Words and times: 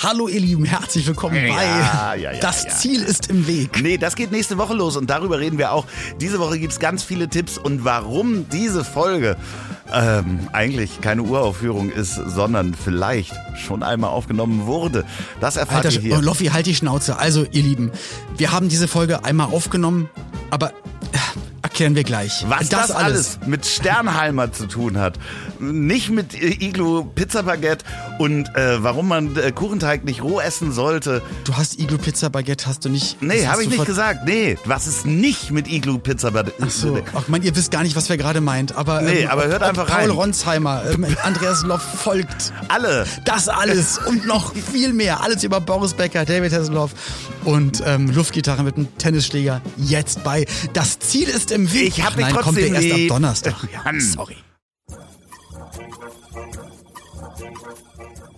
Hallo 0.00 0.28
ihr 0.28 0.38
Lieben, 0.38 0.64
herzlich 0.64 1.08
willkommen 1.08 1.34
Ja, 1.44 1.54
bei 1.54 1.64
ja, 1.64 2.32
ja, 2.32 2.38
Das. 2.40 2.78
Ziel 2.78 3.02
ist 3.02 3.30
im 3.30 3.48
Weg. 3.48 3.82
Nee, 3.82 3.98
das 3.98 4.14
geht 4.14 4.30
nächste 4.30 4.56
Woche 4.56 4.72
los 4.72 4.96
und 4.96 5.10
darüber 5.10 5.40
reden 5.40 5.58
wir 5.58 5.72
auch. 5.72 5.86
Diese 6.20 6.38
Woche 6.38 6.60
gibt's 6.60 6.78
ganz 6.78 7.02
viele 7.02 7.28
Tipps 7.28 7.58
und 7.58 7.84
warum 7.84 8.48
diese 8.48 8.84
Folge 8.84 9.36
ähm, 9.92 10.48
eigentlich 10.52 11.00
keine 11.00 11.22
Uraufführung 11.22 11.90
ist, 11.90 12.14
sondern 12.14 12.74
vielleicht 12.74 13.32
schon 13.56 13.82
einmal 13.82 14.10
aufgenommen 14.10 14.66
wurde. 14.66 15.04
Das 15.40 15.56
erfahrt 15.56 15.86
Alter, 15.86 15.96
ihr 15.96 16.00
hier. 16.00 16.22
Loffi, 16.22 16.46
halt 16.46 16.66
die 16.66 16.76
Schnauze. 16.76 17.18
Also 17.18 17.44
ihr 17.50 17.64
Lieben, 17.64 17.90
wir 18.36 18.52
haben 18.52 18.68
diese 18.68 18.86
Folge 18.86 19.24
einmal 19.24 19.48
aufgenommen, 19.48 20.08
aber 20.50 20.70
äh, 21.10 21.18
erklären 21.62 21.96
wir 21.96 22.04
gleich. 22.04 22.44
Was 22.48 22.68
das, 22.68 22.92
alles 22.92 23.40
mit 23.46 23.66
Sternheimer 23.66 24.52
zu 24.52 24.66
tun 24.66 24.98
hat, 24.98 25.18
nicht 25.60 26.10
mit 26.10 26.34
äh, 26.34 26.46
Iglu 26.64 27.04
Pizza 27.04 27.42
Baguette 27.42 27.84
und 28.18 28.48
äh, 28.54 28.82
warum 28.82 29.08
man 29.08 29.36
äh, 29.36 29.52
Kuchenteig 29.52 30.04
nicht 30.04 30.22
roh 30.22 30.40
essen 30.40 30.72
sollte. 30.72 31.22
Du 31.44 31.56
hast 31.56 31.78
Iglo 31.78 31.98
Pizza 31.98 32.30
Baguette, 32.30 32.66
hast 32.66 32.84
du 32.84 32.88
nicht? 32.88 33.20
Nee, 33.22 33.46
habe 33.46 33.62
ich 33.62 33.70
nicht 33.70 33.84
gesagt. 33.86 34.20
Nee, 34.26 34.56
was 34.64 34.86
ist 34.86 35.06
nicht 35.06 35.50
mit 35.50 35.68
Iglu 35.68 35.98
Pizza 35.98 36.30
Baguette? 36.30 36.62
Ach 36.62 36.70
so, 36.70 36.98
ach 37.14 37.28
man, 37.28 37.42
ihr 37.42 37.54
wisst 37.56 37.70
gar 37.70 37.82
nicht, 37.82 37.96
was 37.96 38.08
wir 38.08 38.16
gerade 38.16 38.40
meint. 38.40 38.76
Aber, 38.76 39.00
Nee, 39.02 39.20
ähm, 39.22 39.30
aber 39.30 39.46
hört 39.46 39.62
ob 39.62 39.68
einfach 39.68 39.86
Paul 39.86 39.96
rein. 40.00 40.10
Ronsheimer, 40.10 40.82
ähm, 40.92 41.06
Andreas 41.22 41.62
Loff 41.64 41.82
folgt. 41.82 42.52
Alle. 42.68 43.06
Das 43.24 43.48
alles 43.48 43.98
und 44.06 44.26
noch 44.26 44.54
viel 44.54 44.92
mehr. 44.92 45.22
Alles 45.22 45.44
über 45.44 45.60
Boris 45.60 45.94
Becker, 45.94 46.24
David 46.24 46.52
Hasselhoff 46.52 46.90
und 47.44 47.82
ähm, 47.86 48.10
Luftgitarre 48.10 48.62
mit 48.62 48.76
einem 48.76 48.88
Tennisschläger. 48.98 49.60
Jetzt 49.76 50.22
bei 50.24 50.46
Das 50.72 50.98
Ziel 50.98 51.28
ist 51.28 51.50
im 51.50 51.72
Weg. 51.72 51.88
Ich 51.88 52.02
hab 52.02 52.12
Ach 52.12 52.16
mich 52.16 52.26
Nein, 52.26 52.34
kommt 52.34 52.56
der 52.56 52.68
trotzdem 52.68 52.90
erst 52.90 52.92
am. 53.00 53.08
Donnerstag. 53.08 53.54
Ja, 53.72 54.00
sorry. 54.00 54.36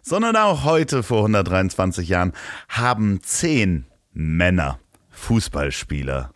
sondern 0.02 0.34
auch 0.34 0.64
heute 0.64 1.04
vor 1.04 1.18
123 1.18 2.08
Jahren 2.08 2.32
haben 2.68 3.20
zehn 3.22 3.86
Männer, 4.12 4.80
Fußballspieler, 5.10 6.34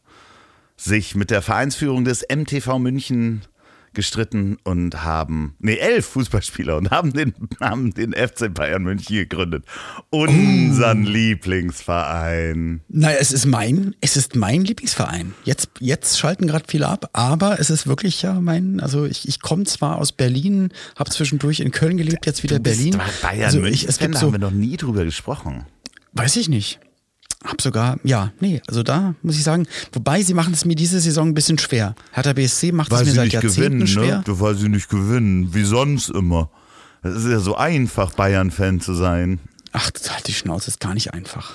sich 0.76 1.16
mit 1.16 1.30
der 1.30 1.42
Vereinsführung 1.42 2.04
des 2.04 2.24
MTV 2.32 2.78
München 2.78 3.42
gestritten 3.94 4.58
und 4.64 5.02
haben, 5.02 5.54
nee, 5.58 5.76
elf 5.76 6.06
Fußballspieler 6.06 6.76
und 6.76 6.90
haben 6.90 7.12
den, 7.12 7.34
haben 7.60 7.92
den 7.94 8.12
FC 8.12 8.52
Bayern 8.52 8.82
München 8.82 9.16
gegründet. 9.16 9.64
Unseren 10.10 11.04
Lieblingsverein. 11.04 12.80
Naja, 12.88 13.16
es 13.20 13.32
ist 13.32 13.46
mein, 13.46 13.94
es 14.00 14.16
ist 14.16 14.36
mein 14.36 14.64
Lieblingsverein. 14.64 15.34
Jetzt, 15.44 15.70
jetzt 15.80 16.18
schalten 16.18 16.46
gerade 16.46 16.64
viele 16.68 16.88
ab, 16.88 17.10
aber 17.12 17.60
es 17.60 17.70
ist 17.70 17.86
wirklich 17.86 18.22
ja 18.22 18.40
mein, 18.40 18.80
also 18.80 19.04
ich, 19.04 19.28
ich 19.28 19.40
komme 19.40 19.64
zwar 19.64 19.98
aus 19.98 20.12
Berlin, 20.12 20.70
habe 20.96 21.10
zwischendurch 21.10 21.60
in 21.60 21.70
Köln 21.70 21.96
gelebt, 21.96 22.26
jetzt 22.26 22.42
wieder 22.42 22.58
Berlin. 22.58 22.98
Bayern 23.22 23.44
also 23.44 23.60
München. 23.60 23.74
ich, 23.74 23.88
es 23.88 23.98
gibt 23.98 24.14
da 24.14 24.20
so, 24.20 24.26
haben 24.26 24.34
wir 24.34 24.38
noch 24.38 24.50
nie 24.50 24.76
drüber 24.76 25.04
gesprochen. 25.04 25.66
weiß 26.12 26.36
ich 26.36 26.48
nicht. 26.48 26.80
Hab 27.44 27.62
sogar, 27.62 27.98
ja, 28.02 28.32
nee, 28.40 28.60
also 28.66 28.82
da 28.82 29.14
muss 29.22 29.36
ich 29.36 29.44
sagen, 29.44 29.68
wobei 29.92 30.22
sie 30.22 30.34
machen 30.34 30.52
es 30.52 30.64
mir 30.64 30.74
diese 30.74 30.98
Saison 30.98 31.28
ein 31.28 31.34
bisschen 31.34 31.58
schwer. 31.58 31.94
Hertha 32.12 32.32
BSC 32.32 32.72
macht 32.72 32.92
es 32.92 33.04
mir 33.04 33.12
seit 33.12 33.32
Jahrzehnten 33.32 33.86
schwer. 33.86 34.18
ne? 34.18 34.24
Weil 34.26 34.56
sie 34.56 34.68
nicht 34.68 34.88
gewinnen, 34.88 35.54
wie 35.54 35.62
sonst 35.62 36.10
immer. 36.10 36.50
Es 37.02 37.14
ist 37.14 37.28
ja 37.30 37.38
so 37.38 37.56
einfach, 37.56 38.12
Bayern-Fan 38.14 38.80
zu 38.80 38.92
sein. 38.92 39.38
Ach, 39.72 39.88
halt 40.08 40.26
die 40.26 40.32
Schnauze, 40.32 40.68
ist 40.68 40.80
gar 40.80 40.94
nicht 40.94 41.14
einfach. 41.14 41.52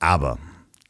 Aber 0.00 0.38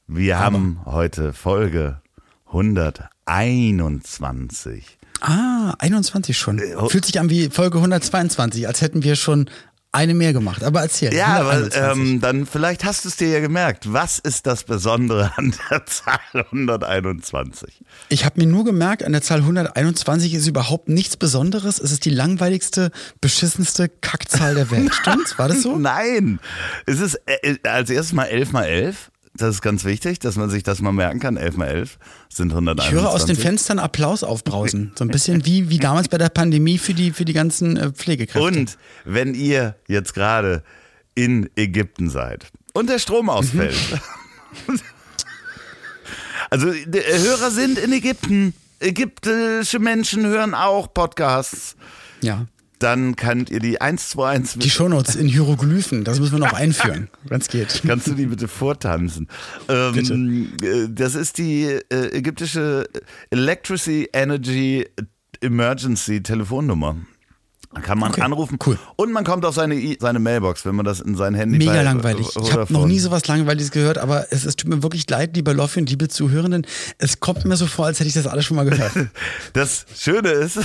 wir 0.06 0.38
haben 0.38 0.80
heute 0.86 1.34
Folge 1.34 2.00
121. 2.46 4.98
Ah, 5.20 5.74
21 5.78 6.36
schon. 6.36 6.60
oh. 6.78 6.88
Fühlt 6.88 7.04
sich 7.04 7.20
an 7.20 7.30
wie 7.30 7.50
Folge 7.50 7.78
122, 7.78 8.66
als 8.66 8.80
hätten 8.80 9.04
wir 9.04 9.14
schon 9.16 9.48
eine 9.92 10.14
mehr 10.14 10.32
gemacht. 10.32 10.64
Aber 10.64 10.80
erzähl. 10.80 11.14
Ja, 11.14 11.40
aber 11.40 11.50
121. 11.50 12.02
ähm, 12.12 12.20
dann 12.20 12.46
vielleicht 12.46 12.84
hast 12.84 13.04
du 13.04 13.08
es 13.10 13.16
dir 13.16 13.28
ja 13.28 13.40
gemerkt. 13.40 13.92
Was 13.92 14.18
ist 14.18 14.46
das 14.46 14.64
Besondere 14.64 15.32
an 15.36 15.54
der 15.70 15.86
Zahl 15.86 16.18
121? 16.32 17.82
Ich 18.08 18.24
habe 18.24 18.40
mir 18.40 18.46
nur 18.46 18.64
gemerkt, 18.64 19.04
an 19.04 19.12
der 19.12 19.22
Zahl 19.22 19.40
121 19.40 20.34
ist 20.34 20.46
überhaupt 20.46 20.88
nichts 20.88 21.16
Besonderes. 21.16 21.78
Es 21.78 21.92
ist 21.92 22.04
die 22.06 22.10
langweiligste, 22.10 22.90
beschissenste 23.20 23.88
Kackzahl 23.88 24.54
der 24.54 24.70
Welt. 24.70 24.94
Stimmt's? 25.02 25.38
War 25.38 25.48
das 25.48 25.62
so? 25.62 25.76
Nein, 25.76 26.40
es 26.86 27.00
ist 27.00 27.20
äh, 27.26 27.56
als 27.68 27.90
erstes 27.90 28.14
mal 28.14 28.24
11 28.24 28.52
mal 28.52 28.64
11. 28.64 29.10
Das 29.42 29.56
ist 29.56 29.60
ganz 29.60 29.84
wichtig, 29.84 30.20
dass 30.20 30.36
man 30.36 30.50
sich 30.50 30.62
das 30.62 30.80
mal 30.80 30.92
merken 30.92 31.18
kann. 31.18 31.36
11 31.36 31.56
mal 31.56 31.66
11 31.66 31.98
sind 32.28 32.52
121. 32.52 32.92
Ich 32.94 33.00
höre 33.02 33.10
aus 33.10 33.26
den 33.26 33.34
Fenstern 33.34 33.80
Applaus 33.80 34.22
aufbrausen. 34.22 34.92
So 34.94 35.04
ein 35.04 35.08
bisschen 35.08 35.44
wie, 35.44 35.68
wie 35.68 35.78
damals 35.78 36.08
bei 36.08 36.16
der 36.16 36.28
Pandemie 36.28 36.78
für 36.78 36.94
die, 36.94 37.10
für 37.10 37.24
die 37.24 37.32
ganzen 37.32 37.76
äh, 37.76 37.90
Pflegekräfte. 37.90 38.46
Und 38.46 38.78
wenn 39.04 39.34
ihr 39.34 39.74
jetzt 39.88 40.14
gerade 40.14 40.62
in 41.16 41.50
Ägypten 41.56 42.08
seid 42.08 42.46
und 42.72 42.88
der 42.88 43.00
Strom 43.00 43.28
ausfällt. 43.28 43.76
also 46.50 46.72
die 46.72 47.00
Hörer 47.00 47.50
sind 47.50 47.78
in 47.78 47.92
Ägypten. 47.92 48.54
Ägyptische 48.78 49.80
Menschen 49.80 50.24
hören 50.24 50.54
auch 50.54 50.94
Podcasts. 50.94 51.74
ja. 52.20 52.46
Dann 52.82 53.16
könnt 53.16 53.50
ihr 53.50 53.60
die 53.60 53.80
121 53.80 54.60
Die 54.60 54.70
Shownotes 54.70 55.14
in 55.16 55.28
Hieroglyphen, 55.28 56.04
das 56.04 56.18
müssen 56.20 56.32
wir 56.32 56.38
noch 56.40 56.52
einführen, 56.54 57.08
wenn 57.24 57.40
es 57.40 57.48
geht. 57.48 57.82
Kannst 57.86 58.06
du 58.08 58.14
die 58.14 58.26
bitte 58.26 58.48
vortanzen? 58.48 59.28
Ähm, 59.68 60.52
äh, 60.62 60.88
Das 60.88 61.14
ist 61.14 61.38
die 61.38 61.64
äh, 61.64 62.16
ägyptische 62.16 62.88
Electricity 63.30 64.08
Energy 64.12 64.86
Emergency 65.40 66.22
Telefonnummer. 66.22 66.96
Da 67.74 67.80
kann 67.80 67.98
man 67.98 68.10
Okay, 68.12 68.20
anrufen. 68.20 68.58
cool. 68.66 68.78
Und 68.96 69.12
man 69.12 69.24
kommt 69.24 69.46
auf 69.46 69.54
seine, 69.54 69.96
seine 69.98 70.18
Mailbox, 70.18 70.66
wenn 70.66 70.74
man 70.74 70.84
das 70.84 71.00
in 71.00 71.16
sein 71.16 71.34
Handy 71.34 71.56
Mega 71.56 71.72
bei- 71.72 71.82
langweilig. 71.82 72.26
Ich 72.42 72.52
habe 72.52 72.70
noch 72.70 72.86
nie 72.86 72.98
sowas 72.98 73.26
Langweiliges 73.28 73.70
gehört, 73.70 73.96
aber 73.96 74.26
es, 74.30 74.44
es 74.44 74.56
tut 74.56 74.68
mir 74.68 74.82
wirklich 74.82 75.08
leid, 75.08 75.34
lieber 75.36 75.54
Loffi 75.54 75.80
und 75.80 75.88
liebe 75.88 76.08
Zuhörenden. 76.08 76.66
Es 76.98 77.20
kommt 77.20 77.46
mir 77.46 77.56
so 77.56 77.66
vor, 77.66 77.86
als 77.86 77.98
hätte 77.98 78.08
ich 78.08 78.14
das 78.14 78.26
alles 78.26 78.44
schon 78.44 78.56
mal 78.58 78.64
gehört. 78.64 78.92
Das 79.54 79.86
Schöne 79.98 80.28
ist, 80.30 80.58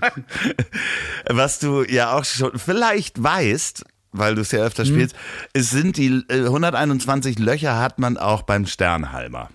was 1.28 1.58
du 1.58 1.82
ja 1.84 2.12
auch 2.12 2.24
schon 2.24 2.58
vielleicht 2.58 3.22
weißt, 3.22 3.84
weil 4.12 4.34
du 4.34 4.40
es 4.42 4.50
ja 4.50 4.60
öfter 4.60 4.84
spielst, 4.84 5.14
es 5.52 5.70
sind 5.70 5.96
die 5.96 6.24
äh, 6.28 6.44
121 6.46 7.38
Löcher 7.38 7.78
hat 7.78 7.98
man 7.98 8.16
auch 8.16 8.42
beim 8.42 8.66
Sternhalmer. 8.66 9.50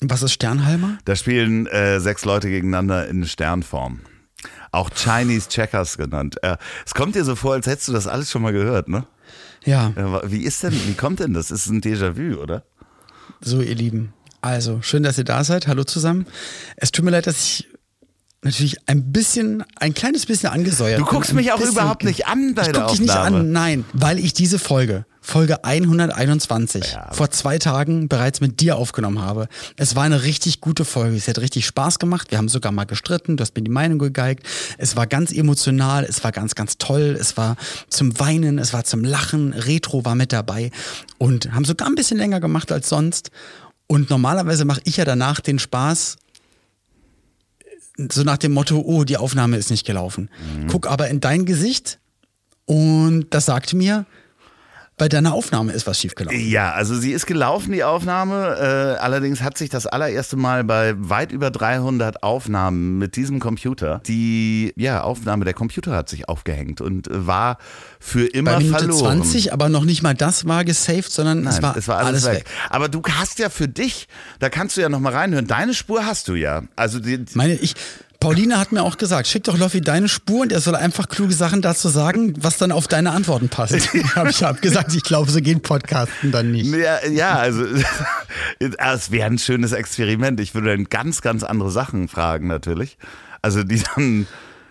Was 0.00 0.22
ist 0.22 0.32
Sternhalmer? 0.32 0.98
Da 1.04 1.14
spielen 1.16 1.66
äh, 1.66 2.00
sechs 2.00 2.24
Leute 2.24 2.48
gegeneinander 2.48 3.06
in 3.08 3.26
Sternform. 3.26 4.00
Auch 4.72 4.88
Chinese 4.94 5.48
Checkers 5.48 5.98
genannt. 5.98 6.36
Äh, 6.42 6.56
es 6.86 6.94
kommt 6.94 7.14
dir 7.16 7.24
so 7.24 7.36
vor, 7.36 7.54
als 7.54 7.66
hättest 7.66 7.88
du 7.88 7.92
das 7.92 8.06
alles 8.06 8.30
schon 8.30 8.40
mal 8.42 8.52
gehört, 8.52 8.88
ne? 8.88 9.06
Ja, 9.64 9.88
Äh, 9.96 10.30
Wie 10.30 10.44
ist 10.44 10.62
denn, 10.62 10.72
wie 10.72 10.94
kommt 10.94 11.20
denn 11.20 11.34
das? 11.34 11.48
Das 11.48 11.66
ist 11.66 11.70
ein 11.72 11.82
Déjà-vu, 11.82 12.40
oder? 12.40 12.64
so 13.42 13.60
ihr 13.60 13.74
Lieben. 13.74 14.12
Also, 14.42 14.80
schön, 14.80 15.02
dass 15.02 15.18
ihr 15.18 15.24
da 15.24 15.44
seid. 15.44 15.66
Hallo 15.66 15.84
zusammen. 15.84 16.26
Es 16.76 16.92
tut 16.92 17.04
mir 17.04 17.10
leid, 17.10 17.26
dass 17.26 17.36
ich 17.44 17.68
natürlich 18.42 18.76
ein 18.88 19.12
bisschen, 19.12 19.62
ein 19.76 19.92
kleines 19.94 20.24
bisschen 20.26 20.48
angesäuert 20.50 20.98
Du 21.00 21.04
guckst 21.04 21.34
mich 21.34 21.52
auch 21.52 21.60
überhaupt 21.60 22.04
nicht 22.04 22.26
an 22.26 22.54
bei 22.54 22.62
ich 22.62 22.68
der 22.72 22.80
guck 22.82 22.90
dich 22.92 23.00
nicht 23.00 23.10
Aufnahme. 23.10 23.38
an, 23.40 23.52
nein, 23.52 23.84
weil 23.92 24.18
ich 24.18 24.32
diese 24.32 24.58
Folge, 24.58 25.04
Folge 25.20 25.62
121, 25.64 26.92
Ja. 26.92 27.08
vor 27.12 27.30
zwei 27.30 27.58
Tagen 27.58 28.08
bereits 28.08 28.40
mit 28.40 28.60
dir 28.60 28.76
aufgenommen 28.76 29.20
habe. 29.20 29.48
Es 29.76 29.94
war 29.94 30.04
eine 30.04 30.22
richtig 30.22 30.60
gute 30.62 30.84
Folge. 30.86 31.16
Es 31.16 31.28
hat 31.28 31.38
richtig 31.38 31.66
Spaß 31.66 31.98
gemacht. 31.98 32.30
Wir 32.30 32.38
haben 32.38 32.48
sogar 32.48 32.72
mal 32.72 32.84
gestritten. 32.84 33.36
Du 33.36 33.42
hast 33.42 33.54
mir 33.54 33.62
die 33.62 33.70
Meinung 33.70 33.98
gegeigt. 33.98 34.46
Es 34.78 34.96
war 34.96 35.06
ganz 35.06 35.30
emotional. 35.32 36.04
Es 36.04 36.24
war 36.24 36.32
ganz, 36.32 36.54
ganz 36.54 36.78
toll. 36.78 37.16
Es 37.20 37.36
war 37.36 37.56
zum 37.90 38.18
Weinen. 38.18 38.58
Es 38.58 38.72
war 38.72 38.84
zum 38.84 39.04
Lachen. 39.04 39.52
Retro 39.52 40.04
war 40.06 40.14
mit 40.14 40.32
dabei 40.32 40.70
und 41.18 41.52
haben 41.52 41.66
sogar 41.66 41.86
ein 41.88 41.94
bisschen 41.94 42.16
länger 42.16 42.40
gemacht 42.40 42.72
als 42.72 42.88
sonst. 42.88 43.30
Und 43.86 44.08
normalerweise 44.08 44.64
mache 44.64 44.80
ich 44.84 44.96
ja 44.96 45.04
danach 45.04 45.40
den 45.40 45.58
Spaß, 45.58 46.16
so 48.10 48.22
nach 48.22 48.38
dem 48.38 48.52
Motto, 48.52 48.80
oh, 48.80 49.04
die 49.04 49.16
Aufnahme 49.16 49.56
ist 49.56 49.70
nicht 49.70 49.86
gelaufen. 49.86 50.30
Guck 50.68 50.86
aber 50.86 51.08
in 51.08 51.20
dein 51.20 51.44
Gesicht 51.44 51.98
und 52.64 53.26
das 53.30 53.46
sagt 53.46 53.74
mir, 53.74 54.06
bei 55.00 55.08
deiner 55.08 55.32
Aufnahme 55.32 55.72
ist 55.72 55.86
was 55.86 55.98
schiefgelaufen. 55.98 56.38
Ja, 56.38 56.72
also 56.72 56.94
sie 56.94 57.12
ist 57.12 57.26
gelaufen, 57.26 57.72
die 57.72 57.82
Aufnahme. 57.84 58.96
Äh, 58.98 59.00
allerdings 59.00 59.40
hat 59.40 59.56
sich 59.56 59.70
das 59.70 59.86
allererste 59.86 60.36
Mal 60.36 60.62
bei 60.62 60.92
weit 60.98 61.32
über 61.32 61.50
300 61.50 62.22
Aufnahmen 62.22 62.98
mit 62.98 63.16
diesem 63.16 63.40
Computer, 63.40 64.02
die 64.06 64.74
ja, 64.76 65.02
Aufnahme, 65.02 65.46
der 65.46 65.54
Computer 65.54 65.92
hat 65.92 66.10
sich 66.10 66.28
aufgehängt 66.28 66.82
und 66.82 67.08
war 67.10 67.56
für 67.98 68.26
immer 68.26 68.52
bei 68.52 68.58
Minute 68.58 68.78
verloren. 68.78 69.22
20, 69.22 69.54
aber 69.54 69.70
noch 69.70 69.86
nicht 69.86 70.02
mal 70.02 70.14
das 70.14 70.46
war 70.46 70.66
gesaved, 70.66 71.10
sondern 71.10 71.44
Nein, 71.44 71.54
es, 71.54 71.62
war 71.62 71.76
es 71.78 71.88
war 71.88 71.96
alles, 71.96 72.26
weg. 72.26 72.44
Aber 72.68 72.90
du 72.90 73.00
hast 73.02 73.38
ja 73.38 73.48
für 73.48 73.68
dich, 73.68 74.06
da 74.38 74.50
kannst 74.50 74.76
du 74.76 74.82
ja 74.82 74.90
noch 74.90 75.00
mal 75.00 75.14
reinhören. 75.14 75.46
Deine 75.46 75.72
Spur 75.72 76.04
hast 76.04 76.28
du 76.28 76.34
ja. 76.34 76.64
Also 76.76 76.98
die, 76.98 77.24
Meine 77.32 77.54
ich. 77.54 77.74
Pauline 78.20 78.58
hat 78.58 78.70
mir 78.70 78.82
auch 78.82 78.98
gesagt, 78.98 79.26
schick 79.26 79.44
doch 79.44 79.56
Loffi 79.56 79.80
deine 79.80 80.06
Spur 80.06 80.42
und 80.42 80.52
er 80.52 80.60
soll 80.60 80.76
einfach 80.76 81.08
kluge 81.08 81.32
Sachen 81.32 81.62
dazu 81.62 81.88
sagen, 81.88 82.34
was 82.38 82.58
dann 82.58 82.70
auf 82.70 82.86
deine 82.86 83.12
Antworten 83.12 83.48
passt. 83.48 83.94
hab 84.14 84.28
ich 84.28 84.42
hab 84.42 84.60
gesagt, 84.60 84.94
ich 84.94 85.02
glaube, 85.02 85.30
so 85.30 85.40
geht 85.40 85.62
Podcasten 85.62 86.30
dann 86.30 86.52
nicht. 86.52 86.66
Ja, 86.66 87.06
ja 87.06 87.38
also 87.38 87.64
es 88.58 89.10
wäre 89.10 89.26
ein 89.26 89.38
schönes 89.38 89.72
Experiment. 89.72 90.38
Ich 90.38 90.54
würde 90.54 90.68
dann 90.68 90.84
ganz, 90.84 91.22
ganz 91.22 91.42
andere 91.42 91.70
Sachen 91.70 92.08
fragen 92.08 92.46
natürlich. 92.46 92.98
Also 93.40 93.62
die 93.62 93.82
dann 93.96 94.26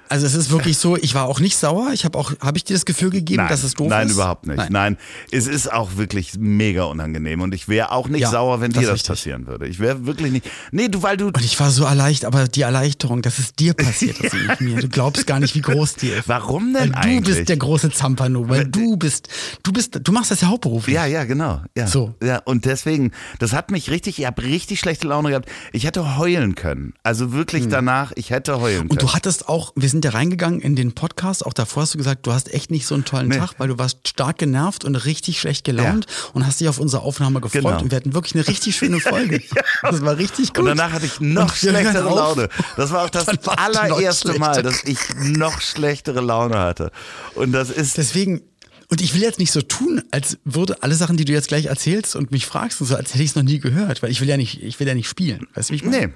Also 0.09 0.25
es 0.25 0.33
ist 0.33 0.49
wirklich 0.49 0.77
so, 0.77 0.97
ich 0.97 1.13
war 1.15 1.25
auch 1.27 1.39
nicht 1.39 1.55
sauer. 1.57 1.91
Ich 1.93 2.03
habe 2.05 2.17
auch, 2.17 2.33
habe 2.41 2.57
ich 2.57 2.63
dir 2.63 2.73
das 2.73 2.85
Gefühl 2.85 3.11
gegeben, 3.11 3.37
Nein, 3.43 3.49
dass 3.49 3.63
es 3.63 3.75
doof 3.75 3.87
nein, 3.89 4.07
ist? 4.07 4.13
überhaupt 4.13 4.47
nicht. 4.47 4.57
Nein. 4.57 4.71
Nein. 4.71 4.97
es 5.31 5.47
ist 5.47 5.71
auch 5.71 5.97
wirklich 5.97 6.33
mega 6.37 6.83
unangenehm 6.85 7.41
und 7.41 7.53
ich 7.53 7.67
wäre 7.69 7.91
auch 7.91 8.07
nicht 8.09 8.21
Ja, 8.21 8.31
sauer, 8.31 8.59
wenn 8.61 8.71
das 8.71 8.81
dir 8.81 8.87
das 8.87 8.95
richtig. 8.95 9.09
passieren 9.09 9.47
würde. 9.47 9.67
Ich 9.67 9.79
wäre 9.79 10.05
wirklich 10.05 10.31
nicht. 10.31 10.49
Nee, 10.71 10.87
du, 10.87 11.03
weil 11.03 11.15
du. 11.17 11.27
Und 11.27 11.43
ich 11.43 11.59
war 11.59 11.69
so 11.71 11.83
erleichtert, 11.85 12.33
aber 12.33 12.47
die 12.47 12.61
Erleichterung, 12.61 13.21
dass 13.21 13.39
es 13.39 13.53
dir 13.53 13.73
passiert 13.73 14.19
ist, 14.19 14.33
nicht 14.47 14.61
mir. 14.61 14.77
Du 14.81 14.89
glaubst 14.89 15.27
gar 15.27 15.39
nicht, 15.39 15.53
wie 15.55 15.61
groß 15.61 15.95
die 15.95 16.07
ist. 16.09 16.27
Warum 16.27 16.73
Weil 16.73 16.83
denn 16.83 16.91
du 16.93 16.97
eigentlich? 16.97 17.35
bist 17.37 17.49
der 17.49 17.57
große 17.57 17.91
Zampano, 17.91 18.49
weil 18.49 18.65
du 18.65 18.97
bist, 18.97 19.27
du 19.63 19.71
bist, 19.71 19.99
du 20.03 20.11
machst 20.11 20.31
das 20.31 20.41
ja 20.41 20.47
hauptberuflich. 20.47 20.95
ja, 20.95 21.05
ja, 21.05 21.23
genau. 21.25 21.61
Ja. 21.77 21.87
So. 21.87 22.15
Ja, 22.23 22.39
und 22.45 22.65
deswegen, 22.65 23.11
das 23.39 23.53
hat 23.53 23.69
mich 23.71 23.89
richtig, 23.91 24.17
ich 24.19 24.25
habe 24.25 24.41
richtig 24.43 24.79
schlechte 24.79 25.07
Laune 25.07 25.29
gehabt. 25.29 25.49
Ich 25.71 25.85
hätte 25.85 26.17
heulen 26.17 26.55
können. 26.55 26.93
Also 27.03 27.31
wirklich 27.31 27.67
danach, 27.67 28.11
ich 28.15 28.31
hätte 28.31 28.59
heulen 28.59 28.77
können. 28.77 28.89
Hm. 28.89 28.91
Und 28.91 29.01
du 29.03 29.13
hattest 29.13 29.47
auch, 29.47 29.71
wir 29.75 29.87
sind 29.89 29.98
ja 30.05 30.11
reingegangen 30.11 30.61
in 30.61 30.75
den 30.75 30.93
Podcast, 30.93 31.45
auch 31.45 31.53
davor 31.53 31.83
hast 31.83 31.93
du 31.93 31.97
gesagt, 31.97 32.25
du 32.27 32.31
hast 32.33 32.53
echt 32.53 32.71
nicht 32.71 32.85
so 32.87 32.95
einen 32.95 33.05
tollen 33.05 33.27
Nee. 33.29 33.37
Tag, 33.37 33.53
weil 33.57 33.67
du 33.67 33.77
warst 33.77 34.07
stark 34.07 34.37
genervt 34.37 34.85
und 34.85 34.95
richtig 34.95 35.39
schlecht 35.39 35.63
gelaunt 35.65 36.05
und 36.33 36.45
hast 36.45 36.59
dich 36.59 36.67
auf 36.69 36.79
unsere 36.79 37.01
Aufnahme 37.03 37.41
gefreut 37.41 37.63
Genau. 37.63 37.79
und 37.81 37.91
wir 37.91 37.95
hatten 37.97 38.13
wirklich 38.13 38.35
eine 38.35 38.47
richtig 38.47 38.75
schöne 38.75 38.99
Folge. 39.01 39.41
Das 39.81 40.01
war 40.01 40.17
richtig 40.17 40.49
gut. 40.53 40.59
Und 40.59 40.65
danach 40.65 40.91
hatte 40.91 41.05
ich 41.05 41.19
noch 41.19 41.55
schlechtere 41.55 42.05
auf. 42.07 42.15
Laune. 42.37 42.49
Das 42.77 42.91
war 42.91 43.05
auch 43.05 43.09
das 43.09 43.27
noch 43.45 43.57
allererste 43.57 44.37
Mal, 44.39 44.63
dass 44.63 44.83
ich 44.83 44.99
noch 45.21 45.61
schlechtere 45.61 46.21
Laune 46.21 46.57
hatte. 46.57 46.91
Und 47.35 47.51
das 47.51 47.69
ist. 47.69 47.97
Deswegen, 47.97 48.41
und 48.89 49.01
ich 49.01 49.13
will 49.13 49.21
jetzt 49.21 49.39
nicht 49.39 49.51
so 49.51 49.61
tun, 49.61 50.01
als 50.11 50.37
würde 50.45 50.81
alle 50.81 50.95
Sachen, 50.95 51.15
die 51.17 51.25
du 51.25 51.33
jetzt 51.33 51.47
gleich 51.49 51.65
erzählst 51.67 52.15
und 52.15 52.31
mich 52.31 52.45
fragst, 52.45 52.81
und 52.81 52.87
so, 52.87 52.95
als 52.95 53.13
hätte 53.13 53.23
ich 53.23 53.29
es 53.31 53.35
noch 53.35 53.43
nie 53.43 53.59
gehört, 53.59 54.01
weil 54.01 54.09
ich 54.11 54.19
will 54.21 54.27
ja 54.29 54.37
nicht, 54.37 54.63
ich 54.63 54.79
will 54.79 54.87
ja 54.87 54.95
nicht 54.95 55.07
spielen. 55.07 55.47
Weißt 55.53 55.69
du, 55.69 55.73
wie 55.73 55.75
ich 55.77 55.83
meine? 55.83 56.07
Nee. 56.07 56.13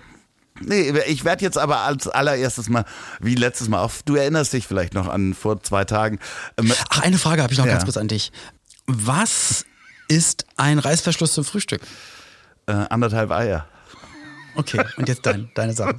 Nee, 0.61 0.91
ich 1.07 1.25
werde 1.25 1.43
jetzt 1.43 1.57
aber 1.57 1.79
als 1.79 2.07
allererstes 2.07 2.69
mal, 2.69 2.85
wie 3.19 3.35
letztes 3.35 3.69
Mal, 3.69 3.79
auf, 3.81 4.03
du 4.03 4.15
erinnerst 4.15 4.53
dich 4.53 4.67
vielleicht 4.67 4.93
noch 4.93 5.07
an 5.07 5.33
vor 5.33 5.61
zwei 5.63 5.83
Tagen. 5.83 6.19
Ähm, 6.57 6.71
Ach, 6.89 7.01
eine 7.01 7.17
Frage 7.17 7.41
habe 7.41 7.51
ich 7.53 7.59
noch 7.59 7.65
Ja. 7.65 7.71
ganz 7.73 7.85
kurz 7.85 7.97
an 7.97 8.07
dich. 8.07 8.31
Was 8.85 9.65
ist 10.07 10.45
ein 10.57 10.79
Reißverschluss 10.79 11.33
zum 11.33 11.43
Frühstück? 11.43 11.81
äh, 12.67 12.71
anderthalb 12.71 13.31
Eier. 13.31 13.67
Okay, 14.55 14.81
und 14.97 15.09
jetzt 15.09 15.25
dein, 15.25 15.49
deine 15.55 15.73
Sache. 15.73 15.95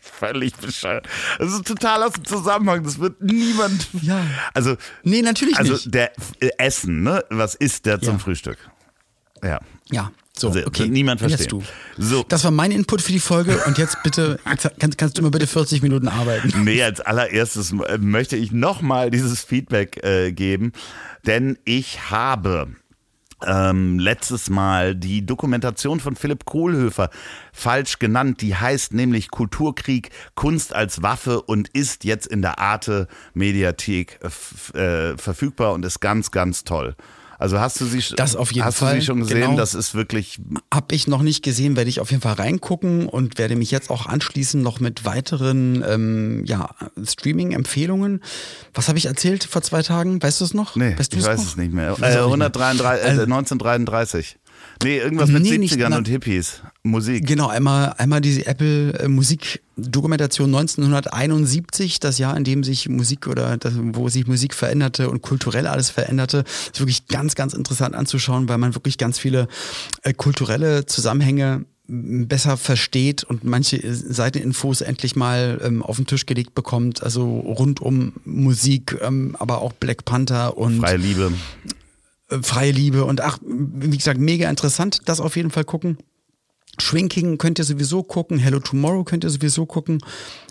Völlig 0.00 0.54
bescheuert. 0.56 1.06
Das 1.38 1.52
ist 1.52 1.66
total 1.66 2.02
aus 2.02 2.12
dem 2.12 2.24
Zusammenhang. 2.24 2.82
Das 2.84 2.98
wird 2.98 3.20
niemand. 3.20 3.88
Ja. 4.02 4.20
Also, 4.54 4.76
Nee, 5.04 5.22
natürlich 5.22 5.56
also 5.58 5.74
nicht. 5.74 5.94
der 5.94 6.12
äh, 6.40 6.50
Essen, 6.58 7.02
ne? 7.02 7.24
Was 7.30 7.54
isst 7.54 7.86
der 7.86 8.00
zum 8.00 8.14
Ja. 8.14 8.18
Frühstück? 8.18 8.58
Ja. 9.42 9.60
Ja, 9.90 10.10
so, 10.40 10.48
Also, 10.48 10.66
okay. 10.66 10.88
niemand 10.88 11.20
du. 11.52 11.62
So. 11.96 12.24
Das 12.28 12.44
war 12.44 12.50
mein 12.50 12.70
Input 12.70 13.02
für 13.02 13.12
die 13.12 13.20
Folge 13.20 13.58
und 13.66 13.78
jetzt 13.78 14.02
bitte, 14.02 14.38
kannst, 14.44 14.98
kannst 14.98 15.16
du 15.16 15.22
immer 15.22 15.30
bitte 15.30 15.46
40 15.46 15.82
Minuten 15.82 16.08
arbeiten. 16.08 16.52
Nee, 16.68 16.82
als 16.82 17.00
allererstes 17.00 17.72
äh, 17.72 17.98
möchte 17.98 18.36
ich 18.36 18.52
nochmal 18.52 19.10
dieses 19.10 19.42
Feedback 19.42 20.04
äh, 20.04 20.32
geben, 20.32 20.72
denn 21.24 21.56
ich 21.64 22.10
habe 22.10 22.68
ähm, 23.46 23.98
letztes 23.98 24.50
Mal 24.50 24.94
die 24.94 25.24
Dokumentation 25.24 26.00
von 26.00 26.16
Philipp 26.16 26.44
Kohlhöfer 26.44 27.10
falsch 27.52 27.98
genannt. 27.98 28.40
Die 28.40 28.56
heißt 28.56 28.92
nämlich 28.94 29.30
Kulturkrieg, 29.30 30.10
Kunst 30.34 30.74
als 30.74 31.02
Waffe 31.02 31.42
und 31.42 31.68
ist 31.68 32.04
jetzt 32.04 32.26
in 32.26 32.42
der 32.42 32.58
Arte 32.58 33.06
Mediathek 33.34 34.18
äh, 34.74 34.78
äh, 34.78 35.16
verfügbar 35.16 35.72
und 35.72 35.84
ist 35.84 36.00
ganz, 36.00 36.30
ganz 36.30 36.64
toll. 36.64 36.96
Also 37.40 37.60
hast 37.60 37.80
du 37.80 37.86
sie, 37.86 37.98
sch- 38.00 38.16
Das 38.16 38.34
auf 38.34 38.50
jeden 38.52 38.64
hast 38.66 38.78
Fall, 38.78 38.94
du 38.96 39.00
sie 39.00 39.06
schon 39.06 39.20
gesehen? 39.20 39.40
genau. 39.42 39.56
Das 39.56 39.74
ist 39.74 39.94
wirklich 39.94 40.40
Hab 40.74 40.90
ich 40.92 41.06
noch 41.06 41.22
nicht 41.22 41.44
gesehen, 41.44 41.76
werde 41.76 41.88
ich 41.88 42.00
auf 42.00 42.10
jeden 42.10 42.20
Fall 42.20 42.32
reingucken 42.34 43.06
und 43.08 43.38
werde 43.38 43.54
mich 43.54 43.70
jetzt 43.70 43.90
auch 43.90 44.06
anschließen 44.06 44.60
noch 44.60 44.80
mit 44.80 45.04
weiteren 45.04 45.84
ähm, 45.88 46.44
ja, 46.46 46.70
Streaming-Empfehlungen. 47.32 48.22
Was 48.74 48.88
habe 48.88 48.98
ich 48.98 49.06
erzählt 49.06 49.44
vor 49.44 49.62
zwei 49.62 49.82
Tagen? 49.82 50.22
Weißt 50.22 50.40
du 50.40 50.44
es 50.44 50.54
noch? 50.54 50.74
Nee, 50.76 50.94
weißt 50.98 51.14
ich 51.14 51.24
weiß 51.24 51.38
noch? 51.40 51.46
es 51.46 51.56
nicht 51.56 51.72
mehr. 51.72 51.90
Äh, 51.90 51.90
auch 51.92 51.96
nicht 51.96 52.02
mehr. 52.38 52.46
133, 52.50 53.04
äh, 53.04 53.08
Also- 53.08 53.22
1933. 53.22 54.36
Nee, 54.82 54.98
irgendwas 54.98 55.30
mit 55.30 55.42
Nee, 55.42 55.58
nicht 55.58 55.74
70ern 55.74 55.90
na- 55.90 55.98
und 55.98 56.08
Hippies. 56.08 56.62
Musik. 56.82 57.26
Genau, 57.26 57.48
einmal, 57.48 57.94
einmal 57.98 58.20
diese 58.20 58.46
Apple-Musik-Dokumentation 58.46 60.54
1971, 60.54 62.00
das 62.00 62.18
Jahr, 62.18 62.36
in 62.36 62.44
dem 62.44 62.64
sich 62.64 62.88
Musik 62.88 63.26
oder 63.26 63.56
das, 63.56 63.74
wo 63.76 64.08
sich 64.08 64.26
Musik 64.26 64.54
veränderte 64.54 65.10
und 65.10 65.22
kulturell 65.22 65.66
alles 65.66 65.90
veränderte. 65.90 66.44
ist 66.72 66.80
wirklich 66.80 67.06
ganz, 67.08 67.34
ganz 67.34 67.54
interessant 67.54 67.94
anzuschauen, 67.94 68.48
weil 68.48 68.58
man 68.58 68.74
wirklich 68.74 68.98
ganz 68.98 69.18
viele 69.18 69.48
äh, 70.02 70.12
kulturelle 70.12 70.86
Zusammenhänge 70.86 71.64
besser 71.88 72.58
versteht 72.58 73.24
und 73.24 73.44
manche 73.44 73.82
äh, 73.82 73.92
Seiteninfos 73.92 74.82
endlich 74.82 75.16
mal 75.16 75.60
ähm, 75.64 75.82
auf 75.82 75.96
den 75.96 76.06
Tisch 76.06 76.26
gelegt 76.26 76.54
bekommt, 76.54 77.02
also 77.02 77.40
rund 77.40 77.80
um 77.80 78.12
Musik, 78.24 78.96
ähm, 79.00 79.34
aber 79.38 79.62
auch 79.62 79.72
Black 79.72 80.04
Panther 80.04 80.58
und 80.58 80.80
Freie 80.80 80.98
Liebe. 80.98 81.32
Äh, 82.28 82.38
freie 82.42 82.72
Liebe 82.72 83.04
und 83.04 83.20
ach, 83.20 83.38
wie 83.42 83.96
gesagt, 83.96 84.18
mega 84.20 84.48
interessant, 84.48 85.00
das 85.06 85.20
auf 85.20 85.36
jeden 85.36 85.50
Fall 85.50 85.64
gucken. 85.64 85.98
Shrinking 86.80 87.38
könnt 87.38 87.58
ihr 87.58 87.64
sowieso 87.64 88.02
gucken, 88.02 88.38
Hello 88.38 88.60
Tomorrow 88.60 89.04
könnt 89.04 89.24
ihr 89.24 89.30
sowieso 89.30 89.66
gucken. 89.66 90.00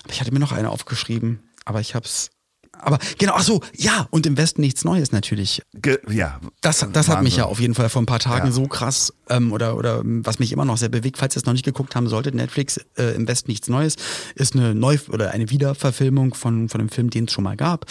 Aber 0.04 0.14
ich 0.14 0.20
hatte 0.20 0.34
mir 0.34 0.40
noch 0.40 0.52
eine 0.52 0.70
aufgeschrieben, 0.70 1.40
aber 1.66 1.80
ich 1.80 1.96
hab's. 1.96 2.32
Aber 2.80 3.00
genau, 3.18 3.34
ach 3.36 3.44
so, 3.44 3.62
ja, 3.76 4.08
und 4.12 4.26
im 4.26 4.38
Westen 4.38 4.62
nichts 4.62 4.84
Neues 4.84 5.12
natürlich. 5.12 5.62
Ge 5.74 6.00
ja. 6.10 6.40
Das, 6.62 6.86
das 6.94 7.08
hat 7.10 7.24
mich 7.24 7.38
ja 7.38 7.46
auf 7.46 7.60
jeden 7.60 7.76
Fall 7.76 7.90
vor 7.90 8.02
ein 8.02 8.06
paar 8.06 8.20
Tagen 8.20 8.48
Ja. 8.48 8.52
so 8.52 8.68
krass 8.68 9.14
ähm, 9.30 9.52
oder, 9.52 9.78
oder 9.78 10.00
ähm, 10.00 10.26
was 10.26 10.40
mich 10.40 10.52
immer 10.52 10.66
noch 10.66 10.78
sehr 10.78 10.90
bewegt, 10.90 11.18
falls 11.18 11.36
ihr 11.36 11.40
es 11.40 11.46
noch 11.46 11.54
nicht 11.54 11.66
geguckt 11.66 11.96
haben 11.96 12.08
solltet, 12.08 12.36
Netflix 12.36 12.80
äh, 12.98 13.16
im 13.16 13.28
Westen 13.28 13.52
nichts 13.52 13.68
Neues, 13.68 13.96
ist 14.36 14.56
eine 14.56 14.76
Neu- 14.76 14.98
oder 15.12 15.32
eine 15.32 15.50
Wiederverfilmung 15.50 16.34
von, 16.34 16.70
von 16.70 16.82
einem 16.82 16.90
Film, 16.90 17.10
den 17.10 17.26
es 17.26 17.32
schon 17.32 17.44
mal 17.44 17.58
gab 17.58 17.86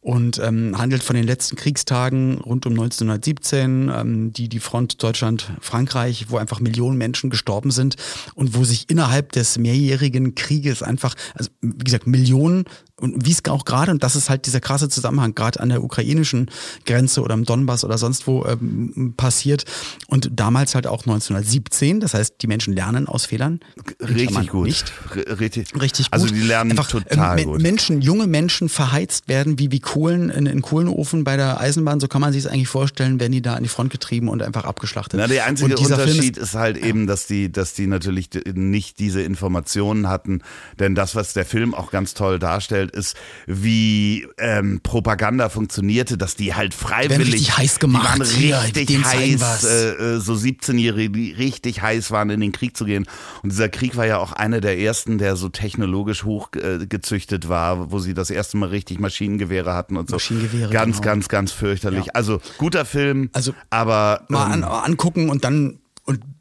und 0.00 0.38
ähm, 0.38 0.76
handelt 0.78 1.02
von 1.02 1.16
den 1.16 1.26
letzten 1.26 1.56
Kriegstagen 1.56 2.38
rund 2.38 2.64
um 2.66 2.72
1917, 2.72 3.90
ähm, 3.94 4.32
die 4.32 4.48
die 4.48 4.60
Front 4.60 5.02
Deutschland-Frankreich, 5.02 6.26
wo 6.28 6.38
einfach 6.38 6.60
Millionen 6.60 6.96
Menschen 6.96 7.30
gestorben 7.30 7.70
sind 7.70 7.96
und 8.34 8.54
wo 8.54 8.64
sich 8.64 8.88
innerhalb 8.90 9.32
des 9.32 9.58
mehrjährigen 9.58 10.34
Krieges 10.34 10.82
einfach, 10.82 11.14
also 11.34 11.50
wie 11.60 11.84
gesagt, 11.84 12.06
Millionen 12.06 12.64
und 13.00 13.26
wie 13.26 13.30
es 13.30 13.44
auch 13.48 13.64
gerade, 13.64 13.90
und 13.92 14.02
das 14.02 14.16
ist 14.16 14.28
halt 14.28 14.46
dieser 14.46 14.60
krasse 14.60 14.88
Zusammenhang, 14.88 15.34
gerade 15.34 15.60
an 15.60 15.68
der 15.68 15.82
ukrainischen 15.82 16.50
Grenze 16.84 17.22
oder 17.22 17.34
im 17.34 17.44
Donbass 17.44 17.84
oder 17.84 17.98
sonst 17.98 18.26
wo 18.26 18.44
ähm, 18.44 19.14
passiert. 19.16 19.64
Und 20.08 20.30
damals 20.32 20.74
halt 20.74 20.86
auch 20.86 21.00
1917, 21.00 22.00
das 22.00 22.14
heißt, 22.14 22.36
die 22.42 22.46
Menschen 22.46 22.74
lernen 22.74 23.06
aus 23.06 23.26
Fehlern. 23.26 23.60
Richtig 24.00 24.48
gut. 24.48 24.66
Nicht. 24.66 24.92
Richtig, 25.38 25.80
Richtig 25.80 26.06
gut. 26.06 26.12
Also 26.12 26.26
die 26.26 26.40
lernen 26.40 26.72
Einfach, 26.72 26.88
total 26.88 27.38
ähm, 27.38 27.46
gut. 27.46 27.62
Menschen, 27.62 28.00
junge 28.00 28.26
Menschen 28.26 28.68
verheizt 28.68 29.28
werden 29.28 29.58
wie, 29.58 29.70
wie 29.70 29.80
Kohlen 29.80 30.30
in, 30.30 30.46
in 30.46 30.62
Kohlenofen 30.62 31.24
bei 31.24 31.36
der 31.36 31.60
Eisenbahn. 31.60 32.00
So 32.00 32.08
kann 32.08 32.20
man 32.20 32.32
sich 32.32 32.44
es 32.44 32.50
eigentlich 32.50 32.68
vorstellen, 32.68 33.20
werden 33.20 33.32
die 33.32 33.42
da 33.42 33.54
an 33.54 33.62
die 33.62 33.68
Front 33.68 33.90
getrieben 33.90 34.28
und 34.28 34.42
einfach 34.42 34.64
abgeschlachtet. 34.64 35.20
Na, 35.20 35.26
der 35.26 35.46
einzige 35.46 35.76
Unterschied 35.76 36.36
ist, 36.36 36.42
ist, 36.42 36.54
halt 36.54 36.76
eben, 36.76 37.06
dass 37.06 37.26
die, 37.26 37.50
dass 37.50 37.74
die 37.74 37.86
natürlich 37.86 38.30
nicht 38.54 38.98
diese 38.98 39.22
Informationen 39.22 40.08
hatten. 40.08 40.42
Denn 40.78 40.94
das, 40.94 41.14
was 41.14 41.32
der 41.32 41.44
Film 41.44 41.74
auch 41.74 41.90
ganz 41.90 42.14
toll 42.14 42.38
darstellt, 42.38 42.87
ist, 42.90 43.16
wie 43.46 44.26
ähm, 44.38 44.80
Propaganda 44.82 45.48
funktionierte, 45.48 46.18
dass 46.18 46.36
die 46.36 46.54
halt 46.54 46.74
freiwillig. 46.74 47.34
richtig 47.34 47.56
heiß 47.56 47.78
gemacht. 47.78 48.20
Die 48.38 48.52
waren 48.52 48.62
richtig 48.62 49.02
zeigen 49.04 49.40
heiß, 49.40 49.64
äh, 49.64 49.88
äh, 49.90 50.20
so 50.20 50.34
17-Jährige, 50.34 51.10
die 51.10 51.32
richtig 51.32 51.82
heiß 51.82 52.10
waren, 52.10 52.30
in 52.30 52.40
den 52.40 52.52
Krieg 52.52 52.76
zu 52.76 52.84
gehen. 52.84 53.06
Und 53.42 53.50
dieser 53.52 53.68
Krieg 53.68 53.96
war 53.96 54.06
ja 54.06 54.18
auch 54.18 54.32
einer 54.32 54.60
der 54.60 54.78
ersten, 54.78 55.18
der 55.18 55.36
so 55.36 55.48
technologisch 55.48 56.24
hochgezüchtet 56.24 57.44
äh, 57.44 57.48
war, 57.48 57.90
wo 57.90 57.98
sie 57.98 58.14
das 58.14 58.30
erste 58.30 58.56
Mal 58.56 58.68
richtig 58.70 59.00
Maschinengewehre 59.00 59.74
hatten 59.74 59.96
und 59.96 60.08
so. 60.08 60.16
Maschinengewehre, 60.16 60.70
Ganz, 60.70 60.96
genau. 60.96 61.12
ganz, 61.12 61.28
ganz 61.28 61.52
fürchterlich. 61.52 62.06
Ja. 62.06 62.12
Also 62.14 62.40
guter 62.58 62.84
Film, 62.84 63.30
Also, 63.32 63.54
aber 63.70 64.24
mal 64.28 64.46
ähm, 64.46 64.64
an, 64.64 64.64
angucken 64.64 65.30
und 65.30 65.44
dann 65.44 65.78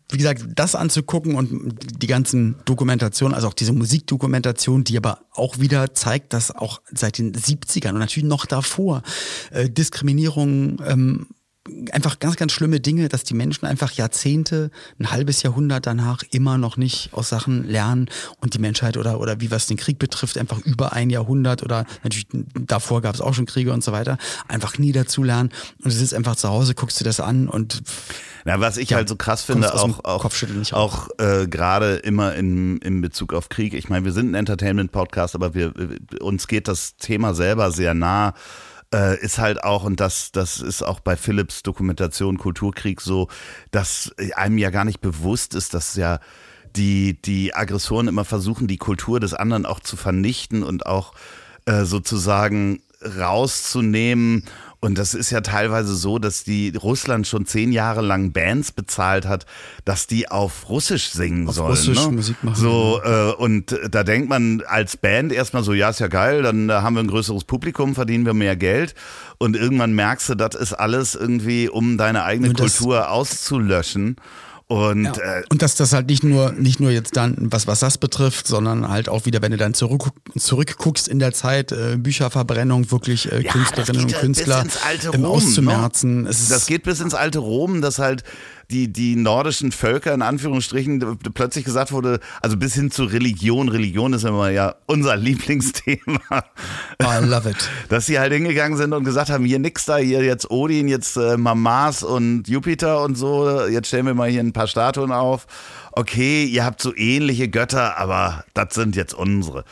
wie 0.09 0.17
gesagt, 0.17 0.45
das 0.55 0.73
anzugucken 0.75 1.35
und 1.35 1.75
die 2.01 2.07
ganzen 2.07 2.55
Dokumentationen, 2.65 3.35
also 3.35 3.47
auch 3.47 3.53
diese 3.53 3.73
Musikdokumentation, 3.73 4.83
die 4.83 4.97
aber 4.97 5.19
auch 5.31 5.59
wieder 5.59 5.93
zeigt, 5.93 6.33
dass 6.33 6.55
auch 6.55 6.81
seit 6.93 7.17
den 7.17 7.33
70ern 7.33 7.89
und 7.89 7.99
natürlich 7.99 8.27
noch 8.27 8.45
davor 8.45 9.03
äh, 9.51 9.69
Diskriminierung 9.69 10.81
ähm, 10.85 11.27
einfach 11.91 12.19
ganz, 12.19 12.35
ganz 12.35 12.51
schlimme 12.51 12.79
Dinge, 12.79 13.09
dass 13.09 13.23
die 13.23 13.33
Menschen 13.33 13.65
einfach 13.65 13.91
Jahrzehnte, 13.91 14.71
ein 14.99 15.11
halbes 15.11 15.43
Jahrhundert 15.43 15.85
danach 15.85 16.23
immer 16.31 16.57
noch 16.57 16.77
nicht 16.77 17.09
aus 17.13 17.29
Sachen 17.29 17.67
lernen 17.67 18.09
und 18.41 18.53
die 18.53 18.59
Menschheit 18.59 18.97
oder, 18.97 19.19
oder 19.19 19.41
wie 19.41 19.51
was 19.51 19.67
den 19.67 19.77
Krieg 19.77 19.99
betrifft, 19.99 20.37
einfach 20.37 20.59
über 20.59 20.93
ein 20.93 21.09
Jahrhundert 21.09 21.63
oder 21.63 21.85
natürlich 22.03 22.27
davor 22.53 23.01
gab 23.01 23.15
es 23.15 23.21
auch 23.21 23.33
schon 23.33 23.45
Kriege 23.45 23.73
und 23.73 23.83
so 23.83 23.91
weiter, 23.91 24.17
einfach 24.47 24.77
nie 24.77 24.91
dazu 24.91 25.23
lernen. 25.23 25.51
Und 25.83 25.85
du 25.85 25.97
sitzt 25.97 26.13
einfach 26.13 26.35
zu 26.35 26.49
Hause, 26.49 26.75
guckst 26.75 26.99
dir 26.99 27.05
das 27.05 27.19
an 27.19 27.47
und 27.47 27.83
ja, 28.45 28.61
was 28.61 28.77
ich 28.77 28.91
ja, 28.91 28.97
halt 28.97 29.09
so 29.09 29.17
krass 29.17 29.43
finde, 29.43 29.73
auch, 29.73 30.05
auch, 30.05 30.25
auch 30.71 31.07
äh, 31.17 31.47
gerade 31.47 31.95
immer 31.95 32.33
in, 32.35 32.77
in 32.77 33.01
Bezug 33.01 33.33
auf 33.33 33.49
Krieg. 33.49 33.73
Ich 33.73 33.89
meine, 33.89 34.05
wir 34.05 34.13
sind 34.13 34.31
ein 34.31 34.35
Entertainment-Podcast, 34.35 35.35
aber 35.35 35.53
wir, 35.53 35.73
uns 36.21 36.47
geht 36.47 36.69
das 36.69 36.95
Thema 36.95 37.33
selber 37.33 37.71
sehr 37.71 37.93
nah 37.93 38.33
äh, 38.93 39.19
ist 39.19 39.37
halt 39.37 39.63
auch, 39.63 39.83
und 39.83 39.99
das, 39.99 40.31
das 40.31 40.59
ist 40.59 40.81
auch 40.81 40.99
bei 40.99 41.15
Philips 41.15 41.63
Dokumentation 41.63 42.37
Kulturkrieg 42.37 43.01
so, 43.01 43.27
dass 43.71 44.13
einem 44.35 44.57
ja 44.57 44.69
gar 44.69 44.85
nicht 44.85 45.01
bewusst 45.01 45.55
ist, 45.55 45.73
dass 45.73 45.95
ja 45.95 46.19
die, 46.75 47.21
die 47.21 47.53
Aggressoren 47.53 48.07
immer 48.07 48.25
versuchen, 48.25 48.67
die 48.67 48.77
Kultur 48.77 49.19
des 49.19 49.33
anderen 49.33 49.65
auch 49.65 49.79
zu 49.79 49.97
vernichten 49.97 50.63
und 50.63 50.85
auch 50.85 51.13
äh, 51.65 51.83
sozusagen 51.83 52.81
rauszunehmen 53.01 54.43
und 54.79 54.97
das 54.97 55.15
ist 55.15 55.31
ja 55.31 55.41
teilweise 55.41 55.95
so, 55.95 56.19
dass 56.19 56.43
die 56.43 56.71
Russland 56.75 57.25
schon 57.25 57.47
zehn 57.47 57.71
Jahre 57.71 58.01
lang 58.01 58.31
Bands 58.31 58.71
bezahlt 58.71 59.25
hat, 59.25 59.47
dass 59.85 60.05
die 60.05 60.29
auf 60.29 60.69
Russisch 60.69 61.09
singen 61.09 61.47
auf 61.47 61.55
sollen. 61.55 61.69
Russisch 61.69 62.05
ne? 62.05 62.11
Musik 62.11 62.43
machen. 62.43 62.55
So, 62.55 63.01
äh, 63.03 63.31
und 63.33 63.75
da 63.89 64.03
denkt 64.03 64.29
man 64.29 64.61
als 64.67 64.95
Band 64.95 65.31
erstmal 65.31 65.63
so, 65.63 65.73
ja, 65.73 65.89
ist 65.89 65.99
ja 65.99 66.07
geil, 66.07 66.43
dann 66.43 66.71
haben 66.71 66.95
wir 66.95 67.01
ein 67.01 67.07
größeres 67.07 67.45
Publikum, 67.45 67.95
verdienen 67.95 68.25
wir 68.25 68.35
mehr 68.35 68.55
Geld. 68.55 68.93
Und 69.39 69.55
irgendwann 69.55 69.93
merkst 69.93 70.29
du, 70.29 70.35
das 70.35 70.53
ist 70.53 70.73
alles 70.73 71.15
irgendwie, 71.15 71.69
um 71.69 71.97
deine 71.97 72.23
eigene 72.23 72.53
Kultur 72.53 73.09
auszulöschen. 73.09 74.17
Und, 74.69 75.05
ja. 75.05 75.13
äh, 75.13 75.43
und 75.49 75.61
dass 75.61 75.75
das 75.75 75.93
halt 75.93 76.07
nicht 76.07 76.23
nur, 76.23 76.51
nicht 76.51 76.81
nur 76.81 76.91
jetzt 76.91 77.15
dann, 77.15 77.35
was, 77.39 77.67
was 77.67 77.79
das 77.79 77.97
betrifft, 77.97 78.47
sondern 78.47 78.89
halt 78.89 79.07
auch 79.07 79.25
wieder, 79.25 79.41
wenn 79.41 79.51
du 79.51 79.57
dann 79.57 79.73
zurück, 79.73 80.09
zurückguckst 80.37 81.07
in 81.07 81.19
der 81.19 81.31
Zeit, 81.31 81.71
äh, 81.71 81.95
Bücherverbrennung, 81.97 82.91
wirklich 82.91 83.31
äh, 83.31 83.43
ja, 83.43 83.51
Künstlerinnen 83.51 84.03
und 84.03 84.13
Künstler 84.13 84.65
im 85.13 85.21
ne? 85.21 85.27
auszumerzen. 85.27 86.23
Ne? 86.23 86.29
das 86.29 86.65
geht 86.65 86.83
bis 86.83 86.99
ins 86.99 87.13
alte 87.13 87.39
Rom, 87.39 87.81
dass 87.81 87.97
halt 87.97 88.23
die, 88.69 88.91
die 88.91 89.15
nordischen 89.15 89.71
Völker 89.71 90.13
in 90.13 90.21
Anführungsstrichen 90.21 91.17
plötzlich 91.33 91.63
gesagt 91.63 91.91
wurde, 91.91 92.19
also 92.41 92.57
bis 92.57 92.73
hin 92.73 92.91
zu 92.91 93.05
Religion, 93.05 93.69
Religion 93.69 94.13
ist 94.13 94.25
immer 94.25 94.49
ja 94.49 94.75
unser 94.85 95.15
Lieblingsthema. 95.17 96.43
I 97.01 97.25
love 97.25 97.49
it. 97.49 97.69
Dass 97.89 98.05
sie 98.05 98.19
halt 98.19 98.33
hingegangen 98.33 98.77
sind 98.77 98.93
und 98.93 99.03
gesagt 99.03 99.29
haben, 99.29 99.45
hier 99.45 99.59
nix 99.59 99.85
da, 99.85 99.97
hier 99.97 100.23
jetzt 100.23 100.51
Odin, 100.51 100.87
jetzt 100.87 101.15
äh, 101.15 101.37
mal 101.37 101.55
Mars 101.55 102.03
und 102.03 102.47
Jupiter 102.47 103.03
und 103.03 103.15
so, 103.15 103.67
jetzt 103.67 103.87
stellen 103.87 104.05
wir 104.05 104.13
mal 104.13 104.29
hier 104.29 104.41
ein 104.41 104.53
paar 104.53 104.67
Statuen 104.67 105.11
auf. 105.11 105.47
Okay, 105.93 106.45
ihr 106.45 106.65
habt 106.65 106.81
so 106.81 106.95
ähnliche 106.95 107.47
Götter, 107.47 107.97
aber 107.97 108.43
das 108.53 108.75
sind 108.75 108.95
jetzt 108.95 109.13
unsere. 109.13 109.63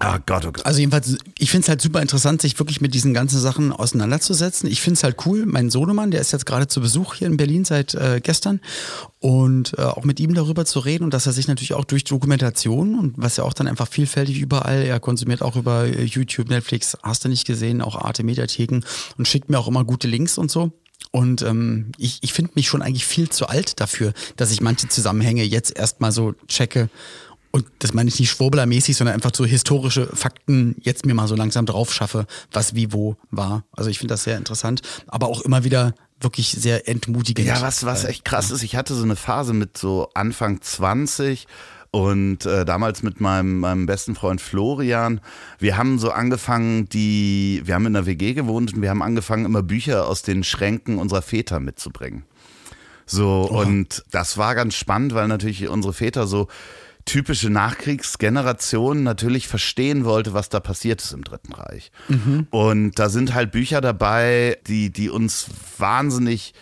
Ah 0.00 0.18
Gott, 0.24 0.44
oh 0.46 0.52
Gott. 0.52 0.64
Also 0.64 0.78
jedenfalls, 0.78 1.16
ich 1.38 1.50
finde 1.50 1.64
es 1.64 1.68
halt 1.68 1.80
super 1.80 2.00
interessant, 2.00 2.40
sich 2.40 2.56
wirklich 2.58 2.80
mit 2.80 2.94
diesen 2.94 3.14
ganzen 3.14 3.40
Sachen 3.40 3.72
auseinanderzusetzen. 3.72 4.70
Ich 4.70 4.80
finde 4.80 4.98
es 4.98 5.02
halt 5.02 5.16
cool. 5.26 5.44
Mein 5.44 5.70
Sohnemann, 5.70 6.12
der 6.12 6.20
ist 6.20 6.32
jetzt 6.32 6.46
gerade 6.46 6.68
zu 6.68 6.80
Besuch 6.80 7.14
hier 7.14 7.26
in 7.26 7.36
Berlin 7.36 7.64
seit 7.64 7.94
äh, 7.94 8.20
gestern 8.22 8.60
und 9.18 9.76
äh, 9.76 9.82
auch 9.82 10.04
mit 10.04 10.20
ihm 10.20 10.34
darüber 10.34 10.64
zu 10.64 10.78
reden 10.78 11.02
und 11.02 11.14
dass 11.14 11.26
er 11.26 11.32
sich 11.32 11.48
natürlich 11.48 11.74
auch 11.74 11.84
durch 11.84 12.04
Dokumentation 12.04 12.96
und 12.96 13.14
was 13.16 13.38
ja 13.38 13.44
auch 13.44 13.52
dann 13.52 13.66
einfach 13.66 13.88
vielfältig 13.88 14.38
überall, 14.38 14.82
er 14.82 15.00
konsumiert 15.00 15.42
auch 15.42 15.56
über 15.56 15.84
äh, 15.84 16.04
YouTube, 16.04 16.48
Netflix, 16.48 16.96
hast 17.02 17.24
du 17.24 17.28
nicht 17.28 17.46
gesehen, 17.46 17.82
auch 17.82 17.96
Arte 17.96 18.22
Mediatheken 18.22 18.82
und 19.16 19.26
schickt 19.26 19.50
mir 19.50 19.58
auch 19.58 19.68
immer 19.68 19.84
gute 19.84 20.06
Links 20.06 20.38
und 20.38 20.50
so. 20.50 20.70
Und 21.10 21.42
ähm, 21.42 21.92
ich, 21.96 22.18
ich 22.22 22.32
finde 22.32 22.52
mich 22.54 22.68
schon 22.68 22.82
eigentlich 22.82 23.06
viel 23.06 23.30
zu 23.30 23.46
alt 23.46 23.80
dafür, 23.80 24.12
dass 24.36 24.50
ich 24.50 24.60
manche 24.60 24.88
Zusammenhänge 24.88 25.42
jetzt 25.42 25.76
erstmal 25.76 26.12
so 26.12 26.34
checke 26.48 26.90
und 27.50 27.66
das 27.78 27.94
meine 27.94 28.08
ich 28.08 28.18
nicht 28.18 28.30
schwurblermäßig, 28.30 28.96
sondern 28.96 29.14
einfach 29.14 29.32
so 29.34 29.44
historische 29.44 30.06
Fakten 30.14 30.76
jetzt 30.80 31.06
mir 31.06 31.14
mal 31.14 31.28
so 31.28 31.34
langsam 31.34 31.66
drauf 31.66 31.92
schaffe, 31.92 32.26
was 32.52 32.74
wie 32.74 32.92
wo 32.92 33.16
war. 33.30 33.64
Also 33.72 33.90
ich 33.90 33.98
finde 33.98 34.14
das 34.14 34.24
sehr 34.24 34.36
interessant, 34.36 34.82
aber 35.06 35.28
auch 35.28 35.40
immer 35.42 35.64
wieder 35.64 35.94
wirklich 36.20 36.50
sehr 36.50 36.88
entmutigend. 36.88 37.46
Ja, 37.46 37.62
was, 37.62 37.84
was 37.84 38.04
echt 38.04 38.24
krass 38.24 38.50
ist, 38.50 38.62
ich 38.62 38.76
hatte 38.76 38.94
so 38.94 39.04
eine 39.04 39.16
Phase 39.16 39.54
mit 39.54 39.78
so 39.78 40.10
Anfang 40.14 40.60
20 40.60 41.46
und 41.90 42.44
äh, 42.44 42.64
damals 42.66 43.02
mit 43.02 43.20
meinem, 43.20 43.60
meinem 43.60 43.86
besten 43.86 44.14
Freund 44.14 44.40
Florian, 44.40 45.20
wir 45.58 45.78
haben 45.78 45.98
so 45.98 46.10
angefangen, 46.10 46.88
die, 46.88 47.62
wir 47.64 47.74
haben 47.74 47.86
in 47.86 47.94
der 47.94 48.04
WG 48.04 48.34
gewohnt 48.34 48.74
und 48.74 48.82
wir 48.82 48.90
haben 48.90 49.02
angefangen, 49.02 49.46
immer 49.46 49.62
Bücher 49.62 50.06
aus 50.06 50.22
den 50.22 50.44
Schränken 50.44 50.98
unserer 50.98 51.22
Väter 51.22 51.60
mitzubringen. 51.60 52.24
So, 53.06 53.48
oh. 53.50 53.60
und 53.62 54.04
das 54.10 54.36
war 54.36 54.54
ganz 54.54 54.74
spannend, 54.74 55.14
weil 55.14 55.28
natürlich 55.28 55.66
unsere 55.68 55.94
Väter 55.94 56.26
so 56.26 56.48
typische 57.08 57.48
Nachkriegsgeneration 57.48 59.02
natürlich 59.02 59.48
verstehen 59.48 60.04
wollte, 60.04 60.34
was 60.34 60.50
da 60.50 60.60
passiert 60.60 61.02
ist 61.02 61.12
im 61.12 61.24
Dritten 61.24 61.54
Reich. 61.54 61.90
Mhm. 62.08 62.46
Und 62.50 62.98
da 62.98 63.08
sind 63.08 63.34
halt 63.34 63.50
Bücher 63.50 63.80
dabei, 63.80 64.58
die, 64.66 64.90
die 64.90 65.08
uns 65.08 65.46
wahnsinnig 65.78 66.52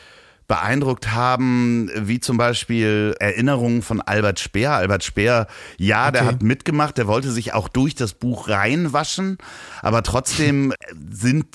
beeindruckt 0.46 1.12
haben, 1.12 1.90
wie 1.96 2.20
zum 2.20 2.36
Beispiel 2.36 3.16
Erinnerungen 3.18 3.82
von 3.82 4.00
Albert 4.00 4.38
Speer. 4.38 4.74
Albert 4.74 5.02
Speer, 5.02 5.48
ja, 5.76 6.04
okay. 6.04 6.12
der 6.12 6.24
hat 6.24 6.42
mitgemacht, 6.42 6.96
der 6.98 7.08
wollte 7.08 7.32
sich 7.32 7.52
auch 7.52 7.68
durch 7.68 7.96
das 7.96 8.14
Buch 8.14 8.48
reinwaschen, 8.48 9.38
aber 9.82 10.04
trotzdem 10.04 10.72
sind, 11.10 11.46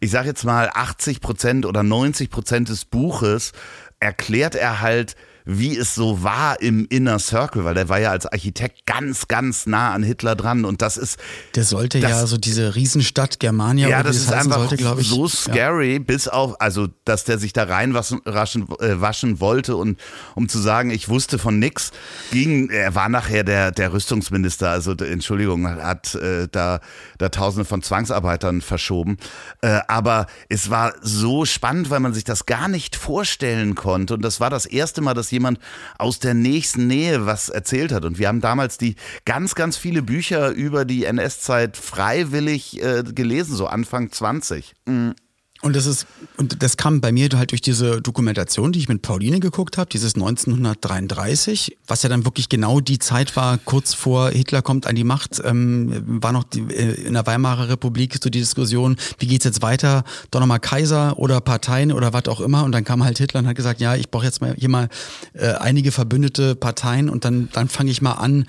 ich 0.00 0.10
sage 0.10 0.28
jetzt 0.28 0.44
mal, 0.44 0.70
80 0.74 1.22
Prozent 1.22 1.64
oder 1.64 1.82
90 1.82 2.28
Prozent 2.28 2.68
des 2.68 2.84
Buches 2.84 3.52
erklärt 4.00 4.54
er 4.54 4.82
halt, 4.82 5.16
wie 5.44 5.76
es 5.76 5.94
so 5.94 6.22
war 6.22 6.60
im 6.60 6.86
Inner 6.88 7.18
Circle, 7.18 7.64
weil 7.64 7.74
der 7.74 7.88
war 7.88 8.00
ja 8.00 8.10
als 8.10 8.26
Architekt 8.26 8.86
ganz, 8.86 9.28
ganz 9.28 9.66
nah 9.66 9.92
an 9.92 10.02
Hitler 10.02 10.36
dran 10.36 10.64
und 10.64 10.80
das 10.80 10.96
ist. 10.96 11.18
Der 11.54 11.64
sollte 11.64 12.00
das, 12.00 12.10
ja 12.10 12.26
so 12.26 12.38
diese 12.38 12.74
Riesenstadt 12.74 13.40
Germania. 13.40 13.88
Ja, 13.88 14.02
das 14.02 14.16
ist 14.16 14.32
einfach 14.32 14.68
sollte, 14.68 14.76
ich, 14.76 15.08
so 15.08 15.28
scary, 15.28 15.94
ja. 15.94 15.98
bis 15.98 16.28
auf, 16.28 16.60
also, 16.60 16.88
dass 17.04 17.24
der 17.24 17.38
sich 17.38 17.52
da 17.52 17.64
reinwaschen 17.64 18.20
waschen, 18.24 18.68
äh, 18.80 19.00
waschen 19.00 19.40
wollte 19.40 19.76
und 19.76 19.98
um 20.34 20.48
zu 20.48 20.58
sagen, 20.58 20.90
ich 20.90 21.08
wusste 21.08 21.38
von 21.38 21.58
nix, 21.58 21.92
ging, 22.30 22.70
er 22.70 22.94
war 22.94 23.08
nachher 23.08 23.44
der, 23.44 23.70
der 23.70 23.92
Rüstungsminister, 23.92 24.70
also 24.70 24.92
Entschuldigung, 24.92 25.66
hat 25.68 26.14
äh, 26.14 26.48
da, 26.50 26.80
da 27.18 27.28
Tausende 27.28 27.64
von 27.64 27.82
Zwangsarbeitern 27.82 28.60
verschoben. 28.60 29.16
Äh, 29.60 29.80
aber 29.88 30.26
es 30.48 30.70
war 30.70 30.94
so 31.02 31.44
spannend, 31.44 31.90
weil 31.90 32.00
man 32.00 32.14
sich 32.14 32.24
das 32.24 32.46
gar 32.46 32.68
nicht 32.68 32.96
vorstellen 32.96 33.74
konnte 33.74 34.14
und 34.14 34.22
das 34.22 34.40
war 34.40 34.50
das 34.50 34.66
erste 34.66 35.00
Mal, 35.00 35.14
dass 35.14 35.33
jemand 35.34 35.58
aus 35.98 36.18
der 36.18 36.32
nächsten 36.32 36.86
Nähe 36.86 37.26
was 37.26 37.50
erzählt 37.50 37.92
hat. 37.92 38.04
Und 38.04 38.18
wir 38.18 38.28
haben 38.28 38.40
damals 38.40 38.78
die 38.78 38.96
ganz, 39.26 39.54
ganz 39.54 39.76
viele 39.76 40.00
Bücher 40.02 40.50
über 40.50 40.84
die 40.84 41.04
NS-Zeit 41.04 41.76
freiwillig 41.76 42.82
äh, 42.82 43.02
gelesen, 43.02 43.54
so 43.54 43.66
Anfang 43.66 44.10
20. 44.10 44.72
Mhm. 44.86 45.14
Und 45.64 45.74
das 45.74 45.86
ist, 45.86 46.06
und 46.36 46.62
das 46.62 46.76
kam 46.76 47.00
bei 47.00 47.10
mir 47.10 47.30
halt 47.32 47.52
durch 47.52 47.62
diese 47.62 48.02
Dokumentation, 48.02 48.72
die 48.72 48.80
ich 48.80 48.88
mit 48.90 49.00
Pauline 49.00 49.40
geguckt 49.40 49.78
habe, 49.78 49.88
dieses 49.88 50.14
1933, 50.14 51.78
was 51.86 52.02
ja 52.02 52.10
dann 52.10 52.26
wirklich 52.26 52.50
genau 52.50 52.80
die 52.80 52.98
Zeit 52.98 53.34
war, 53.34 53.56
kurz 53.56 53.94
vor 53.94 54.28
Hitler 54.28 54.60
kommt 54.60 54.86
an 54.86 54.94
die 54.94 55.04
Macht, 55.04 55.40
ähm, 55.42 56.02
war 56.04 56.32
noch 56.32 56.44
die, 56.44 56.60
äh, 56.60 57.06
in 57.06 57.14
der 57.14 57.26
Weimarer 57.26 57.70
Republik 57.70 58.18
so 58.22 58.28
die 58.28 58.40
Diskussion, 58.40 58.96
wie 59.18 59.26
geht's 59.26 59.46
jetzt 59.46 59.62
weiter? 59.62 60.04
Doch 60.30 60.40
nochmal 60.40 60.60
Kaiser 60.60 61.18
oder 61.18 61.40
Parteien 61.40 61.92
oder 61.92 62.12
was 62.12 62.28
auch 62.28 62.42
immer. 62.42 62.64
Und 62.64 62.72
dann 62.72 62.84
kam 62.84 63.02
halt 63.02 63.16
Hitler 63.16 63.40
und 63.40 63.46
hat 63.46 63.56
gesagt, 63.56 63.80
ja, 63.80 63.96
ich 63.96 64.10
brauche 64.10 64.26
jetzt 64.26 64.42
mal 64.42 64.54
hier 64.58 64.68
mal 64.68 64.90
äh, 65.32 65.52
einige 65.52 65.92
verbündete 65.92 66.56
Parteien 66.56 67.08
und 67.08 67.24
dann, 67.24 67.48
dann 67.54 67.70
fange 67.70 67.90
ich 67.90 68.02
mal 68.02 68.12
an, 68.12 68.44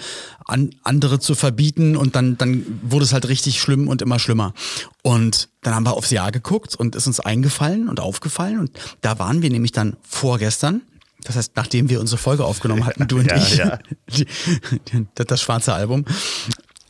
an 0.46 0.70
andere 0.84 1.20
zu 1.20 1.36
verbieten 1.36 1.96
und 1.96 2.16
dann, 2.16 2.38
dann 2.38 2.66
wurde 2.84 3.06
es 3.06 3.14
halt 3.14 3.28
richtig 3.28 3.60
schlimm 3.60 3.88
und 3.88 4.02
immer 4.02 4.20
schlimmer. 4.20 4.54
Und 5.02 5.50
dann 5.62 5.74
haben 5.74 5.86
wir 5.86 5.94
aufs 5.94 6.12
Jahr 6.12 6.32
geguckt 6.32 6.76
und 6.76 6.96
ist 6.96 7.08
uns 7.08 7.20
eingefallen 7.20 7.90
und 7.90 8.00
aufgefallen 8.00 8.60
und 8.60 8.72
da 9.02 9.20
waren 9.20 9.42
wir 9.42 9.50
nämlich 9.50 9.72
dann 9.72 9.98
vorgestern, 10.08 10.82
das 11.26 11.36
heißt, 11.36 11.54
nachdem 11.56 11.90
wir 11.90 12.00
unsere 12.00 12.20
Folge 12.20 12.46
aufgenommen 12.46 12.86
hatten, 12.86 13.08
du 13.08 13.18
und 13.18 13.26
ja, 13.26 13.38
ich, 13.38 13.58
ja. 13.58 13.80
Die, 14.08 15.08
das, 15.16 15.42
schwarze 15.42 15.74
Album, 15.74 16.06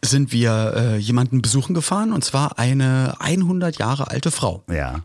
sind 0.03 0.33
wir 0.33 0.73
äh, 0.75 0.97
jemanden 0.97 1.41
besuchen 1.41 1.73
gefahren 1.73 2.11
und 2.11 2.23
zwar 2.23 2.59
eine 2.59 3.15
100 3.19 3.77
Jahre 3.77 4.11
alte 4.11 4.31
Frau. 4.31 4.63
Ja. 4.69 5.03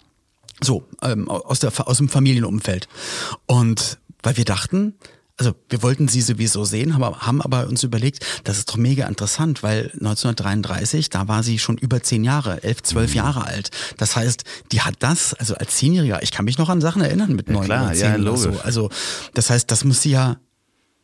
So, 0.60 0.84
ähm, 1.02 1.28
aus, 1.30 1.60
der, 1.60 1.72
aus 1.86 1.98
dem 1.98 2.08
Familienumfeld. 2.08 2.88
Und 3.46 3.98
weil 4.22 4.36
wir 4.36 4.44
dachten, 4.44 4.94
also 5.40 5.54
wir 5.70 5.82
wollten 5.82 6.06
sie 6.06 6.20
sowieso 6.20 6.66
sehen, 6.66 6.94
haben, 6.94 7.16
haben 7.16 7.40
aber 7.40 7.66
uns 7.66 7.82
überlegt, 7.82 8.24
das 8.44 8.58
ist 8.58 8.68
doch 8.68 8.76
mega 8.76 9.08
interessant, 9.08 9.62
weil 9.62 9.90
1933, 9.94 11.08
da 11.08 11.28
war 11.28 11.42
sie 11.42 11.58
schon 11.58 11.78
über 11.78 12.02
zehn 12.02 12.24
Jahre, 12.24 12.62
elf, 12.62 12.82
zwölf 12.82 13.12
mhm. 13.12 13.16
Jahre 13.16 13.44
alt. 13.46 13.70
Das 13.96 14.16
heißt, 14.16 14.44
die 14.70 14.82
hat 14.82 14.96
das, 14.98 15.32
also 15.32 15.54
als 15.54 15.76
Zehnjähriger, 15.76 16.22
ich 16.22 16.30
kann 16.30 16.44
mich 16.44 16.58
noch 16.58 16.68
an 16.68 16.82
Sachen 16.82 17.00
erinnern 17.00 17.34
mit 17.34 17.48
neun 17.48 17.68
ja, 17.68 17.86
oder 17.86 17.94
zehn 17.94 18.22
ja, 18.22 18.30
oder 18.30 18.36
so. 18.36 18.50
Also 18.62 18.90
das 19.32 19.48
heißt, 19.48 19.70
das 19.70 19.82
muss 19.82 20.02
sie 20.02 20.10
ja 20.10 20.36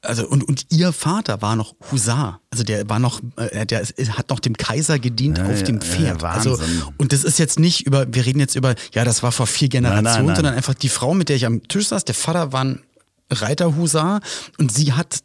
also 0.02 0.28
und, 0.28 0.44
und 0.44 0.66
ihr 0.70 0.92
Vater 0.92 1.42
war 1.42 1.56
noch 1.56 1.74
Husar. 1.90 2.40
Also 2.50 2.62
der 2.62 2.88
war 2.88 3.00
noch, 3.00 3.20
äh, 3.36 3.66
der 3.66 3.82
hat 3.82 4.30
noch 4.30 4.38
dem 4.38 4.56
Kaiser 4.56 5.00
gedient 5.00 5.38
ja, 5.38 5.46
auf 5.46 5.64
dem 5.64 5.80
Pferd. 5.80 6.22
Ja, 6.22 6.28
also 6.28 6.60
und 6.98 7.12
das 7.12 7.24
ist 7.24 7.38
jetzt 7.38 7.58
nicht 7.58 7.86
über, 7.86 8.06
wir 8.12 8.24
reden 8.24 8.38
jetzt 8.38 8.54
über, 8.54 8.76
ja, 8.92 9.04
das 9.04 9.24
war 9.24 9.32
vor 9.32 9.48
vier 9.48 9.68
Generationen, 9.68 10.04
nein, 10.04 10.14
nein, 10.14 10.26
nein. 10.26 10.36
sondern 10.36 10.54
einfach 10.54 10.74
die 10.74 10.90
Frau, 10.90 11.14
mit 11.14 11.28
der 11.28 11.36
ich 11.36 11.46
am 11.46 11.66
Tisch 11.66 11.88
saß. 11.88 12.04
Der 12.04 12.14
Vater 12.14 12.52
war 12.52 12.62
ein 12.62 12.82
Reiterhusar 13.30 14.20
und 14.58 14.72
sie 14.72 14.92
hat 14.92 15.24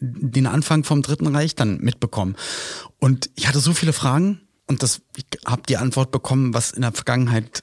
den 0.00 0.46
Anfang 0.46 0.84
vom 0.84 1.02
Dritten 1.02 1.34
Reich 1.34 1.54
dann 1.54 1.78
mitbekommen. 1.78 2.36
Und 2.98 3.30
ich 3.34 3.48
hatte 3.48 3.60
so 3.60 3.72
viele 3.72 3.92
Fragen 3.92 4.40
und 4.66 4.82
das, 4.82 5.02
ich 5.16 5.24
habe 5.46 5.62
die 5.68 5.76
Antwort 5.76 6.10
bekommen, 6.10 6.54
was 6.54 6.70
in 6.70 6.82
der 6.82 6.92
Vergangenheit 6.92 7.62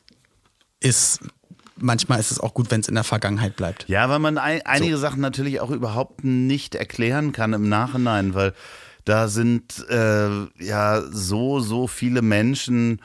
ist, 0.80 1.22
manchmal 1.78 2.20
ist 2.20 2.32
es 2.32 2.40
auch 2.40 2.54
gut, 2.54 2.70
wenn 2.70 2.82
es 2.82 2.88
in 2.88 2.96
der 2.96 3.04
Vergangenheit 3.04 3.56
bleibt. 3.56 3.86
Ja, 3.88 4.10
weil 4.10 4.20
man 4.20 4.38
ein, 4.38 4.62
einige 4.66 4.96
so. 4.96 5.02
Sachen 5.02 5.22
natürlich 5.22 5.60
auch 5.60 5.72
überhaupt 5.72 6.24
nicht 6.24 6.76
erklären 6.76 7.32
kann 7.32 7.54
im 7.54 7.70
Nachhinein, 7.70 8.34
weil 8.34 8.54
da 9.06 9.28
sind 9.30 9.86
äh, 9.90 10.30
ja 10.64 11.02
so, 11.10 11.60
so 11.60 11.88
viele 11.88 12.22
Menschen, 12.22 13.02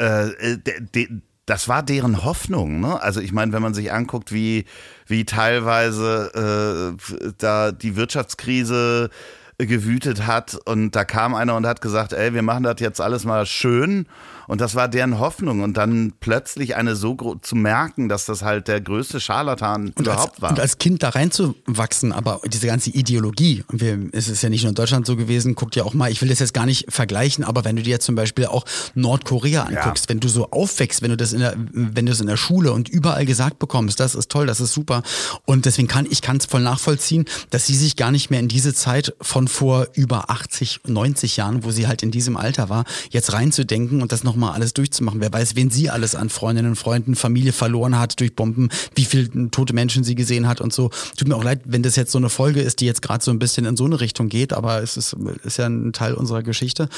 äh, 0.00 0.28
äh 0.28 0.58
de, 0.58 0.80
de, 0.80 1.08
das 1.46 1.68
war 1.68 1.82
deren 1.82 2.24
Hoffnung. 2.24 2.80
Ne? 2.80 3.00
Also 3.00 3.20
ich 3.20 3.32
meine, 3.32 3.52
wenn 3.52 3.62
man 3.62 3.72
sich 3.72 3.92
anguckt, 3.92 4.32
wie, 4.32 4.64
wie 5.06 5.24
teilweise 5.24 6.96
äh, 6.98 7.32
da 7.38 7.72
die 7.72 7.96
Wirtschaftskrise 7.96 9.10
gewütet 9.58 10.26
hat 10.26 10.58
und 10.66 10.90
da 10.90 11.04
kam 11.04 11.34
einer 11.34 11.54
und 11.54 11.66
hat 11.66 11.80
gesagt, 11.80 12.12
ey, 12.12 12.34
wir 12.34 12.42
machen 12.42 12.64
das 12.64 12.76
jetzt 12.80 13.00
alles 13.00 13.24
mal 13.24 13.46
schön 13.46 14.06
und 14.46 14.60
das 14.60 14.74
war 14.74 14.88
deren 14.88 15.18
Hoffnung. 15.18 15.60
Und 15.60 15.76
dann 15.76 16.12
plötzlich 16.20 16.76
eine 16.76 16.96
so 16.96 17.16
zu 17.40 17.56
merken, 17.56 18.08
dass 18.08 18.26
das 18.26 18.42
halt 18.42 18.68
der 18.68 18.80
größte 18.80 19.20
Scharlatan 19.20 19.88
und 19.88 20.00
überhaupt 20.00 20.34
als, 20.34 20.42
war. 20.42 20.50
Und 20.50 20.60
als 20.60 20.78
Kind 20.78 21.02
da 21.02 21.10
reinzuwachsen, 21.10 22.12
aber 22.12 22.40
diese 22.46 22.66
ganze 22.66 22.90
Ideologie, 22.90 23.64
und 23.68 23.80
wir, 23.80 23.98
es 24.12 24.28
ist 24.28 24.42
ja 24.42 24.48
nicht 24.48 24.62
nur 24.62 24.70
in 24.70 24.74
Deutschland 24.74 25.06
so 25.06 25.16
gewesen, 25.16 25.54
guckt 25.54 25.76
ja 25.76 25.84
auch 25.84 25.94
mal, 25.94 26.10
ich 26.10 26.20
will 26.22 26.28
das 26.28 26.38
jetzt 26.38 26.54
gar 26.54 26.66
nicht 26.66 26.92
vergleichen, 26.92 27.44
aber 27.44 27.64
wenn 27.64 27.76
du 27.76 27.82
dir 27.82 27.90
jetzt 27.90 28.06
zum 28.06 28.14
Beispiel 28.14 28.46
auch 28.46 28.64
Nordkorea 28.94 29.64
anguckst, 29.64 30.04
ja. 30.04 30.08
wenn 30.10 30.20
du 30.20 30.28
so 30.28 30.50
aufwächst, 30.50 31.02
wenn 31.02 31.10
du 31.10 31.16
das 31.16 31.32
in 31.32 31.40
der, 31.40 31.54
wenn 31.72 32.06
du 32.06 32.12
es 32.12 32.20
in 32.20 32.26
der 32.26 32.36
Schule 32.36 32.72
und 32.72 32.88
überall 32.88 33.26
gesagt 33.26 33.58
bekommst, 33.58 34.00
das 34.00 34.14
ist 34.14 34.30
toll, 34.30 34.46
das 34.46 34.60
ist 34.60 34.72
super. 34.72 35.02
Und 35.44 35.64
deswegen 35.64 35.88
kann 35.88 36.06
ich 36.08 36.22
kann 36.22 36.36
es 36.36 36.46
voll 36.46 36.62
nachvollziehen, 36.62 37.24
dass 37.50 37.66
sie 37.66 37.74
sich 37.74 37.96
gar 37.96 38.10
nicht 38.10 38.30
mehr 38.30 38.40
in 38.40 38.48
diese 38.48 38.74
Zeit 38.74 39.14
von 39.20 39.48
vor 39.48 39.88
über 39.94 40.30
80, 40.30 40.80
90 40.86 41.36
Jahren, 41.36 41.64
wo 41.64 41.70
sie 41.70 41.86
halt 41.86 42.02
in 42.02 42.10
diesem 42.10 42.36
Alter 42.36 42.68
war, 42.68 42.84
jetzt 43.10 43.32
reinzudenken 43.32 44.02
und 44.02 44.12
das 44.12 44.24
noch 44.24 44.35
nochmal 44.36 44.54
alles 44.54 44.74
durchzumachen. 44.74 45.20
Wer 45.20 45.32
weiß, 45.32 45.56
wen 45.56 45.70
sie 45.70 45.90
alles 45.90 46.14
an 46.14 46.28
Freundinnen 46.28 46.70
und 46.70 46.76
Freunden, 46.76 47.16
Familie 47.16 47.52
verloren 47.52 47.98
hat 47.98 48.20
durch 48.20 48.34
Bomben, 48.34 48.68
wie 48.94 49.04
viele 49.04 49.50
tote 49.50 49.72
Menschen 49.72 50.04
sie 50.04 50.14
gesehen 50.14 50.46
hat 50.46 50.60
und 50.60 50.72
so. 50.72 50.90
Tut 51.16 51.28
mir 51.28 51.36
auch 51.36 51.44
leid, 51.44 51.62
wenn 51.64 51.82
das 51.82 51.96
jetzt 51.96 52.12
so 52.12 52.18
eine 52.18 52.28
Folge 52.28 52.60
ist, 52.60 52.80
die 52.80 52.86
jetzt 52.86 53.02
gerade 53.02 53.24
so 53.24 53.30
ein 53.30 53.38
bisschen 53.38 53.66
in 53.66 53.76
so 53.76 53.84
eine 53.84 54.00
Richtung 54.00 54.28
geht, 54.28 54.52
aber 54.52 54.82
es 54.82 54.96
ist, 54.96 55.16
ist 55.42 55.56
ja 55.56 55.66
ein 55.66 55.92
Teil 55.92 56.14
unserer 56.14 56.42
Geschichte. 56.42 56.88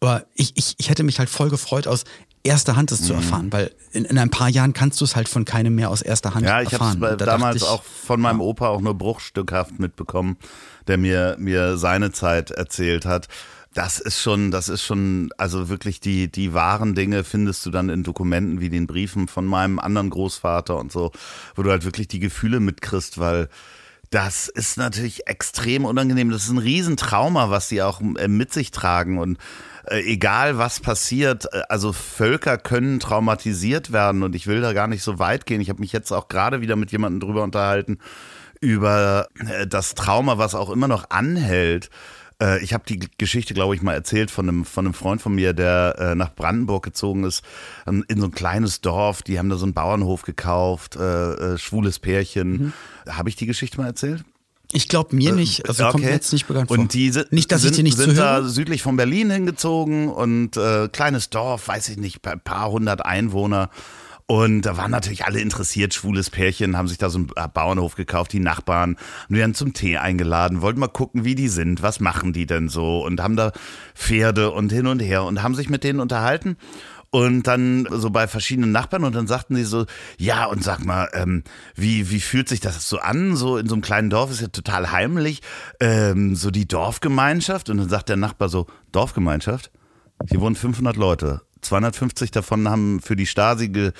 Aber 0.00 0.24
ich, 0.34 0.52
ich, 0.56 0.74
ich 0.78 0.90
hätte 0.90 1.02
mich 1.02 1.18
halt 1.18 1.30
voll 1.30 1.48
gefreut, 1.48 1.86
aus 1.86 2.04
erster 2.42 2.76
Hand 2.76 2.92
es 2.92 3.00
mhm. 3.00 3.04
zu 3.04 3.12
erfahren, 3.14 3.52
weil 3.52 3.70
in, 3.92 4.04
in, 4.04 4.18
ein 4.18 4.30
paar 4.30 4.48
Jahren 4.48 4.72
kannst 4.72 5.00
du 5.00 5.04
es 5.04 5.16
halt 5.16 5.28
von 5.28 5.44
keinem 5.44 5.74
mehr 5.74 5.90
aus 5.90 6.02
erster 6.02 6.34
Hand 6.34 6.44
erfahren. 6.46 6.64
Ja, 6.64 6.68
ich 6.68 6.80
habe 6.80 7.06
es 7.06 7.16
damals 7.18 7.56
ich, 7.56 7.62
auch 7.64 7.82
von 7.82 8.20
meinem 8.20 8.40
Opa 8.40 8.68
auch 8.68 8.80
nur 8.80 8.96
bruchstückhaft 8.96 9.78
mitbekommen, 9.78 10.36
der 10.86 10.98
mir, 10.98 11.36
mir 11.38 11.76
seine 11.76 12.12
Zeit 12.12 12.50
erzählt 12.50 13.06
hat. 13.06 13.28
Das 13.78 14.00
ist 14.00 14.20
schon, 14.20 14.50
das 14.50 14.68
ist 14.68 14.82
schon, 14.82 15.30
also 15.38 15.68
wirklich 15.68 16.00
die, 16.00 16.26
die 16.32 16.52
wahren 16.52 16.96
Dinge 16.96 17.22
findest 17.22 17.64
du 17.64 17.70
dann 17.70 17.90
in 17.90 18.02
Dokumenten 18.02 18.60
wie 18.60 18.70
den 18.70 18.88
Briefen 18.88 19.28
von 19.28 19.46
meinem 19.46 19.78
anderen 19.78 20.10
Großvater 20.10 20.76
und 20.76 20.90
so, 20.90 21.12
wo 21.54 21.62
du 21.62 21.70
halt 21.70 21.84
wirklich 21.84 22.08
die 22.08 22.18
Gefühle 22.18 22.58
mitkriegst, 22.58 23.18
weil 23.18 23.48
das 24.10 24.48
ist 24.48 24.78
natürlich 24.78 25.28
extrem 25.28 25.84
unangenehm. 25.84 26.28
Das 26.28 26.42
ist 26.42 26.50
ein 26.50 26.58
Riesentrauma, 26.58 27.50
was 27.50 27.68
sie 27.68 27.80
auch 27.80 28.00
äh, 28.00 28.26
mit 28.26 28.52
sich 28.52 28.72
tragen 28.72 29.16
und 29.16 29.38
äh, 29.86 30.00
egal 30.00 30.58
was 30.58 30.80
passiert, 30.80 31.44
äh, 31.52 31.62
also 31.68 31.92
Völker 31.92 32.58
können 32.58 32.98
traumatisiert 32.98 33.92
werden 33.92 34.24
und 34.24 34.34
ich 34.34 34.48
will 34.48 34.60
da 34.60 34.72
gar 34.72 34.88
nicht 34.88 35.04
so 35.04 35.20
weit 35.20 35.46
gehen. 35.46 35.60
Ich 35.60 35.68
habe 35.70 35.78
mich 35.78 35.92
jetzt 35.92 36.10
auch 36.10 36.26
gerade 36.26 36.60
wieder 36.60 36.74
mit 36.74 36.90
jemandem 36.90 37.20
drüber 37.20 37.44
unterhalten 37.44 37.98
über 38.60 39.28
das 39.68 39.94
Trauma, 39.94 40.36
was 40.36 40.56
auch 40.56 40.70
immer 40.70 40.88
noch 40.88 41.10
anhält 41.10 41.90
äh, 42.40 42.62
ich 42.62 42.72
habe 42.74 42.84
die 42.88 43.00
Geschichte, 43.18 43.54
glaube 43.54 43.74
ich, 43.74 43.82
mal 43.82 43.94
erzählt 43.94 44.30
von 44.30 44.48
einem, 44.48 44.64
von 44.64 44.86
einem 44.86 44.94
Freund 44.94 45.20
von 45.20 45.34
mir, 45.34 45.52
der 45.52 45.96
äh, 45.98 46.14
nach 46.14 46.34
Brandenburg 46.34 46.84
gezogen 46.84 47.24
ist, 47.24 47.42
in 47.86 48.20
so 48.20 48.26
ein 48.26 48.32
kleines 48.32 48.80
Dorf. 48.80 49.22
Die 49.22 49.38
haben 49.38 49.48
da 49.48 49.56
so 49.56 49.64
einen 49.64 49.74
Bauernhof 49.74 50.22
gekauft, 50.22 50.96
äh, 50.96 51.32
äh, 51.54 51.58
schwules 51.58 51.98
Pärchen. 51.98 52.72
Mhm. 53.06 53.12
Habe 53.12 53.28
ich 53.28 53.36
die 53.36 53.46
Geschichte 53.46 53.78
mal 53.78 53.86
erzählt? 53.86 54.24
Ich 54.72 54.88
glaube 54.88 55.16
mir 55.16 55.32
nicht, 55.32 55.66
also 55.66 55.82
okay. 55.84 55.92
kommt 55.92 56.04
mir 56.04 56.10
jetzt 56.10 56.32
nicht 56.32 56.46
bekannt 56.46 56.68
vor. 56.68 56.78
Und 56.78 56.92
die 56.92 57.10
sind, 57.10 57.32
nicht, 57.32 57.50
dass 57.50 57.62
sind, 57.62 57.70
ich 57.70 57.76
dir 57.78 57.82
nicht 57.84 57.96
sind 57.96 58.18
da 58.18 58.42
südlich 58.42 58.82
von 58.82 58.96
Berlin 58.96 59.30
hingezogen 59.30 60.08
und 60.08 60.58
äh, 60.58 60.88
kleines 60.88 61.30
Dorf, 61.30 61.68
weiß 61.68 61.88
ich 61.88 61.96
nicht, 61.96 62.26
ein 62.26 62.40
paar 62.40 62.70
hundert 62.70 63.04
Einwohner. 63.04 63.70
Und 64.30 64.62
da 64.62 64.76
waren 64.76 64.90
natürlich 64.90 65.24
alle 65.24 65.40
interessiert, 65.40 65.94
schwules 65.94 66.28
Pärchen, 66.28 66.76
haben 66.76 66.86
sich 66.86 66.98
da 66.98 67.08
so 67.08 67.16
einen 67.16 67.52
Bauernhof 67.54 67.94
gekauft, 67.94 68.34
die 68.34 68.40
Nachbarn, 68.40 68.98
haben 69.24 69.34
die 69.34 69.40
dann 69.40 69.54
zum 69.54 69.72
Tee 69.72 69.96
eingeladen, 69.96 70.60
wollten 70.60 70.80
mal 70.80 70.88
gucken, 70.88 71.24
wie 71.24 71.34
die 71.34 71.48
sind, 71.48 71.80
was 71.80 71.98
machen 71.98 72.34
die 72.34 72.44
denn 72.44 72.68
so? 72.68 73.02
Und 73.02 73.22
haben 73.22 73.36
da 73.36 73.52
Pferde 73.94 74.50
und 74.50 74.70
hin 74.70 74.86
und 74.86 75.00
her 75.00 75.24
und 75.24 75.42
haben 75.42 75.54
sich 75.54 75.70
mit 75.70 75.82
denen 75.82 75.98
unterhalten. 75.98 76.58
Und 77.08 77.44
dann 77.44 77.88
so 77.90 78.10
bei 78.10 78.28
verschiedenen 78.28 78.70
Nachbarn. 78.70 79.04
Und 79.04 79.14
dann 79.14 79.26
sagten 79.26 79.56
sie 79.56 79.64
so, 79.64 79.86
ja 80.18 80.44
und 80.44 80.62
sag 80.62 80.84
mal, 80.84 81.08
ähm, 81.14 81.42
wie, 81.74 82.10
wie 82.10 82.20
fühlt 82.20 82.50
sich 82.50 82.60
das 82.60 82.86
so 82.86 82.98
an, 82.98 83.34
so 83.34 83.56
in 83.56 83.66
so 83.66 83.76
einem 83.76 83.82
kleinen 83.82 84.10
Dorf 84.10 84.30
ist 84.30 84.42
ja 84.42 84.48
total 84.48 84.92
heimlich, 84.92 85.40
ähm, 85.80 86.36
so 86.36 86.50
die 86.50 86.68
Dorfgemeinschaft. 86.68 87.70
Und 87.70 87.78
dann 87.78 87.88
sagt 87.88 88.10
der 88.10 88.18
Nachbar 88.18 88.50
so, 88.50 88.66
Dorfgemeinschaft? 88.92 89.70
Hier 90.28 90.42
wohnen 90.42 90.54
500 90.54 90.96
Leute. 90.96 91.40
250 91.60 92.30
davon 92.30 92.68
haben 92.68 93.00
für 93.00 93.16
die 93.16 93.26
Stasi 93.26 93.68
ge, 93.68 93.92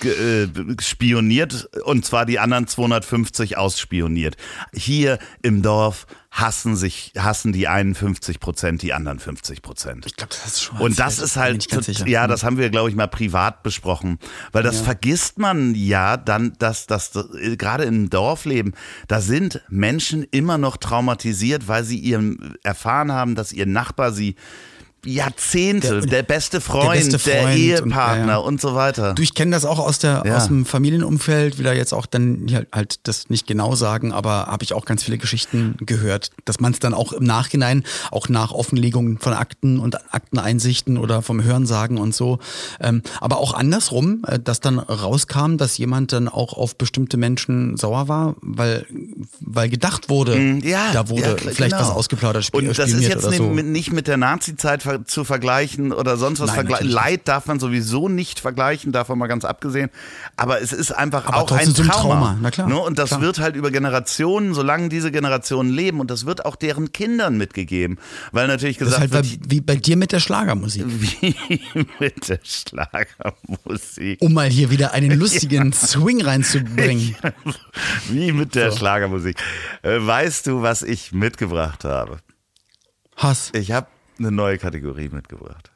ge, 0.00 0.44
äh, 0.44 0.48
spioniert 0.80 1.68
und 1.84 2.04
zwar 2.04 2.26
die 2.26 2.38
anderen 2.38 2.66
250 2.66 3.56
ausspioniert. 3.56 4.36
Hier 4.72 5.18
im 5.42 5.62
Dorf 5.62 6.06
hassen 6.32 6.76
sich, 6.76 7.12
hassen 7.18 7.52
die 7.52 7.68
51 7.68 8.40
Prozent, 8.40 8.80
die 8.80 8.94
anderen 8.94 9.18
50 9.18 9.60
Prozent. 9.60 10.06
Ich 10.06 10.16
glaube, 10.16 10.30
das 10.30 10.46
ist 10.46 10.62
schon. 10.62 10.78
Und 10.78 10.98
das 10.98 11.18
ist 11.18 11.36
halt, 11.36 11.66
ja, 12.08 12.26
das 12.26 12.42
haben 12.42 12.56
wir, 12.56 12.70
glaube 12.70 12.88
ich, 12.88 12.96
mal 12.96 13.06
privat 13.06 13.62
besprochen, 13.62 14.18
weil 14.50 14.62
das 14.62 14.78
ja. 14.78 14.84
vergisst 14.84 15.38
man 15.38 15.74
ja 15.74 16.16
dann, 16.16 16.54
dass 16.58 16.86
das 16.86 17.12
gerade 17.58 17.84
im 17.84 18.08
Dorfleben, 18.08 18.72
da 19.08 19.20
sind 19.20 19.60
Menschen 19.68 20.24
immer 20.24 20.56
noch 20.56 20.78
traumatisiert, 20.78 21.68
weil 21.68 21.84
sie 21.84 21.98
ihren 21.98 22.54
erfahren 22.62 23.12
haben, 23.12 23.34
dass 23.34 23.52
ihr 23.52 23.66
Nachbar 23.66 24.12
sie 24.12 24.36
Jahrzehnte, 25.04 26.00
der, 26.00 26.06
der, 26.06 26.22
beste 26.22 26.60
Freund, 26.60 26.94
der, 26.94 27.00
beste 27.00 27.18
Freund 27.18 27.44
der 27.44 27.56
Ehepartner 27.56 28.22
und, 28.22 28.28
ja, 28.28 28.32
ja. 28.32 28.36
und, 28.36 28.60
so 28.60 28.74
weiter. 28.76 29.14
Du, 29.14 29.22
ich 29.22 29.34
kenne 29.34 29.50
das 29.50 29.64
auch 29.64 29.80
aus, 29.80 29.98
der, 29.98 30.22
ja. 30.24 30.36
aus 30.36 30.46
dem 30.46 30.64
Familienumfeld, 30.64 31.58
will 31.58 31.64
da 31.64 31.72
jetzt 31.72 31.92
auch 31.92 32.06
dann 32.06 32.46
halt 32.72 33.00
das 33.02 33.28
nicht 33.28 33.48
genau 33.48 33.74
sagen, 33.74 34.12
aber 34.12 34.46
habe 34.46 34.62
ich 34.62 34.74
auch 34.74 34.84
ganz 34.84 35.02
viele 35.02 35.18
Geschichten 35.18 35.76
gehört, 35.80 36.30
dass 36.44 36.60
man 36.60 36.72
es 36.72 36.78
dann 36.78 36.94
auch 36.94 37.12
im 37.12 37.24
Nachhinein, 37.24 37.82
auch 38.12 38.28
nach 38.28 38.52
Offenlegung 38.52 39.18
von 39.18 39.32
Akten 39.32 39.80
und 39.80 39.96
Akteneinsichten 40.14 40.96
oder 40.98 41.22
vom 41.22 41.42
Hörensagen 41.42 41.98
und 41.98 42.14
so, 42.14 42.38
ähm, 42.80 43.02
aber 43.20 43.38
auch 43.38 43.54
andersrum, 43.54 44.22
äh, 44.28 44.38
dass 44.38 44.60
dann 44.60 44.78
rauskam, 44.78 45.56
dass 45.56 45.78
jemand 45.78 46.12
dann 46.12 46.28
auch 46.28 46.52
auf 46.52 46.76
bestimmte 46.76 47.16
Menschen 47.16 47.76
sauer 47.76 48.06
war, 48.06 48.36
weil, 48.40 48.86
weil 49.40 49.68
gedacht 49.68 50.08
wurde, 50.08 50.38
ja, 50.62 50.92
da 50.92 51.08
wurde 51.08 51.38
vielleicht 51.38 51.58
genau. 51.58 51.80
was 51.80 51.90
ausgeplaudert, 51.90 52.50
und 52.52 52.78
das 52.78 52.90
ist 52.90 53.08
jetzt 53.08 53.22
so. 53.22 53.50
nicht 53.52 53.92
mit 53.92 54.06
der 54.06 54.16
Nazi-Zeit 54.16 54.91
zu 55.04 55.24
vergleichen 55.24 55.92
oder 55.92 56.16
sonst 56.16 56.40
was 56.40 56.50
vergleichen. 56.50 56.88
Leid 56.88 57.28
darf 57.28 57.46
man 57.46 57.60
sowieso 57.60 58.08
nicht 58.08 58.40
vergleichen, 58.40 58.92
davon 58.92 59.18
mal 59.18 59.26
ganz 59.26 59.44
abgesehen. 59.44 59.90
Aber 60.36 60.60
es 60.60 60.72
ist 60.72 60.92
einfach 60.92 61.26
Aber 61.26 61.38
auch 61.38 61.52
ein 61.52 61.72
Trauma. 61.74 61.92
Trauma. 61.92 62.38
Na 62.40 62.50
klar, 62.50 62.68
ne? 62.68 62.78
Und 62.78 62.98
das 62.98 63.10
klar. 63.10 63.20
wird 63.22 63.38
halt 63.38 63.56
über 63.56 63.70
Generationen, 63.70 64.54
solange 64.54 64.88
diese 64.88 65.10
Generationen 65.10 65.70
leben, 65.70 66.00
und 66.00 66.10
das 66.10 66.26
wird 66.26 66.44
auch 66.44 66.56
deren 66.56 66.92
Kindern 66.92 67.36
mitgegeben. 67.36 67.98
Weil 68.32 68.46
natürlich 68.46 68.78
gesagt 68.78 69.02
das 69.02 69.12
halt 69.12 69.30
wird. 69.30 69.50
Wie 69.50 69.60
bei 69.60 69.76
dir 69.76 69.96
mit 69.96 70.12
der 70.12 70.20
Schlagermusik. 70.20 70.84
Wie 71.20 71.34
mit 71.98 72.28
der 72.28 72.40
Schlagermusik. 72.42 74.20
Um 74.20 74.32
mal 74.32 74.48
hier 74.48 74.70
wieder 74.70 74.92
einen 74.92 75.12
lustigen 75.18 75.70
ja. 75.70 75.76
Swing 75.76 76.22
reinzubringen. 76.22 77.16
wie 78.08 78.32
mit 78.32 78.54
der 78.54 78.70
so. 78.70 78.78
Schlagermusik. 78.78 79.36
Äh, 79.82 79.98
weißt 80.00 80.46
du, 80.46 80.62
was 80.62 80.82
ich 80.82 81.12
mitgebracht 81.12 81.84
habe? 81.84 82.18
Hass. 83.16 83.50
Ich 83.54 83.72
habe 83.72 83.86
eine 84.18 84.30
neue 84.30 84.58
Kategorie 84.58 85.08
mitgebracht. 85.08 85.70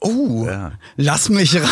Oh, 0.00 0.44
Ja. 0.46 0.72
lass 0.96 1.30
mich 1.30 1.56
ra- 1.56 1.68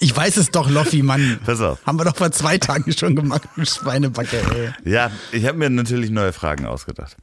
Ich 0.00 0.16
weiß 0.16 0.38
es 0.38 0.50
doch, 0.50 0.70
Loffi, 0.70 1.02
Mann. 1.02 1.38
Pass 1.44 1.60
auf. 1.60 1.84
Haben 1.86 1.98
wir 1.98 2.04
doch 2.04 2.16
vor 2.16 2.30
zwei 2.32 2.56
Tagen 2.56 2.92
schon 2.92 3.14
gemacht, 3.14 3.42
Schweinebacke, 3.62 4.38
ey. 4.84 4.90
Ja, 4.90 5.10
ich 5.32 5.44
habe 5.46 5.58
mir 5.58 5.68
natürlich 5.68 6.10
neue 6.10 6.32
Fragen 6.32 6.64
ausgedacht. 6.66 7.16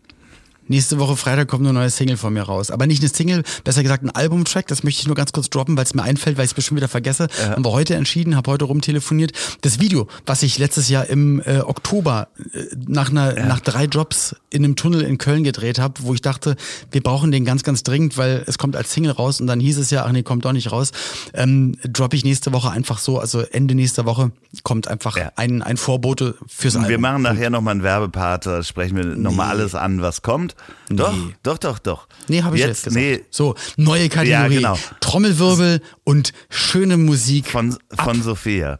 Nächste 0.71 0.99
Woche 0.99 1.17
Freitag 1.17 1.49
kommt 1.49 1.65
eine 1.65 1.73
neue 1.73 1.89
Single 1.89 2.15
von 2.15 2.31
mir 2.31 2.43
raus. 2.43 2.71
Aber 2.71 2.87
nicht 2.87 3.01
eine 3.03 3.09
Single, 3.13 3.43
besser 3.65 3.83
gesagt 3.83 4.05
ein 4.05 4.09
Albumtrack. 4.09 4.67
Das 4.67 4.83
möchte 4.83 5.01
ich 5.01 5.07
nur 5.07 5.17
ganz 5.17 5.33
kurz 5.33 5.49
droppen, 5.49 5.75
weil 5.75 5.83
es 5.83 5.93
mir 5.93 6.03
einfällt, 6.03 6.37
weil 6.37 6.45
ich 6.45 6.51
es 6.51 6.53
bestimmt 6.53 6.77
wieder 6.77 6.87
vergesse. 6.87 7.27
Haben 7.43 7.65
wir 7.65 7.71
heute 7.73 7.95
entschieden, 7.95 8.37
habe 8.37 8.49
heute 8.49 8.63
rumtelefoniert. 8.63 9.33
Das 9.59 9.81
Video, 9.81 10.07
was 10.25 10.43
ich 10.43 10.57
letztes 10.59 10.87
Jahr 10.87 11.07
im 11.07 11.41
äh, 11.45 11.59
Oktober 11.59 12.29
äh, 12.53 12.63
nach, 12.87 13.09
einer, 13.09 13.33
nach 13.45 13.59
drei 13.59 13.83
Jobs 13.83 14.33
in 14.49 14.63
einem 14.63 14.77
Tunnel 14.77 15.01
in 15.01 15.17
Köln 15.17 15.43
gedreht 15.43 15.77
habe, 15.77 15.95
wo 16.03 16.13
ich 16.13 16.21
dachte, 16.21 16.55
wir 16.89 17.03
brauchen 17.03 17.33
den 17.33 17.43
ganz, 17.43 17.63
ganz 17.63 17.83
dringend, 17.83 18.17
weil 18.17 18.41
es 18.47 18.57
kommt 18.57 18.77
als 18.77 18.93
Single 18.93 19.11
raus 19.11 19.41
und 19.41 19.47
dann 19.47 19.59
hieß 19.59 19.77
es 19.77 19.91
ja, 19.91 20.05
ach 20.05 20.11
nee, 20.13 20.23
kommt 20.23 20.45
doch 20.45 20.53
nicht 20.53 20.71
raus. 20.71 20.91
Ähm, 21.33 21.75
droppe 21.83 22.15
ich 22.15 22.23
nächste 22.23 22.53
Woche 22.53 22.71
einfach 22.71 22.99
so, 22.99 23.19
also 23.19 23.41
Ende 23.41 23.75
nächster 23.75 24.05
Woche 24.05 24.31
kommt 24.63 24.87
einfach 24.87 25.17
Ja. 25.17 25.33
ein, 25.35 25.61
ein 25.61 25.75
Vorbote 25.75 26.35
fürs 26.47 26.77
Album. 26.77 26.89
Wir 26.89 26.99
machen 26.99 27.23
nachher 27.23 27.49
nochmal 27.49 27.73
einen 27.73 27.83
Werbepart, 27.83 28.45
da 28.45 28.63
sprechen 28.63 28.95
wir 28.95 29.03
nochmal 29.05 29.49
alles 29.49 29.75
an, 29.75 30.01
was 30.01 30.21
kommt. 30.21 30.55
Doch, 30.89 31.15
doch, 31.43 31.57
doch, 31.57 31.79
doch. 31.79 32.07
Nee, 32.27 32.43
habe 32.43 32.55
ich 32.57 32.63
jetzt, 32.63 32.83
gesagt. 32.83 32.95
Nee, 32.95 33.25
So, 33.29 33.55
neue 33.77 34.09
Kategorie. 34.09 34.29
Ja, 34.31 34.47
genau. 34.47 34.77
Trommelwirbel 34.99 35.81
und 36.03 36.33
schöne 36.49 36.97
Musik. 36.97 37.47
von, 37.47 37.77
von 37.97 38.21
Sophia. 38.21 38.79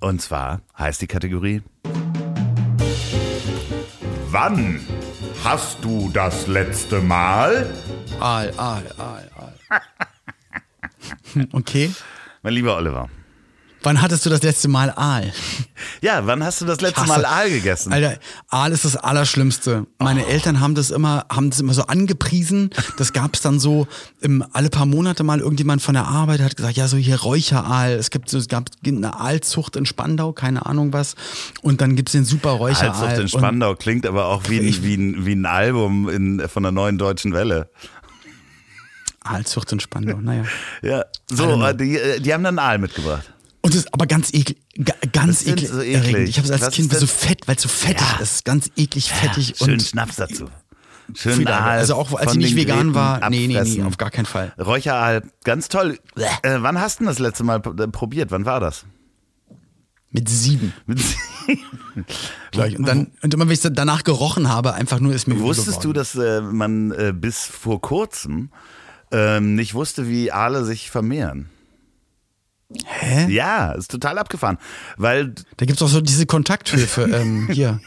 Und 0.00 0.20
zwar 0.20 0.60
heißt 0.78 1.00
die 1.00 1.06
Kategorie 1.06 1.62
Wann 4.30 4.80
hast 5.42 5.78
du 5.82 6.10
das 6.12 6.46
letzte 6.46 7.00
Mal? 7.00 7.72
Aal, 8.20 8.52
Aal, 8.56 8.84
Aal, 8.98 9.30
Aal. 9.36 9.80
okay. 11.52 11.90
Mein 12.42 12.52
lieber 12.52 12.76
Oliver. 12.76 13.08
Wann 13.86 14.02
hattest 14.02 14.26
du 14.26 14.30
das 14.30 14.42
letzte 14.42 14.66
Mal 14.66 14.90
Aal? 14.96 15.32
Ja, 16.00 16.26
wann 16.26 16.42
hast 16.42 16.60
du 16.60 16.64
das 16.64 16.80
letzte. 16.80 17.06
Mal 17.06 17.24
Aal 17.24 17.48
gegessen? 17.48 17.92
Alter, 17.92 18.18
Aal 18.48 18.72
ist 18.72 18.84
das 18.84 18.96
Allerschlimmste. 18.96 19.86
Meine 20.00 20.24
Oh. 20.24 20.28
Eltern 20.28 20.58
haben 20.58 20.74
das 20.74 20.90
immer, 20.90 21.24
haben 21.30 21.50
das 21.50 21.60
immer 21.60 21.72
so 21.72 21.82
angepriesen. 21.86 22.70
Das 22.98 23.12
gab 23.12 23.34
es 23.36 23.42
dann 23.42 23.60
so 23.60 23.86
im, 24.20 24.44
alle 24.52 24.70
paar 24.70 24.86
Monate 24.86 25.22
mal 25.22 25.38
irgendjemand 25.38 25.82
von 25.82 25.94
der 25.94 26.08
Arbeit 26.08 26.40
hat 26.40 26.56
gesagt, 26.56 26.76
ja, 26.76 26.88
so 26.88 26.96
hier 26.96 27.20
Räucheraal. 27.20 27.92
Es 27.92 28.10
gibt 28.10 28.28
so, 28.28 28.38
es 28.38 28.48
gab 28.48 28.70
eine 28.84 29.20
Aalzucht 29.20 29.76
in 29.76 29.86
Spandau, 29.86 30.32
keine 30.32 30.66
Ahnung 30.66 30.92
was. 30.92 31.14
Und 31.62 31.80
dann 31.80 31.94
gibt's 31.94 32.10
den 32.10 32.24
super 32.24 32.50
Räucheraal. 32.50 32.90
Aalzucht 32.90 33.12
in 33.18 33.20
Und- 33.22 33.28
Spandau 33.28 33.76
klingt 33.76 34.04
aber 34.04 34.26
auch 34.26 34.42
wie 34.48 34.58
ein, 34.58 34.82
wie 34.82 34.96
ein, 34.96 35.26
wie 35.26 35.34
ein 35.36 35.46
Album 35.46 36.08
in, 36.08 36.42
von 36.48 36.64
der 36.64 36.72
neuen 36.72 36.98
deutschen 36.98 37.32
Welle. 37.32 37.70
Aalzucht 39.22 39.70
in 39.70 39.78
Spandau, 39.78 40.16
naja. 40.20 40.44
Ja, 40.82 41.04
so, 41.30 41.62
äh, 41.64 41.72
die, 41.76 41.96
äh, 41.98 42.18
die 42.20 42.34
haben 42.34 42.42
dann 42.42 42.58
Aal 42.58 42.78
mitgebracht. 42.78 43.32
Und 43.66 43.74
das 43.74 43.80
ist 43.82 43.92
aber 43.94 44.06
ganz 44.06 44.32
eklig, 44.32 44.58
ga- 44.82 44.94
ganz 45.12 45.40
Das 45.44 45.52
eklig. 45.52 45.68
so 45.68 45.82
eklig. 45.82 46.28
Ich 46.28 46.36
habe 46.38 46.46
es 46.46 46.52
als 46.52 46.62
Was 46.62 46.74
Kind 46.74 46.92
so 46.92 47.00
das? 47.00 47.10
fett, 47.10 47.46
weil 47.48 47.56
es 47.56 47.62
so 47.62 47.68
fettig 47.68 48.06
Ja. 48.16 48.18
ist, 48.22 48.44
ganz 48.44 48.70
eklig, 48.76 49.12
fettig 49.12 49.54
Schön 49.58 49.72
und 49.72 49.82
Schnaps 49.82 50.16
dazu. 50.16 50.46
Schön. 51.14 51.46
Aal. 51.46 51.78
Also 51.78 51.94
auch 51.94 52.12
als 52.14 52.32
ich 52.32 52.38
nicht 52.38 52.56
vegan 52.56 52.78
Gräten 52.78 52.94
war, 52.94 53.28
nee, 53.30 53.46
nee, 53.46 53.60
nee, 53.60 53.82
auf 53.82 53.96
gar 53.96 54.10
keinen 54.10 54.26
Fall. 54.26 54.52
Räucheraal, 54.58 55.22
ganz 55.44 55.68
toll. 55.68 55.98
Äh, 56.16 56.58
wann 56.60 56.80
hast 56.80 56.98
du 56.98 57.04
denn 57.04 57.08
das 57.08 57.18
letzte 57.18 57.44
Mal 57.44 57.56
äh, 57.78 57.88
probiert? 57.88 58.30
Wann 58.30 58.44
war 58.44 58.60
das? 58.60 58.86
Mit 60.12 60.28
sieben 60.28 60.72
gleich. 62.52 62.78
Und 62.78 62.86
dann 62.86 63.12
und 63.22 63.34
immer 63.34 63.46
wenn 63.46 63.52
ich 63.52 63.60
danach 63.60 64.04
gerochen 64.04 64.48
habe, 64.48 64.74
einfach 64.74 65.00
nur 65.00 65.12
ist 65.12 65.26
mir 65.28 65.38
Wusstest 65.40 65.84
du, 65.84 65.92
dass 65.92 66.14
äh, 66.14 66.40
man 66.40 66.92
äh, 66.92 67.12
bis 67.14 67.44
vor 67.44 67.80
kurzem 67.80 68.50
ähm, 69.10 69.54
nicht 69.56 69.74
wusste, 69.74 70.08
wie 70.08 70.32
Aale 70.32 70.64
sich 70.64 70.90
vermehren? 70.90 71.50
Hä? 72.84 73.26
Ja, 73.32 73.72
ist 73.72 73.90
total 73.90 74.18
abgefahren. 74.18 74.58
Weil 74.96 75.34
Da 75.56 75.66
gibt's 75.66 75.82
auch 75.82 75.88
so 75.88 76.00
diese 76.00 76.26
Kontakthöfe 76.26 77.02
ähm, 77.14 77.48
hier 77.50 77.80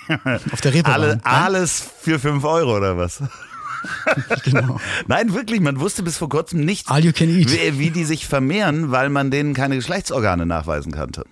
auf 0.53 0.61
der 0.61 0.73
Reeperbahn. 0.73 1.01
alle, 1.01 1.19
alles 1.25 1.85
für 2.01 2.17
5 2.19 2.43
Euro 2.43 2.77
oder 2.77 2.97
was? 2.97 3.21
Genau. 4.43 4.77
Nein, 5.07 5.33
wirklich, 5.33 5.61
man 5.61 5.79
wusste 5.79 6.03
bis 6.03 6.17
vor 6.17 6.27
kurzem 6.27 6.65
nicht, 6.65 6.89
wie, 7.49 7.79
wie 7.79 7.91
die 7.91 8.03
sich 8.03 8.27
vermehren, 8.27 8.91
weil 8.91 9.07
man 9.07 9.31
denen 9.31 9.53
keine 9.53 9.75
Geschlechtsorgane 9.77 10.45
nachweisen 10.45 10.91
konnte. 10.91 11.23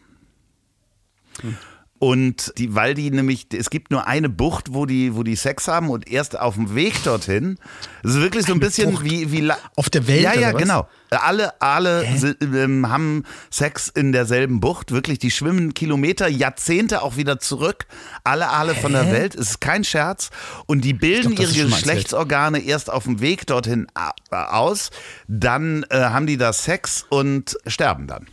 Und 2.00 2.54
die, 2.58 2.76
weil 2.76 2.94
die 2.94 3.10
nämlich, 3.10 3.48
es 3.52 3.72
gibt 3.72 3.90
nur 3.90 4.06
eine 4.06 4.30
Bucht, 4.30 4.74
wo 4.74 4.86
die, 4.86 5.16
wo 5.16 5.24
die 5.24 5.36
Sex 5.36 5.68
haben 5.68 5.90
und 5.90 6.10
erst 6.10 6.38
auf 6.38 6.54
dem 6.54 6.76
Weg 6.76 7.04
dorthin. 7.04 7.58
Das 8.04 8.14
ist 8.14 8.22
wirklich 8.22 8.46
so 8.46 8.54
ein 8.54 8.60
bisschen 8.60 8.92
Bucht? 8.92 9.04
wie, 9.04 9.32
wie 9.32 9.52
Auf 9.76 9.90
der 9.90 10.08
Welt, 10.08 10.22
Ja, 10.22 10.34
ja, 10.34 10.52
genau. 10.52 10.88
Alle, 11.10 11.60
alle 11.60 12.06
ähm, 12.42 12.90
haben 12.90 13.24
Sex 13.50 13.88
in 13.88 14.12
derselben 14.12 14.60
Bucht. 14.60 14.92
Wirklich, 14.92 15.18
die 15.18 15.32
schwimmen 15.32 15.74
Kilometer, 15.74 16.28
Jahrzehnte 16.28 17.02
auch 17.02 17.18
wieder 17.18 17.40
zurück. 17.40 17.88
Alle 18.24 18.50
Aale 18.50 18.76
von 18.76 18.92
der 18.92 19.12
Welt. 19.12 19.34
Es 19.34 19.52
ist 19.52 19.62
kein 19.62 19.84
Scherz. 19.84 20.30
Und 20.68 20.82
die 20.82 20.94
bilden 20.94 21.34
glaub, 21.34 21.56
ihre. 21.56 21.70
Geschlechtsorgane 21.70 22.60
erst 22.60 22.92
auf 22.92 23.06
dem 23.06 23.22
Weg 23.22 23.48
dorthin 23.48 23.88
aus. 24.30 24.92
Dann 25.28 25.84
äh, 25.90 25.98
haben 25.98 26.28
die 26.28 26.38
da 26.38 26.54
Sex 26.54 27.06
und 27.10 27.58
sterben 27.66 28.06
dann. 28.06 28.28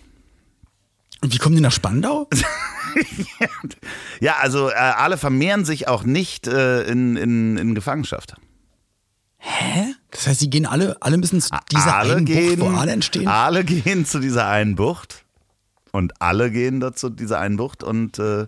Und 1.22 1.32
wie 1.32 1.38
kommen 1.38 1.56
die 1.56 1.62
nach 1.62 1.72
Spandau? 1.72 2.28
Ja, 4.20 4.36
also 4.40 4.70
äh, 4.70 4.74
Aale 4.74 5.16
vermehren 5.18 5.64
sich 5.64 5.88
auch 5.88 6.04
nicht 6.04 6.46
äh, 6.46 6.82
in, 6.84 7.16
in, 7.16 7.56
in 7.56 7.74
Gefangenschaft. 7.74 8.34
Hä? 9.38 9.94
Das 10.10 10.26
heißt, 10.26 10.40
die 10.40 10.48
gehen 10.50 10.64
alle, 10.66 10.96
alle 11.02 11.16
müssen 11.18 11.40
zu 11.40 11.50
dieser 11.70 11.96
Aale 11.96 12.16
einen 12.16 12.24
gehen, 12.26 12.58
Bucht, 12.58 12.72
wo 12.72 12.76
Aale 12.76 12.92
entstehen? 12.92 13.28
Aale 13.28 13.64
gehen 13.64 14.06
zu 14.06 14.18
dieser 14.20 14.46
einen 14.48 14.74
Bucht. 14.76 15.24
Und 15.92 16.20
alle 16.20 16.50
gehen 16.50 16.80
dazu 16.80 17.08
dieser 17.10 17.38
einen 17.40 17.56
Bucht 17.56 17.82
und 17.82 18.18
äh, 18.18 18.46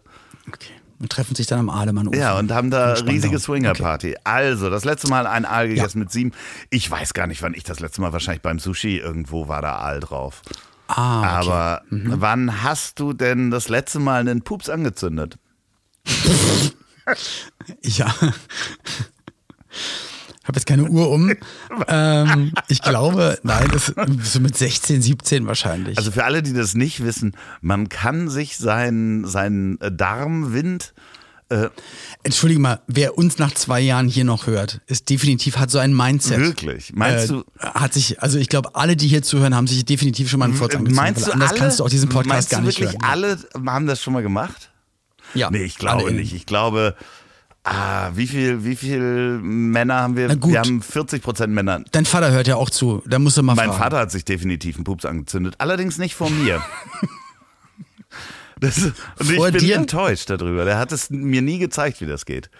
Okay. 0.48 0.70
Und 0.98 1.10
treffen 1.12 1.34
sich 1.34 1.46
dann 1.46 1.58
am 1.58 1.68
Aalemann. 1.68 2.10
ja 2.14 2.38
und 2.38 2.50
haben 2.52 2.70
da 2.70 2.94
riesige 2.94 3.38
Swingerparty. 3.38 4.16
Also 4.24 4.70
das 4.70 4.84
letzte 4.86 5.08
Mal 5.08 5.26
ein 5.26 5.44
Aal 5.44 5.68
gegessen 5.68 5.98
Ja. 5.98 6.04
mit 6.04 6.12
sieben. 6.12 6.32
Ich 6.70 6.90
weiß 6.90 7.12
gar 7.12 7.26
nicht, 7.26 7.42
wann 7.42 7.52
ich 7.52 7.64
das 7.64 7.80
letzte 7.80 8.00
Mal 8.00 8.14
wahrscheinlich 8.14 8.40
beim 8.42 8.58
Sushi 8.58 8.96
irgendwo 8.96 9.46
war 9.48 9.60
da 9.60 9.76
Aal 9.76 10.00
drauf. 10.00 10.40
Ah, 10.88 11.40
okay. 11.40 11.48
Aber 11.48 11.82
wann 11.90 12.62
hast 12.62 12.98
du 13.00 13.12
denn 13.12 13.50
das 13.50 13.68
letzte 13.68 13.98
Mal 13.98 14.20
einen 14.20 14.42
Pups 14.42 14.68
angezündet? 14.68 15.38
Ja. 17.82 18.12
Ich 20.46 20.48
habe 20.48 20.58
jetzt 20.58 20.66
keine 20.66 20.84
Uhr 20.84 21.10
um. 21.10 21.32
ähm, 21.88 22.52
ich 22.68 22.80
glaube, 22.80 23.36
nein, 23.42 23.68
das 23.72 23.92
so 24.22 24.38
mit 24.38 24.56
16, 24.56 25.02
17 25.02 25.44
wahrscheinlich. 25.48 25.98
Also 25.98 26.12
für 26.12 26.22
alle, 26.24 26.40
die 26.40 26.52
das 26.52 26.74
nicht 26.74 27.02
wissen, 27.02 27.36
man 27.62 27.88
kann 27.88 28.28
sich 28.28 28.56
seinen, 28.56 29.24
seinen 29.24 29.76
äh, 31.48 31.68
Entschuldige 32.22 32.60
mal, 32.60 32.80
wer 32.88 33.16
uns 33.16 33.38
nach 33.38 33.52
zwei 33.54 33.80
Jahren 33.80 34.08
hier 34.08 34.24
noch 34.24 34.46
hört, 34.46 34.80
ist 34.86 35.08
definitiv, 35.10 35.58
hat 35.58 35.70
so 35.70 35.78
ein 35.78 35.94
Mindset. 35.94 36.38
Wirklich? 36.38 36.92
Meinst 36.94 37.26
äh, 37.26 37.34
du- 37.34 37.44
Hat 37.60 37.92
sich, 37.94 38.20
also 38.20 38.38
ich 38.38 38.48
glaube, 38.48 38.74
alle, 38.74 38.96
die 38.96 39.06
hier 39.06 39.22
zuhören, 39.22 39.54
haben 39.54 39.66
sich 39.68 39.84
definitiv 39.84 40.28
schon 40.28 40.40
mal 40.40 40.46
einen 40.46 40.54
Furz 40.54 40.74
angezogen. 40.74 40.96
Meinst 40.96 41.20
weil 41.22 41.26
du 41.26 41.32
anders 41.34 41.50
alle? 41.50 41.58
kannst 41.60 41.78
du 41.80 41.84
auch 41.84 41.88
diesen 41.88 42.08
Podcast 42.08 42.28
meinst 42.28 42.50
gar 42.50 42.60
nicht 42.62 42.80
wirklich 42.80 43.00
hören. 43.00 43.10
alle 43.10 43.38
haben 43.66 43.86
das 43.86 44.02
schon 44.02 44.12
mal 44.12 44.22
gemacht? 44.22 44.70
Ja. 45.34 45.50
Nee, 45.50 45.62
ich 45.64 45.78
glaube 45.78 46.10
nicht. 46.12 46.34
Ich 46.34 46.46
glaube, 46.46 46.96
ah, 47.62 48.10
wie 48.14 48.26
viel, 48.26 48.64
wie 48.64 48.74
viel 48.74 49.38
Männer 49.40 50.00
haben 50.00 50.16
wir? 50.16 50.28
Wir 50.28 50.58
haben 50.58 50.82
40 50.82 51.22
Prozent 51.22 51.52
Männer. 51.52 51.82
Dein 51.92 52.06
Vater 52.06 52.30
hört 52.32 52.48
ja 52.48 52.56
auch 52.56 52.70
zu, 52.70 53.02
da 53.06 53.18
musst 53.18 53.36
du 53.36 53.42
mal 53.42 53.54
Mein 53.54 53.68
fragen. 53.68 53.82
Vater 53.82 53.98
hat 53.98 54.10
sich 54.10 54.24
definitiv 54.24 54.76
einen 54.76 54.84
Pups 54.84 55.04
angezündet, 55.04 55.54
allerdings 55.58 55.98
nicht 55.98 56.14
vor 56.14 56.30
mir. 56.30 56.60
Das, 58.60 58.78
und 58.78 58.94
Vor 59.34 59.48
ich 59.48 59.52
bin 59.52 59.60
dir? 59.62 59.76
enttäuscht 59.76 60.30
darüber. 60.30 60.64
Der 60.64 60.78
hat 60.78 60.90
es 60.92 61.10
mir 61.10 61.42
nie 61.42 61.58
gezeigt, 61.58 62.00
wie 62.00 62.06
das 62.06 62.24
geht. 62.24 62.50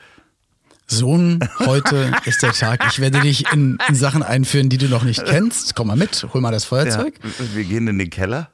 Sohn, 0.86 1.40
heute 1.60 2.12
ist 2.26 2.42
der 2.42 2.52
Tag. 2.52 2.84
Ich 2.90 3.00
werde 3.00 3.20
dich 3.20 3.50
in, 3.52 3.78
in 3.88 3.94
Sachen 3.94 4.22
einführen, 4.22 4.68
die 4.68 4.78
du 4.78 4.88
noch 4.88 5.02
nicht 5.04 5.24
kennst. 5.24 5.74
Komm 5.74 5.88
mal 5.88 5.96
mit, 5.96 6.26
hol 6.32 6.40
mal 6.40 6.52
das 6.52 6.64
Ja, 6.64 6.68
Feuerzeug. 6.68 7.18
wir 7.54 7.64
gehen 7.64 7.88
in 7.88 7.98
den 7.98 8.10
Keller. 8.10 8.50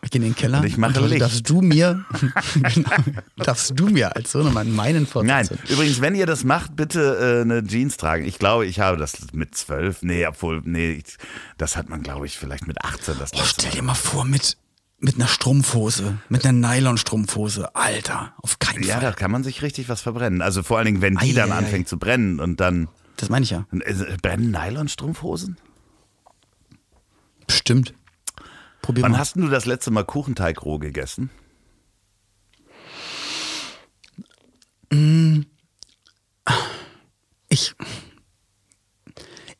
Wir 0.00 0.08
gehen 0.08 0.22
in 0.22 0.30
den 0.30 0.36
Keller. 0.36 0.60
Und 0.60 0.66
ich 0.66 0.78
mache 0.78 0.94
heute 0.94 1.08
Licht. 1.08 1.20
darfst 1.20 1.50
du 1.50 1.60
mir, 1.60 2.06
genau, 2.54 2.90
darfst 3.36 3.72
du 3.78 3.88
mir 3.88 4.16
als 4.16 4.32
Sohnemann 4.32 4.74
meinen 4.74 5.06
Feuerzeug 5.06 5.26
Nein, 5.28 5.58
übrigens, 5.68 6.00
wenn 6.00 6.14
ihr 6.14 6.24
das 6.24 6.44
macht, 6.44 6.74
bitte 6.76 7.18
äh, 7.20 7.40
eine 7.42 7.62
Jeans 7.62 7.98
tragen. 7.98 8.24
Ich 8.24 8.38
glaube, 8.38 8.64
ich 8.64 8.80
habe 8.80 8.96
das 8.96 9.18
mit 9.34 9.54
zwölf. 9.54 9.98
Nee, 10.02 10.24
obwohl, 10.26 10.62
nee, 10.64 10.92
ich, 10.92 11.16
das 11.58 11.76
hat 11.76 11.90
man, 11.90 12.02
glaube 12.02 12.24
ich, 12.24 12.38
vielleicht 12.38 12.66
mit 12.66 12.82
18. 12.82 13.16
Das 13.18 13.32
Oh, 13.34 13.40
stell 13.44 13.72
dir 13.72 13.82
mal 13.82 13.92
vor, 13.94 14.24
mit, 14.24 14.56
mit 15.00 15.16
einer 15.16 15.26
Strumpfhose, 15.28 16.18
mit 16.28 16.44
einer 16.46 16.68
Nylon-Strumpfhose. 16.68 17.74
Alter, 17.74 18.34
auf 18.38 18.58
keinen 18.58 18.82
Ja, 18.84 18.94
Fall. 18.94 19.02
da 19.02 19.12
kann 19.12 19.30
man 19.30 19.42
sich 19.42 19.62
richtig 19.62 19.88
was 19.88 20.00
verbrennen. 20.02 20.42
Also 20.42 20.62
vor 20.62 20.76
allen 20.78 20.86
Dingen, 20.86 21.02
wenn 21.02 21.16
die 21.16 21.30
Ei, 21.30 21.32
dann 21.34 21.50
ei, 21.50 21.54
ei. 21.54 21.58
anfängt 21.58 21.88
zu 21.88 21.98
brennen 21.98 22.38
und 22.40 22.60
dann. 22.60 22.88
Das 23.16 23.28
meine 23.30 23.42
ich 23.44 23.50
ja. 23.50 23.66
Äh, 23.72 24.16
Brennen 24.22 24.50
Nylonstrumpfhosen? 24.50 25.56
Bestimmt. 27.46 27.94
Probier 28.82 29.02
Wann 29.02 29.12
mal. 29.12 29.18
hast 29.18 29.36
du 29.36 29.48
das 29.48 29.66
letzte 29.66 29.90
Mal 29.90 30.04
Kuchenteig 30.04 30.62
roh 30.64 30.78
gegessen? 30.78 31.30
Ich, 37.48 37.74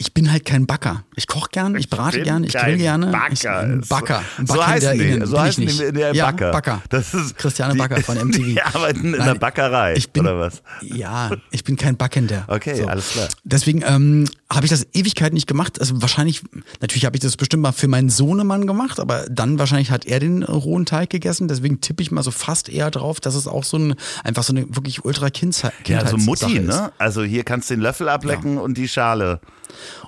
ich 0.01 0.15
bin 0.15 0.33
halt 0.33 0.47
kein 0.47 0.67
Backer. 0.67 1.05
Ich 1.15 1.27
koche 1.27 1.51
gern, 1.53 1.77
ich 1.77 1.91
brate 1.91 2.17
bin 2.17 2.25
gern, 2.25 2.45
ich 2.45 2.55
grill 2.55 2.79
gerne. 2.79 3.09
Backer. 3.09 3.33
Ich, 3.33 3.47
ein 3.47 3.83
Backer. 3.87 4.23
Ein 4.39 4.47
So 4.47 4.55
Backer 4.55 4.67
heißen 4.67 4.99
die. 4.99 5.27
So 5.27 5.37
ich 5.37 5.41
heißen 5.43 5.67
die 5.67 5.83
in 5.85 5.95
der 5.95 6.15
ja, 6.15 6.31
Backer. 6.31 6.53
Backer. 6.53 6.83
Das 6.89 7.13
ist 7.13 7.37
Christiane 7.37 7.75
Backer 7.75 8.01
von 8.01 8.17
MTV. 8.17 8.39
Die 8.51 8.63
arbeiten 8.63 9.05
in 9.05 9.11
Nein, 9.11 9.27
der 9.27 9.35
Backerei, 9.35 9.95
ich 9.97 10.11
bin, 10.11 10.23
oder 10.23 10.41
was? 10.41 10.63
Ja, 10.81 11.31
ich 11.51 11.65
bin 11.65 11.77
kein 11.77 11.99
Backender. 11.99 12.45
Okay, 12.49 12.83
alles 12.85 13.11
klar. 13.11 13.29
Deswegen 13.45 13.83
ähm, 13.87 14.27
habe 14.51 14.65
ich 14.65 14.71
das 14.71 14.87
Ewigkeit 14.95 15.35
nicht 15.35 15.47
gemacht. 15.47 15.79
Also 15.79 16.01
wahrscheinlich, 16.01 16.43
natürlich 16.81 17.05
habe 17.05 17.17
ich 17.17 17.21
das 17.21 17.37
bestimmt 17.37 17.63
mal 17.63 17.73
für 17.73 17.87
meinen 17.87 18.09
Sohnemann 18.09 18.67
gemacht, 18.67 18.99
aber 19.01 19.27
dann 19.31 19.59
wahrscheinlich 19.59 19.91
hat 19.91 20.07
er 20.07 20.19
den 20.19 20.43
rohen 20.43 20.87
Teig 20.87 21.11
gegessen. 21.11 21.47
Deswegen 21.47 21.83
tippe 21.83 22.03
ich 22.03 22.11
mal 22.11 22.23
so 22.23 22.31
fast 22.31 22.71
eher 22.71 22.91
drauf, 22.91 23.21
dass 23.21 23.35
es 23.35 23.47
auch 23.47 23.65
so 23.65 23.77
ein, 23.77 23.95
einfach 24.25 24.45
so 24.45 24.55
eine 24.55 24.75
wirklich 24.75 25.05
ultra 25.05 25.29
Kindheit 25.29 25.75
Ja, 25.87 26.07
so 26.07 26.17
Mutti, 26.17 26.59
ne? 26.59 26.91
Also 26.97 27.23
hier 27.23 27.45
kannst 27.45 27.69
du 27.69 27.75
den 27.75 27.83
Löffel 27.83 28.09
ablecken 28.09 28.57
und 28.57 28.79
die 28.79 28.89
Schale. 28.89 29.41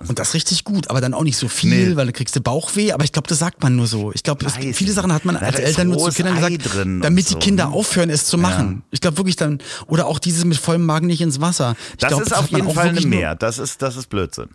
Und 0.06 0.18
das 0.18 0.34
richtig 0.34 0.64
gut, 0.64 0.90
aber 0.90 1.00
dann 1.00 1.14
auch 1.14 1.22
nicht 1.24 1.36
so 1.36 1.48
viel, 1.48 1.90
Nee. 1.90 1.96
weil 1.96 2.06
du 2.06 2.12
kriegst 2.12 2.34
du 2.36 2.40
Bauchweh. 2.40 2.92
Aber 2.92 3.04
ich 3.04 3.12
glaube, 3.12 3.28
das 3.28 3.38
sagt 3.38 3.62
man 3.62 3.76
nur 3.76 3.86
so. 3.86 4.12
Ich 4.14 4.22
glaube, 4.22 4.48
viele 4.50 4.92
Sachen 4.92 5.12
hat 5.12 5.24
man 5.24 5.36
als 5.36 5.58
Eltern 5.58 5.88
nur 5.88 5.98
zu 5.98 6.10
Kindern 6.12 6.42
Ei 6.42 6.56
gesagt, 6.56 7.04
damit 7.04 7.28
die 7.28 7.32
so, 7.32 7.38
Kinder 7.38 7.66
ne? 7.66 7.72
aufhören, 7.72 8.10
es 8.10 8.24
zu 8.26 8.38
machen. 8.38 8.82
Ich 8.90 9.00
glaube 9.00 9.16
wirklich 9.16 9.36
dann, 9.36 9.58
oder 9.86 10.06
auch 10.06 10.18
dieses 10.18 10.44
mit 10.44 10.56
vollem 10.58 10.86
Magen 10.86 11.06
nicht 11.06 11.20
ins 11.20 11.40
Wasser. 11.40 11.76
Ich 11.92 11.96
Das 11.98 12.08
glaub, 12.08 12.22
ist 12.22 12.32
hat 12.32 12.38
auf 12.38 12.50
jeden 12.50 12.70
Fall 12.72 12.88
eine 12.88 13.00
Mehr. 13.02 13.34
Das 13.34 13.58
ist, 13.58 13.82
das 13.82 13.96
ist 13.96 14.08
Blödsinn. 14.08 14.48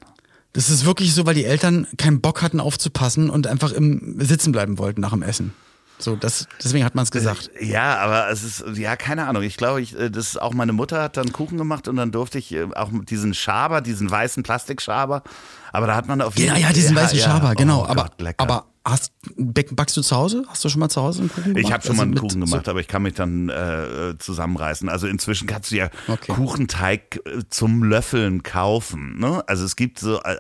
Das 0.53 0.69
ist 0.69 0.85
wirklich 0.85 1.13
so, 1.13 1.25
weil 1.25 1.35
die 1.35 1.45
Eltern 1.45 1.85
keinen 1.97 2.19
Bock 2.21 2.41
hatten 2.41 2.59
aufzupassen 2.59 3.29
und 3.29 3.45
einfach 3.47 3.71
im 3.71 4.15
Sitzen 4.19 4.51
bleiben 4.51 4.77
wollten 4.79 5.01
nach 5.01 5.11
dem 5.11 5.21
Essen. 5.21 5.53
So, 5.99 6.15
das, 6.15 6.47
deswegen 6.63 6.86
hat 6.86 6.93
man 6.93 7.03
es 7.03 7.12
gesagt. 7.12 7.49
Ja, 7.60 7.97
aber 7.97 8.29
es 8.29 8.43
ist, 8.43 8.63
ja, 8.75 8.95
keine 8.95 9.27
Ahnung. 9.27 9.41
Ich 9.41 9.57
glaube, 9.57 9.81
ich, 9.81 9.97
äh, 9.97 10.12
das 10.12 10.38
auch 10.38 10.53
meine 10.53 10.71
Mutter 10.73 11.01
hat 11.01 11.17
dann 11.17 11.31
Kuchen 11.31 11.57
gemacht 11.57 11.88
und 11.88 11.95
dann 11.95 12.12
durfte 12.12 12.38
ich 12.38 12.51
äh, 12.53 12.67
auch 12.75 12.91
diesen 13.10 13.33
Schaber, 13.33 13.81
diesen 13.81 14.10
weißen 14.10 14.43
Plastikschaber. 14.43 15.23
Aber 15.71 15.88
da 15.88 15.95
hat 15.95 16.07
man 16.07 16.21
auf 16.21 16.38
jeden 16.38 16.53
Ja, 16.53 16.60
ja, 16.60 16.71
diesen 16.73 16.95
ja, 16.95 17.01
weißen 17.03 17.17
ja. 17.17 17.25
Schaber, 17.25 17.55
genau. 17.55 17.81
Oh 17.81 17.86
aber, 17.88 18.10
Gott, 18.17 18.36
aber 18.38 18.65
hast, 18.86 19.12
back- 19.36 19.75
backst 19.75 19.97
du 19.97 20.01
zu 20.01 20.15
Hause? 20.15 20.43
Hast 20.47 20.63
du 20.63 20.69
schon 20.69 20.79
mal 20.79 20.89
zu 20.89 21.01
Hause 21.01 21.21
einen 21.21 21.29
Kuchen 21.29 21.53
gemacht? 21.55 21.65
Ich 21.65 21.73
habe 21.73 21.83
schon 21.86 21.95
mal 21.95 22.03
Also 22.03 22.03
einen 22.03 22.12
mit 22.13 22.21
Kuchen 22.21 22.41
gemacht, 22.41 22.69
aber 22.69 22.79
ich 22.79 22.88
kann 22.88 23.01
mich 23.01 23.15
dann 23.15 23.49
äh, 23.49 24.13
zusammenreißen. 24.19 24.89
Also 24.89 25.07
inzwischen 25.07 25.47
kannst 25.47 25.71
du 25.71 25.77
ja 25.77 25.89
Okay. 26.07 26.31
Kuchenteig 26.31 27.19
äh, 27.25 27.41
zum 27.49 27.83
Löffeln 27.83 28.43
kaufen. 28.43 29.19
Ne? 29.19 29.43
Also 29.47 29.65
es 29.65 29.75
gibt 29.75 29.97
so 29.99 30.21
äh, 30.21 30.38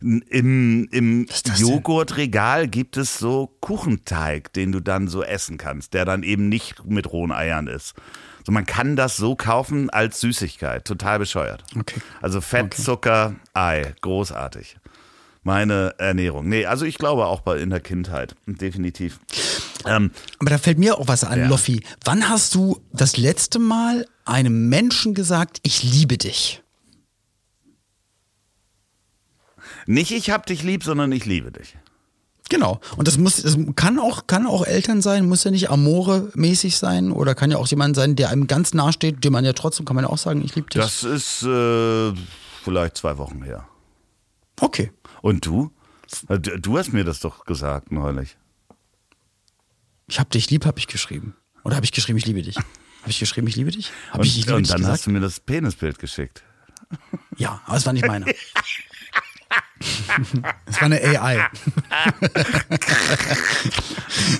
im, 0.00 0.88
im? 0.90 1.26
Joghurtregal 1.56 2.68
gibt 2.68 2.96
es 2.96 3.18
so 3.18 3.54
Kuchenteig, 3.60 4.52
den 4.52 4.72
du 4.72 4.80
dann 4.80 5.08
so 5.08 5.22
essen 5.22 5.58
kannst, 5.58 5.94
der 5.94 6.04
dann 6.04 6.22
eben 6.22 6.48
nicht 6.48 6.84
mit 6.84 7.10
rohen 7.10 7.32
Eiern 7.32 7.66
ist. 7.66 7.94
So, 8.46 8.52
man 8.52 8.64
kann 8.66 8.96
das 8.96 9.16
so 9.16 9.36
kaufen 9.36 9.90
als 9.90 10.20
Süßigkeit. 10.20 10.84
Total 10.84 11.18
bescheuert. 11.18 11.64
Okay. 11.78 12.00
Also 12.22 12.40
Fett, 12.40 12.74
Zucker, 12.74 13.34
Ei. 13.52 13.94
Großartig. 14.00 14.76
Meine 15.42 15.94
Ernährung. 15.98 16.48
Nee, 16.48 16.66
also 16.66 16.84
ich 16.84 16.98
glaube 16.98 17.26
auch 17.26 17.40
bei 17.40 17.58
in 17.58 17.70
der 17.70 17.80
Kindheit. 17.80 18.34
Definitiv. 18.46 19.18
Ähm, 19.86 20.10
Aber 20.38 20.50
da 20.50 20.58
fällt 20.58 20.78
mir 20.78 20.98
auch 20.98 21.08
was 21.08 21.24
an, 21.24 21.38
Ja. 21.40 21.46
Loffi. 21.48 21.82
Wann 22.04 22.28
hast 22.28 22.54
du 22.54 22.80
das 22.92 23.16
letzte 23.16 23.58
Mal 23.58 24.06
einem 24.24 24.68
Menschen 24.68 25.14
gesagt, 25.14 25.60
ich 25.62 25.82
liebe 25.82 26.18
dich? 26.18 26.62
Nicht 29.88 30.10
ich 30.10 30.28
hab 30.28 30.44
dich 30.44 30.62
lieb, 30.62 30.84
sondern 30.84 31.10
ich 31.12 31.24
liebe 31.24 31.50
dich. 31.50 31.74
Genau. 32.50 32.78
Und 32.98 33.08
das 33.08 33.16
muss, 33.16 33.40
das 33.40 33.56
kann 33.74 33.98
auch, 33.98 34.26
kann 34.26 34.46
auch 34.46 34.66
Eltern 34.66 35.00
sein, 35.00 35.26
muss 35.26 35.44
ja 35.44 35.50
nicht 35.50 35.70
Amore-mäßig 35.70 36.76
sein 36.76 37.10
oder 37.10 37.34
kann 37.34 37.50
ja 37.50 37.56
auch 37.56 37.66
jemand 37.68 37.96
sein, 37.96 38.14
der 38.14 38.28
einem 38.28 38.46
ganz 38.46 38.74
nahe 38.74 38.92
steht, 38.92 39.24
dem 39.24 39.32
man 39.32 39.46
ja 39.46 39.54
trotzdem, 39.54 39.86
kann 39.86 39.96
man 39.96 40.04
ja 40.04 40.10
auch 40.10 40.18
sagen, 40.18 40.42
ich 40.44 40.54
liebe 40.54 40.68
dich. 40.68 40.80
Das 40.82 41.04
ist 41.04 41.42
äh, 41.42 42.12
vielleicht 42.64 42.98
zwei 42.98 43.16
Wochen 43.16 43.42
her. 43.42 43.66
okay. 44.60 44.92
Und 45.22 45.46
du? 45.46 45.72
Du 46.60 46.78
hast 46.78 46.92
mir 46.92 47.04
das 47.04 47.20
doch 47.20 47.46
gesagt 47.46 47.90
neulich. 47.90 48.36
Ich 50.06 50.20
hab 50.20 50.30
dich 50.30 50.50
lieb, 50.50 50.66
habe 50.66 50.78
ich 50.78 50.86
geschrieben. 50.86 51.34
Oder 51.64 51.76
habe 51.76 51.84
ich 51.86 51.92
geschrieben, 51.92 52.18
ich 52.18 52.26
liebe 52.26 52.42
dich? 52.42 52.56
Habe 53.02 53.10
ich 53.10 53.20
geschrieben, 53.20 53.46
ich 53.46 53.56
liebe 53.56 53.70
dich? 53.70 53.92
Habe 54.10 54.20
Und, 54.20 54.26
ich 54.26 54.38
ich 54.38 54.44
liebe 54.44 54.56
und 54.56 54.62
dich 54.64 54.70
dann 54.70 54.78
gesagt? 54.80 54.92
hast 54.98 55.06
du 55.06 55.10
mir 55.10 55.20
das 55.20 55.38
Penisbild 55.40 55.98
geschickt. 55.98 56.42
Ja, 57.36 57.62
aber 57.64 57.76
es 57.76 57.86
war 57.86 57.92
nicht 57.94 58.06
meiner. 58.06 58.26
Es 60.66 60.76
war 60.76 60.82
eine 60.82 61.00
AI. 61.00 61.48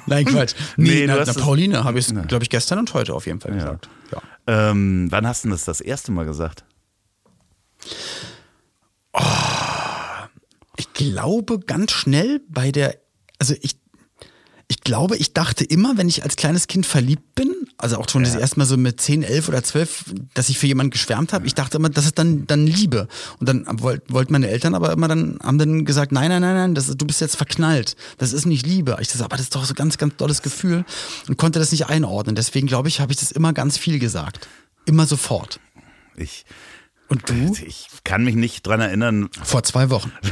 Nein, 0.06 0.24
Quatsch. 0.24 0.54
Nee, 0.76 0.90
Nee, 0.90 1.06
na, 1.06 1.22
na, 1.24 1.32
Pauline 1.32 1.84
habe 1.84 1.98
ich 1.98 2.08
es, 2.08 2.14
glaube 2.26 2.42
ich, 2.44 2.50
gestern 2.50 2.80
und 2.80 2.92
heute 2.94 3.14
auf 3.14 3.26
jeden 3.26 3.40
Fall 3.40 3.52
gesagt. 3.52 3.88
Ja. 4.12 4.22
Ähm, 4.70 5.06
wann 5.10 5.26
hast 5.26 5.44
du 5.44 5.50
das 5.50 5.64
das 5.64 5.80
erste 5.80 6.10
Mal 6.12 6.24
gesagt? 6.24 6.64
Ich 10.76 10.92
glaube 10.92 11.60
ganz 11.60 11.92
schnell 11.92 12.40
bei 12.48 12.70
der, 12.72 12.96
also 13.38 13.54
ich, 13.60 13.78
ich 14.70 14.82
glaube, 14.82 15.16
ich 15.16 15.32
dachte 15.32 15.64
immer, 15.64 15.96
wenn 15.96 16.08
ich 16.08 16.22
als 16.24 16.36
kleines 16.36 16.66
Kind 16.66 16.84
verliebt 16.84 17.34
bin, 17.34 17.54
also 17.78 17.96
auch 17.96 18.08
schon 18.08 18.22
das 18.22 18.34
erste 18.34 18.58
Mal 18.58 18.66
so 18.66 18.76
mit 18.76 19.00
10, 19.00 19.22
11 19.22 19.48
oder 19.48 19.62
12, 19.62 20.04
dass 20.34 20.50
ich 20.50 20.58
für 20.58 20.66
jemanden 20.66 20.90
geschwärmt 20.90 21.32
habe, 21.32 21.46
ich 21.46 21.54
dachte 21.54 21.78
immer, 21.78 21.88
das 21.88 22.04
ist 22.04 22.18
dann, 22.18 22.46
dann 22.46 22.66
Liebe. 22.66 23.08
Und 23.40 23.48
dann 23.48 23.64
wollten 23.80 24.12
wollt 24.12 24.30
meine 24.30 24.48
Eltern 24.48 24.74
aber 24.74 24.92
immer 24.92 25.08
dann, 25.08 25.38
haben 25.42 25.56
dann 25.58 25.86
gesagt, 25.86 26.12
nein, 26.12 26.28
nein, 26.28 26.42
nein, 26.42 26.54
nein, 26.54 26.74
das 26.74 26.94
du 26.94 27.06
bist 27.06 27.22
jetzt 27.22 27.36
verknallt. 27.36 27.96
Das 28.18 28.34
ist 28.34 28.44
nicht 28.44 28.66
Liebe. 28.66 28.98
Ich 29.00 29.08
dachte, 29.08 29.24
aber 29.24 29.36
das 29.36 29.44
ist 29.44 29.54
doch 29.54 29.64
so 29.64 29.72
ganz, 29.72 29.96
ganz 29.96 30.16
tolles 30.16 30.42
Gefühl 30.42 30.84
und 31.28 31.38
konnte 31.38 31.58
das 31.58 31.72
nicht 31.72 31.86
einordnen. 31.86 32.36
Deswegen 32.36 32.66
glaube 32.66 32.88
ich, 32.88 33.00
habe 33.00 33.12
ich 33.12 33.18
das 33.18 33.32
immer 33.32 33.54
ganz 33.54 33.78
viel 33.78 33.98
gesagt. 33.98 34.48
Immer 34.84 35.06
sofort. 35.06 35.60
Ich, 36.16 36.44
Und 37.08 37.28
du? 37.28 37.56
ich 37.64 37.88
kann 38.04 38.24
mich 38.24 38.34
nicht 38.34 38.66
dran 38.66 38.80
erinnern. 38.80 39.30
Vor 39.42 39.62
zwei 39.62 39.90
Wochen. 39.90 40.12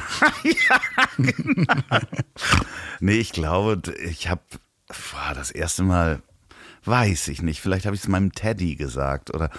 Nee, 3.01 3.17
ich 3.19 3.33
glaube, 3.33 3.81
ich 3.99 4.29
habe 4.29 4.43
das 5.35 5.51
erste 5.51 5.83
Mal, 5.83 6.23
weiß 6.85 7.29
ich 7.29 7.43
nicht, 7.43 7.61
vielleicht 7.61 7.87
habe 7.87 7.97
ich 7.97 8.03
es 8.03 8.09
meinem 8.09 8.33
Teddy 8.33 8.77
gesagt 8.77 9.35
oder, 9.35 9.51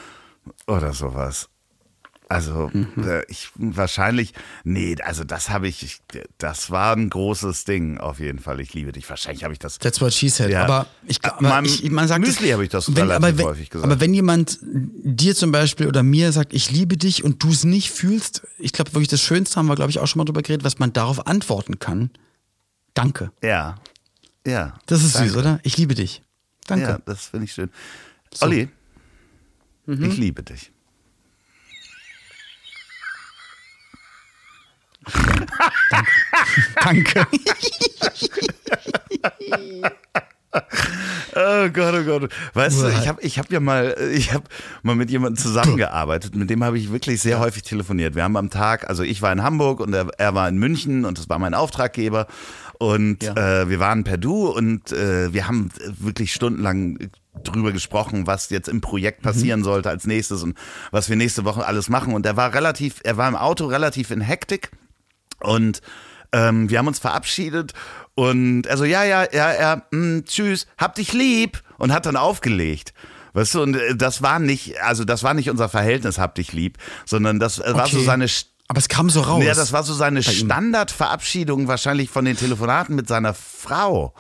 oder 0.66 0.94
sowas. 0.94 1.50
Also 2.30 2.70
äh, 2.98 3.24
ich 3.30 3.50
wahrscheinlich, 3.56 4.34
nee, 4.66 4.98
also 5.02 5.24
das 5.24 5.50
habe 5.50 5.70
ich, 5.70 6.02
das 6.38 6.70
war 6.72 6.94
ein 6.94 7.10
großes 7.10 7.64
Ding 7.64 8.00
auf 8.00 8.20
jeden 8.20 8.40
Fall. 8.40 8.60
Ich 8.60 8.74
liebe 8.74 8.92
dich. 8.92 9.10
Wahrscheinlich 9.10 9.46
habe 9.46 9.54
ich 9.54 9.60
das. 9.60 9.80
That's 9.80 10.02
what 10.02 10.14
she 10.14 10.28
said. 10.28 10.50
Ja. 10.50 10.64
Aber 10.66 10.88
ich, 11.08 11.24
Äh, 11.24 11.30
aber 11.30 11.42
meinem 11.48 11.66
ich 11.66 11.90
man 11.90 12.06
sagt 12.10 12.20
Müsli 12.26 12.50
habe 12.50 12.64
ich 12.66 12.70
das 12.70 12.90
wenn, 12.94 13.10
relativ 13.10 13.16
aber 13.28 13.38
wenn, 13.38 13.46
häufig 13.46 13.70
gesagt. 13.70 13.90
Aber 13.90 14.02
wenn 14.02 14.14
jemand 14.14 14.60
dir 14.62 15.36
zum 15.36 15.54
Beispiel 15.54 15.88
oder 15.88 16.04
mir 16.04 16.34
sagt, 16.34 16.54
ich 16.54 16.70
liebe 16.70 16.98
dich 16.98 17.24
und 17.24 17.42
du 17.44 17.50
es 17.50 17.64
nicht 17.64 17.92
fühlst, 17.92 18.46
ich 18.58 18.74
glaube 18.74 18.94
wirklich 18.94 19.08
das 19.08 19.22
Schönste 19.22 19.56
haben 19.56 19.68
wir, 19.68 19.76
glaube 19.76 19.92
ich, 19.92 20.00
auch 20.00 20.08
schon 20.08 20.20
mal 20.20 20.26
drüber 20.26 20.42
geredet, 20.42 20.66
was 20.66 20.80
man 20.80 20.92
darauf 20.92 21.28
antworten 21.28 21.80
kann. 21.80 22.10
Danke. 22.94 23.32
Ja, 23.42 23.76
ja. 24.46 24.78
Das 24.88 25.02
ist 25.02 25.16
Danke. 25.16 25.30
süß, 25.30 25.38
oder? 25.38 25.60
Ich 25.64 25.78
liebe 25.78 25.96
dich. 25.96 26.24
Danke. 26.68 26.86
Ja, 26.86 27.00
das 27.06 27.28
finde 27.28 27.46
ich 27.46 27.54
schön. 27.54 27.70
Olli, 28.42 28.68
Mhm. 29.86 30.04
ich 30.04 30.18
liebe 30.18 30.44
dich. 30.44 30.72
Danke. 36.84 37.26
Oh 41.36 41.70
Gott, 41.72 41.94
oh 41.94 42.04
Gott. 42.04 42.32
Weißt 42.54 42.82
du, 42.82 42.88
ich 42.88 43.08
habe 43.08 43.22
ich 43.22 43.38
hab 43.38 43.52
ja 43.52 43.60
mal, 43.60 43.96
ich 44.14 44.34
habe 44.34 44.46
mal 44.82 44.96
mit 44.96 45.12
jemandem 45.12 45.38
zusammengearbeitet, 45.42 46.36
mit 46.36 46.50
dem 46.50 46.64
habe 46.64 46.78
ich 46.80 46.92
wirklich 46.92 47.22
sehr 47.22 47.40
häufig 47.40 47.64
telefoniert. 47.64 48.16
Wir 48.16 48.24
haben 48.24 48.38
am 48.38 48.50
Tag, 48.50 48.90
also 48.90 49.04
ich 49.04 49.22
war 49.22 49.32
in 49.32 49.44
Hamburg 49.44 49.80
und 49.80 49.94
er, 49.94 50.08
er 50.18 50.34
war 50.34 50.48
in 50.50 50.58
München 50.58 51.06
und 51.06 51.18
das 51.20 51.30
war 51.30 51.38
mein 51.38 51.54
Auftraggeber. 51.54 52.28
Und 52.80 53.24
Ja. 53.24 53.62
äh, 53.62 53.70
wir 53.70 53.80
waren 53.80 54.04
per 54.04 54.18
Du 54.18 54.48
und 54.48 54.92
äh, 54.92 55.34
wir 55.34 55.48
haben 55.48 55.70
wirklich 56.00 56.34
stundenlang 56.34 57.10
drüber 57.44 57.72
gesprochen, 57.72 58.26
was 58.26 58.50
jetzt 58.50 58.68
im 58.70 58.82
Projekt 58.82 59.22
passieren 59.22 59.64
sollte 59.64 59.90
als 59.90 60.08
nächstes 60.08 60.44
und 60.44 60.58
was 60.92 61.10
wir 61.10 61.16
nächste 61.16 61.44
Woche 61.46 61.66
alles 61.66 61.90
machen. 61.90 62.14
Und 62.14 62.26
er 62.26 62.38
war 62.38 62.54
relativ, 62.54 62.96
er 63.04 63.18
war 63.18 63.28
im 63.28 63.36
Auto 63.36 63.66
relativ 63.66 64.12
in 64.12 64.22
Hektik 64.22 64.72
und 65.42 65.82
ähm, 66.32 66.70
wir 66.70 66.80
haben 66.80 66.88
uns 66.88 67.00
verabschiedet 67.00 67.74
und 68.16 68.68
also 68.68 68.84
ja, 68.84 69.04
ja, 69.04 69.26
ja, 69.32 69.54
ja, 69.60 69.82
mh, 69.92 70.24
tschüss, 70.24 70.68
hab 70.78 70.96
dich 70.96 71.14
lieb 71.14 71.62
und 71.78 71.94
hat 71.94 72.06
dann 72.06 72.16
aufgelegt. 72.18 72.94
Weißt 73.34 73.54
du, 73.56 73.62
und 73.62 73.76
äh, 73.76 73.96
das 73.96 74.22
war 74.22 74.40
nicht, 74.40 74.82
also 74.82 75.04
das 75.06 75.24
war 75.24 75.34
nicht 75.34 75.50
unser 75.50 75.70
Verhältnis, 75.70 76.18
hab 76.18 76.36
dich 76.36 76.54
lieb, 76.54 76.78
sondern 77.06 77.40
das 77.40 77.60
äh, 77.60 77.74
war 77.74 77.88
so 77.88 78.02
seine 78.02 78.26
Aber 78.68 78.80
es 78.80 78.90
kam 78.90 79.10
so 79.10 79.22
raus. 79.22 79.44
ja, 79.44 79.54
das 79.54 79.72
war 79.72 79.84
so 79.84 79.94
seine. 79.94 80.24
Standardverabschiedung 80.24 81.68
wahrscheinlich 81.68 82.10
von 82.10 82.26
den 82.26 82.36
Telefonaten 82.36 82.96
mit 82.96 83.08
seiner 83.08 83.34
Frau. 83.34 84.14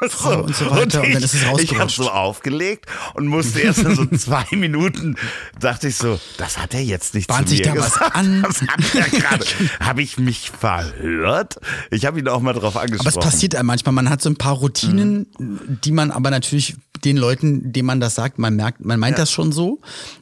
Frau 0.08 0.42
und 0.42 0.54
so 0.54 0.70
weiter. 0.70 1.00
Und, 1.00 1.06
ich, 1.08 1.12
dann 1.14 1.22
ist 1.22 1.34
es 1.34 1.34
ich 1.34 1.44
habe 1.46 1.52
rausgerutscht. 1.58 1.96
so 1.96 2.10
aufgelegt 2.10 2.86
und 3.14 3.26
musste 3.26 3.60
erst 3.60 3.80
in 3.80 3.94
so 3.94 4.04
zwei 4.16 4.44
Minuten, 4.52 5.16
dachte 5.60 5.88
ich 5.88 5.96
so, 5.96 6.18
das 6.38 6.58
hat 6.58 6.74
er 6.74 6.82
jetzt 6.82 7.14
nicht 7.14 7.28
Bahnt 7.28 7.48
zu 7.48 7.56
sich 7.56 7.64
mir 7.66 7.74
da 7.74 7.80
was 7.80 7.92
gesagt. 7.94 8.14
an? 8.16 8.42
Das 8.46 8.60
hat 8.62 8.94
er 8.94 9.18
gerade. 9.20 9.44
habe 9.80 10.02
ich 10.02 10.18
mich 10.18 10.50
verhört? 10.50 11.56
Ich 11.90 12.06
habe 12.06 12.18
ihn 12.18 12.28
auch 12.28 12.40
mal 12.40 12.52
drauf 12.52 12.76
Aber 12.76 12.82
angesprochen. 12.84 13.08
es 13.18 13.24
passiert 13.24 13.54
einem 13.54 13.66
manchmal. 13.66 13.92
Man 13.92 14.08
hat 14.10 14.20
so 14.22 14.28
ein 14.30 14.36
paar 14.36 14.54
Routinen, 14.54 15.26
die 15.38 15.92
man 15.92 16.10
aber 16.10 16.30
natürlich 16.30 16.74
den 17.04 17.18
Leuten, 17.18 17.72
denen 17.72 17.86
man 17.86 18.00
das 18.00 18.14
sagt, 18.14 18.38
man 18.38 18.56
merkt, 18.56 18.82
man 18.84 18.98
meint 18.98 19.18
das 19.18 19.30
schon 19.30 19.52
so. 19.52 19.80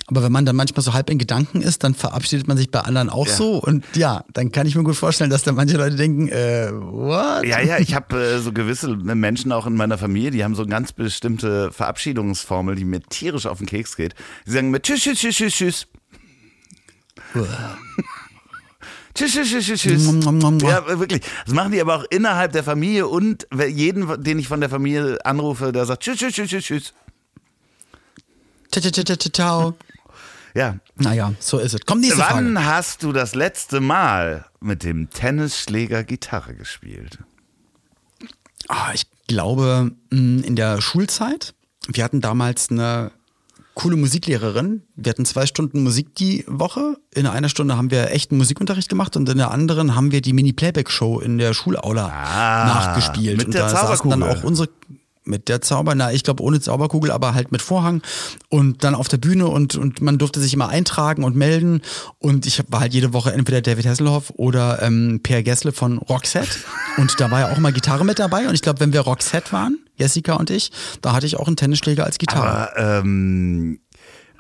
Aber 0.08 0.22
wenn 0.24 0.32
man 0.32 0.44
dann 0.44 0.56
manchmal 0.56 0.82
so 0.82 0.92
halb 0.92 1.08
in 1.08 1.18
Gedanken 1.18 1.62
ist, 1.62 1.84
dann 1.84 1.94
verabschiedet 1.94 2.48
man 2.48 2.56
sich 2.56 2.70
bei 2.70 2.80
anderen 2.80 3.08
auch 3.10 3.26
Ja. 3.28 3.32
so. 3.34 3.58
Und 3.58 3.84
ja, 3.94 4.24
dann 4.32 4.50
kann 4.52 4.66
ich 4.66 4.74
mir 4.74 4.82
gut 4.82 4.96
vorstellen, 4.96 5.30
dass 5.30 5.44
da 5.44 5.52
manche 5.52 5.76
Leute 5.76 5.94
denken, 5.96 6.28
äh, 6.28 6.70
what? 6.72 7.44
Ja, 7.46 7.60
ja, 7.60 7.78
ich 7.78 7.94
habe 7.94 8.16
äh, 8.20 8.38
so 8.40 8.52
gewisse 8.52 8.88
Menschen 8.96 9.52
auch 9.52 9.63
in 9.66 9.74
meiner 9.74 9.98
Familie, 9.98 10.30
die 10.30 10.44
haben 10.44 10.54
so 10.54 10.62
eine 10.62 10.70
ganz 10.70 10.92
bestimmte 10.92 11.72
Verabschiedungsformel, 11.72 12.74
die 12.74 12.84
mir 12.84 13.00
tierisch 13.02 13.46
auf 13.46 13.58
den 13.58 13.66
Keks 13.66 13.96
geht. 13.96 14.14
Die 14.46 14.50
sagen 14.52 14.70
mir 14.70 14.80
Tschüss, 14.80 15.02
tschüss, 15.02 15.18
tschüss, 15.18 15.36
tschüss, 15.36 15.54
tschüss. 15.54 15.86
Tschüss, 19.14 19.32
tschüss, 19.32 19.48
tschüss, 19.48 19.66
tschüss, 19.66 19.82
tschüss. 19.82 20.62
Ja, 20.62 20.98
wirklich. 20.98 21.22
Das 21.44 21.54
machen 21.54 21.70
die 21.70 21.80
aber 21.80 21.96
auch 21.96 22.04
innerhalb 22.10 22.50
der 22.50 22.64
Familie 22.64 23.06
und 23.06 23.46
jeden, 23.68 24.22
den 24.24 24.40
ich 24.40 24.48
von 24.48 24.60
der 24.60 24.68
Familie 24.68 25.24
anrufe, 25.24 25.70
der 25.70 25.86
sagt 25.86 26.02
Tschüss, 26.02 26.18
tschüss, 26.18 26.34
tschüss, 26.34 26.48
tschüss, 26.48 26.64
tschüss. 26.64 26.92
Ciao. 29.32 29.76
Ja. 30.54 30.78
Naja, 30.96 31.32
so 31.38 31.58
ist 31.58 31.74
es. 31.74 31.80
Komm, 31.86 32.00
nächste 32.00 32.20
Frage. 32.20 32.34
Wann 32.34 32.64
hast 32.64 33.02
du 33.02 33.12
das 33.12 33.34
letzte 33.34 33.80
Mal 33.80 34.46
mit 34.60 34.82
dem 34.82 35.10
Tennisschläger 35.10 36.02
Gitarre 36.04 36.54
gespielt? 36.54 37.18
Ah, 38.68 38.92
ich 38.94 39.06
glaube, 39.28 39.92
mh, 40.10 40.44
in 40.46 40.56
der 40.56 40.80
Schulzeit. 40.80 41.54
Wir 41.88 42.04
hatten 42.04 42.20
damals 42.20 42.70
eine 42.70 43.10
coole 43.74 43.96
Musiklehrerin. 43.96 44.82
Wir 44.94 45.10
hatten 45.10 45.24
zwei 45.24 45.46
Stunden 45.46 45.82
Musik 45.82 46.14
die 46.14 46.44
Woche. 46.46 46.96
In 47.14 47.26
einer 47.26 47.48
Stunde 47.48 47.76
haben 47.76 47.90
wir 47.90 48.10
echten 48.12 48.36
Musikunterricht 48.36 48.88
gemacht 48.88 49.16
und 49.16 49.28
in 49.28 49.36
der 49.38 49.50
anderen 49.50 49.96
haben 49.96 50.12
wir 50.12 50.20
die 50.20 50.32
Mini-Playback-Show 50.32 51.18
in 51.20 51.38
der 51.38 51.54
Schulaula 51.54 52.06
Ah, 52.08 52.66
nachgespielt. 52.66 53.36
mit 53.38 53.46
und 53.46 53.54
der 53.54 53.62
da 53.64 53.68
saßen 53.70 54.08
dann 54.10 54.22
auch 54.22 54.44
unsere 54.44 54.68
mit 55.24 55.48
der 55.48 55.60
Zauber, 55.60 55.94
na, 55.94 56.12
ich 56.12 56.22
glaube 56.22 56.42
ohne 56.42 56.60
Zauberkugel, 56.60 57.10
aber 57.10 57.34
halt 57.34 57.50
mit 57.52 57.62
Vorhang 57.62 58.02
und 58.50 58.84
dann 58.84 58.94
auf 58.94 59.08
der 59.08 59.16
Bühne 59.16 59.46
und, 59.48 59.74
und 59.76 60.02
man 60.02 60.18
durfte 60.18 60.38
sich 60.40 60.52
immer 60.52 60.68
eintragen 60.68 61.24
und 61.24 61.34
melden 61.34 61.80
und 62.18 62.44
ich 62.46 62.62
war 62.68 62.80
halt 62.80 62.92
jede 62.94 63.12
Woche 63.14 63.32
entweder 63.32 63.62
David 63.62 63.86
Hasselhoff 63.86 64.30
oder 64.36 64.82
ähm, 64.82 65.20
Per 65.22 65.42
Gessle 65.42 65.72
von 65.72 65.98
Roxette 65.98 66.50
und 66.98 67.18
da 67.20 67.30
war 67.30 67.40
ja 67.40 67.52
auch 67.52 67.58
mal 67.58 67.72
Gitarre 67.72 68.04
mit 68.04 68.18
dabei 68.18 68.46
und 68.48 68.54
ich 68.54 68.62
glaube, 68.62 68.80
wenn 68.80 68.92
wir 68.92 69.00
Roxette 69.00 69.50
waren, 69.52 69.78
Jessica 69.96 70.34
und 70.34 70.50
ich, 70.50 70.70
da 71.00 71.12
hatte 71.14 71.24
ich 71.26 71.36
auch 71.36 71.46
einen 71.46 71.56
Tennisschläger 71.56 72.04
als 72.04 72.18
Gitarre. 72.18 72.72
Aber, 72.74 72.98
ähm, 72.98 73.80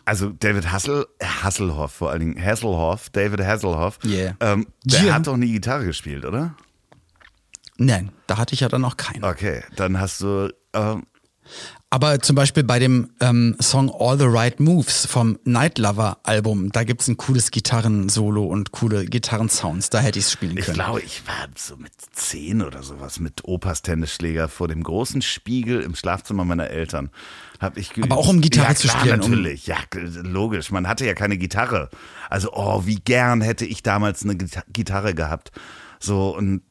also 0.04 0.28
David 0.38 0.70
Hassel, 0.70 1.06
Hasselhoff 1.22 1.92
vor 1.92 2.10
allen 2.10 2.20
Dingen, 2.20 2.44
Hasselhoff, 2.44 3.08
David 3.10 3.40
Hasselhoff, 3.40 3.98
Yeah. 4.04 4.34
ähm, 4.40 4.66
der 4.84 5.00
Jim. 5.00 5.14
hat 5.14 5.26
doch 5.28 5.36
nie 5.38 5.50
Gitarre 5.52 5.86
gespielt, 5.86 6.26
oder? 6.26 6.54
Nein, 7.76 8.12
da 8.26 8.36
hatte 8.36 8.54
ich 8.54 8.60
ja 8.60 8.68
dann 8.68 8.82
noch 8.82 8.96
keinen. 8.96 9.24
Okay, 9.24 9.62
dann 9.76 9.98
hast 9.98 10.20
du, 10.20 10.52
ähm, 10.74 11.04
Aber 11.90 12.18
zum 12.20 12.34
Beispiel 12.34 12.64
bei 12.64 12.78
dem 12.80 13.10
ähm, 13.20 13.54
Song 13.60 13.88
All 13.96 14.18
the 14.18 14.24
Right 14.26 14.58
Moves 14.58 15.06
vom 15.06 15.38
Night 15.44 15.78
Lover 15.78 16.18
Album, 16.24 16.72
da 16.72 16.82
gibt's 16.82 17.06
ein 17.06 17.16
cooles 17.16 17.50
Gitarrensolo 17.52 18.44
und 18.44 18.72
coole 18.72 19.04
Gitarrensounds. 19.04 19.90
Da 19.90 20.00
hätte 20.00 20.18
ich's 20.18 20.32
spielen 20.32 20.56
ich 20.56 20.64
können. 20.64 20.74
glaube, 20.78 21.02
ich 21.02 21.22
war 21.28 21.46
so 21.56 21.76
mit 21.76 21.92
zehn 22.12 22.62
oder 22.62 22.82
sowas 22.82 23.20
mit 23.20 23.44
Opas 23.44 23.82
Tennisschläger 23.82 24.48
vor 24.48 24.66
dem 24.68 24.82
großen 24.82 25.22
Spiegel 25.22 25.82
im 25.82 25.94
Schlafzimmer 25.94 26.44
meiner 26.44 26.68
Eltern. 26.70 27.10
Hab 27.60 27.76
ich 27.76 27.90
geübt. 27.90 28.10
Aber 28.10 28.20
auch 28.20 28.28
um 28.28 28.40
Gitarre 28.40 28.70
ja, 28.70 28.74
zu 28.74 28.88
klar, 28.88 29.00
spielen, 29.00 29.20
um- 29.20 29.30
Natürlich, 29.30 29.66
ja, 29.68 29.76
logisch. 30.22 30.70
Man 30.72 30.88
hatte 30.88 31.06
ja 31.06 31.14
keine 31.14 31.38
Gitarre. 31.38 31.90
Also, 32.28 32.50
oh, 32.54 32.82
wie 32.86 32.96
gern 32.96 33.40
hätte 33.40 33.64
ich 33.66 33.82
damals 33.84 34.24
eine 34.24 34.34
Gita- 34.34 34.64
Gitarre 34.72 35.14
gehabt. 35.14 35.52
So, 36.00 36.36
und 36.36 36.62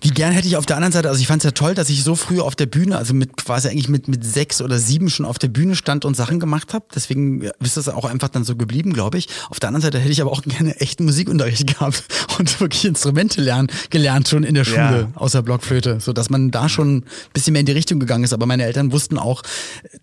Wie 0.00 0.10
gern 0.10 0.32
hätte 0.32 0.46
ich 0.46 0.56
auf 0.56 0.64
der 0.64 0.76
anderen 0.76 0.92
Seite, 0.92 1.08
also 1.08 1.20
ich 1.20 1.26
fand 1.26 1.40
es 1.42 1.44
ja 1.44 1.50
toll, 1.50 1.74
dass 1.74 1.90
ich 1.90 2.04
so 2.04 2.14
früh 2.14 2.40
auf 2.40 2.54
der 2.54 2.66
Bühne, 2.66 2.96
also 2.96 3.14
mit 3.14 3.36
quasi 3.36 3.68
eigentlich 3.68 3.88
mit, 3.88 4.06
mit 4.06 4.24
sechs 4.24 4.62
oder 4.62 4.78
sieben 4.78 5.10
schon 5.10 5.26
auf 5.26 5.38
der 5.40 5.48
Bühne 5.48 5.74
stand 5.74 6.04
und 6.04 6.16
Sachen 6.16 6.38
gemacht 6.38 6.72
habe. 6.72 6.84
Deswegen 6.94 7.42
ja, 7.42 7.50
ist 7.60 7.76
das 7.76 7.88
auch 7.88 8.04
einfach 8.04 8.28
dann 8.28 8.44
so 8.44 8.54
geblieben, 8.54 8.92
glaube 8.92 9.18
ich. 9.18 9.28
Auf 9.50 9.58
der 9.58 9.68
anderen 9.68 9.82
Seite 9.82 9.98
hätte 9.98 10.12
ich 10.12 10.20
aber 10.20 10.30
auch 10.30 10.42
gerne 10.42 10.76
echten 10.80 11.04
Musikunterricht 11.04 11.66
gehabt 11.74 12.04
und 12.38 12.60
wirklich 12.60 12.84
Instrumente 12.84 13.40
lernen, 13.40 13.68
gelernt 13.90 14.28
schon 14.28 14.44
in 14.44 14.54
der 14.54 14.62
Schule, 14.64 15.08
Ja. 15.12 15.20
außer 15.20 15.42
Blockflöte, 15.42 15.98
so 15.98 16.12
dass 16.12 16.30
man 16.30 16.52
da 16.52 16.68
schon 16.68 16.98
ein 16.98 17.04
bisschen 17.32 17.52
mehr 17.54 17.60
in 17.60 17.66
die 17.66 17.72
Richtung 17.72 17.98
gegangen 17.98 18.22
ist. 18.22 18.32
Aber 18.32 18.46
meine 18.46 18.64
Eltern 18.64 18.92
wussten 18.92 19.18
auch, 19.18 19.42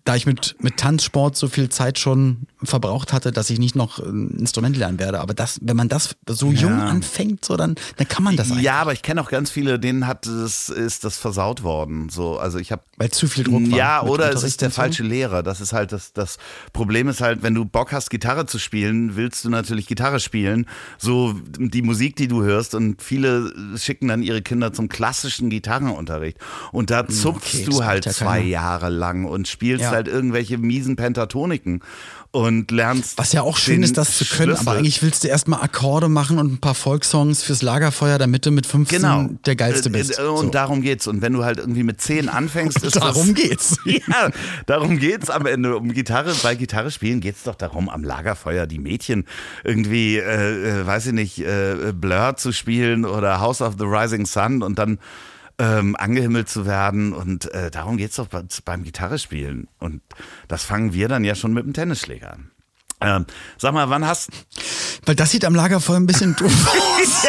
da 0.04 0.14
ich 0.14 0.26
mit, 0.26 0.56
mit 0.60 0.76
Tanzsport 0.76 1.36
so 1.38 1.48
viel 1.48 1.70
Zeit 1.70 1.98
schon 1.98 2.42
verbraucht 2.62 3.14
hatte, 3.14 3.32
dass 3.32 3.48
ich 3.48 3.58
nicht 3.58 3.76
noch 3.76 3.98
ein 3.98 4.36
Instrument 4.38 4.76
lernen 4.76 4.98
werde. 4.98 5.20
Aber 5.20 5.32
das, 5.32 5.58
wenn 5.62 5.76
man 5.76 5.88
das 5.88 6.16
so 6.28 6.52
jung 6.52 6.72
anfängt, 6.80 7.44
so 7.46 7.56
dann, 7.56 7.76
dann 7.96 8.08
kann 8.08 8.22
man 8.24 8.36
das 8.36 8.50
eigentlich. 8.50 8.64
ja, 8.64 8.74
aber 8.80 8.92
ich 8.92 9.00
kenne 9.00 9.22
auch 9.22 9.30
ganz 9.30 9.50
viele, 9.50 9.55
denen 9.64 10.06
hat 10.06 10.26
es, 10.26 10.68
ist 10.68 11.04
das 11.04 11.16
versaut 11.16 11.62
worden. 11.62 12.08
So, 12.08 12.38
also 12.38 12.58
ich 12.58 12.72
habe 12.72 12.82
Weil 12.96 13.10
zu 13.10 13.26
viel 13.26 13.44
Druck 13.44 13.70
war. 13.70 13.78
Ja, 13.78 14.02
oder 14.02 14.30
es 14.32 14.42
ist 14.42 14.60
der 14.62 14.70
falsche 14.70 15.02
Lehrer. 15.02 15.42
Das 15.42 15.60
ist 15.60 15.72
halt 15.72 15.92
das, 15.92 16.12
das 16.12 16.38
Problem 16.72 17.08
ist 17.08 17.20
halt, 17.20 17.42
wenn 17.42 17.54
du 17.54 17.64
Bock 17.64 17.92
hast, 17.92 18.10
Gitarre 18.10 18.46
zu 18.46 18.58
spielen, 18.58 19.16
willst 19.16 19.44
du 19.44 19.50
natürlich 19.50 19.86
Gitarre 19.86 20.20
spielen. 20.20 20.66
So 20.98 21.34
die 21.58 21.82
Musik, 21.82 22.16
die 22.16 22.28
du 22.28 22.42
hörst 22.42 22.74
und 22.74 23.02
viele 23.02 23.52
schicken 23.78 24.08
dann 24.08 24.22
ihre 24.22 24.42
Kinder 24.42 24.72
zum 24.72 24.88
klassischen 24.88 25.50
Gitarrenunterricht. 25.50 26.38
Und 26.72 26.90
da 26.90 27.06
zupfst 27.06 27.52
Hm, 27.54 27.58
okay, 27.60 27.64
das 27.66 27.74
du 27.76 27.84
halt 27.84 28.04
zwei. 28.04 28.40
Jahre 28.40 28.88
lang 28.90 29.24
und 29.24 29.48
spielst 29.48 29.84
Ja. 29.84 29.90
halt 29.90 30.08
irgendwelche 30.08 30.58
miesen 30.58 30.96
Pentatoniken 30.96 31.80
und 32.36 32.70
lernst. 32.70 33.16
Was 33.18 33.32
ja 33.32 33.42
auch 33.42 33.56
schön 33.56 33.82
ist, 33.82 33.96
das 33.96 34.18
zu 34.18 34.24
können, 34.24 34.50
Schlüssel. 34.54 34.68
aber 34.68 34.78
eigentlich 34.78 35.02
willst 35.02 35.24
du 35.24 35.28
erstmal 35.28 35.62
Akkorde 35.62 36.08
machen 36.08 36.38
und 36.38 36.52
ein 36.52 36.58
paar 36.58 36.74
Volkssongs 36.74 37.42
fürs 37.42 37.62
Lagerfeuer, 37.62 38.18
damit 38.18 38.44
du 38.46 38.50
mit 38.50 38.66
15 38.66 39.00
Genau. 39.00 39.28
der 39.46 39.56
Geilste 39.56 39.88
Äh, 39.88 39.92
bist. 39.92 40.18
äh, 40.18 40.22
Und 40.22 40.46
So. 40.46 40.50
darum 40.50 40.82
geht's. 40.82 41.06
Und 41.06 41.22
wenn 41.22 41.32
du 41.32 41.44
halt 41.44 41.58
irgendwie 41.58 41.82
mit 41.82 42.00
zehn 42.00 42.28
anfängst, 42.28 42.78
ist 42.82 42.96
Darum 42.96 43.34
das, 43.34 43.42
geht's. 43.42 43.76
Ja, 43.84 44.30
darum 44.66 44.98
geht's 44.98 45.30
am 45.30 45.46
Ende. 45.46 45.76
Um 45.76 45.92
Gitarre, 45.92 46.34
bei 46.42 46.54
Gitarre 46.54 46.90
spielen 46.90 47.20
geht's 47.20 47.42
doch 47.44 47.54
darum, 47.54 47.88
am 47.88 48.04
Lagerfeuer 48.04 48.66
die 48.66 48.78
Mädchen 48.78 49.24
irgendwie, 49.64 50.16
äh, 50.18 50.80
äh, 50.80 50.86
weiß 50.86 51.06
ich 51.06 51.12
nicht, 51.12 51.38
äh, 51.38 51.92
Blur 51.94 52.36
zu 52.36 52.52
spielen 52.52 53.04
oder 53.04 53.40
House 53.40 53.62
of 53.62 53.74
the 53.78 53.84
Rising 53.84 54.26
Sun 54.26 54.62
und 54.62 54.78
dann 54.78 54.98
ähm, 55.58 55.96
angehimmelt 55.96 56.48
zu 56.48 56.66
werden. 56.66 57.12
Und 57.12 57.52
äh, 57.52 57.70
darum 57.70 57.96
geht's 57.96 58.16
doch 58.16 58.28
bei, 58.28 58.42
beim 58.64 58.84
Gitarre 58.84 59.18
spielen. 59.18 59.68
Und 59.78 60.02
das 60.48 60.64
fangen 60.64 60.92
wir 60.92 61.08
dann 61.08 61.24
ja 61.24 61.34
schon 61.34 61.52
mit 61.52 61.64
dem 61.64 61.72
Tennisschläger 61.72 62.32
an. 62.32 62.50
Ähm, 63.00 63.26
sag 63.58 63.74
mal, 63.74 63.90
wann 63.90 64.06
hast 64.06 64.30
Weil 65.04 65.14
das 65.14 65.30
sieht 65.30 65.44
am 65.44 65.54
Lagerfeuer 65.54 65.96
ein 65.96 66.06
bisschen 66.06 66.34
doof 66.36 66.50
aus. 67.00 67.26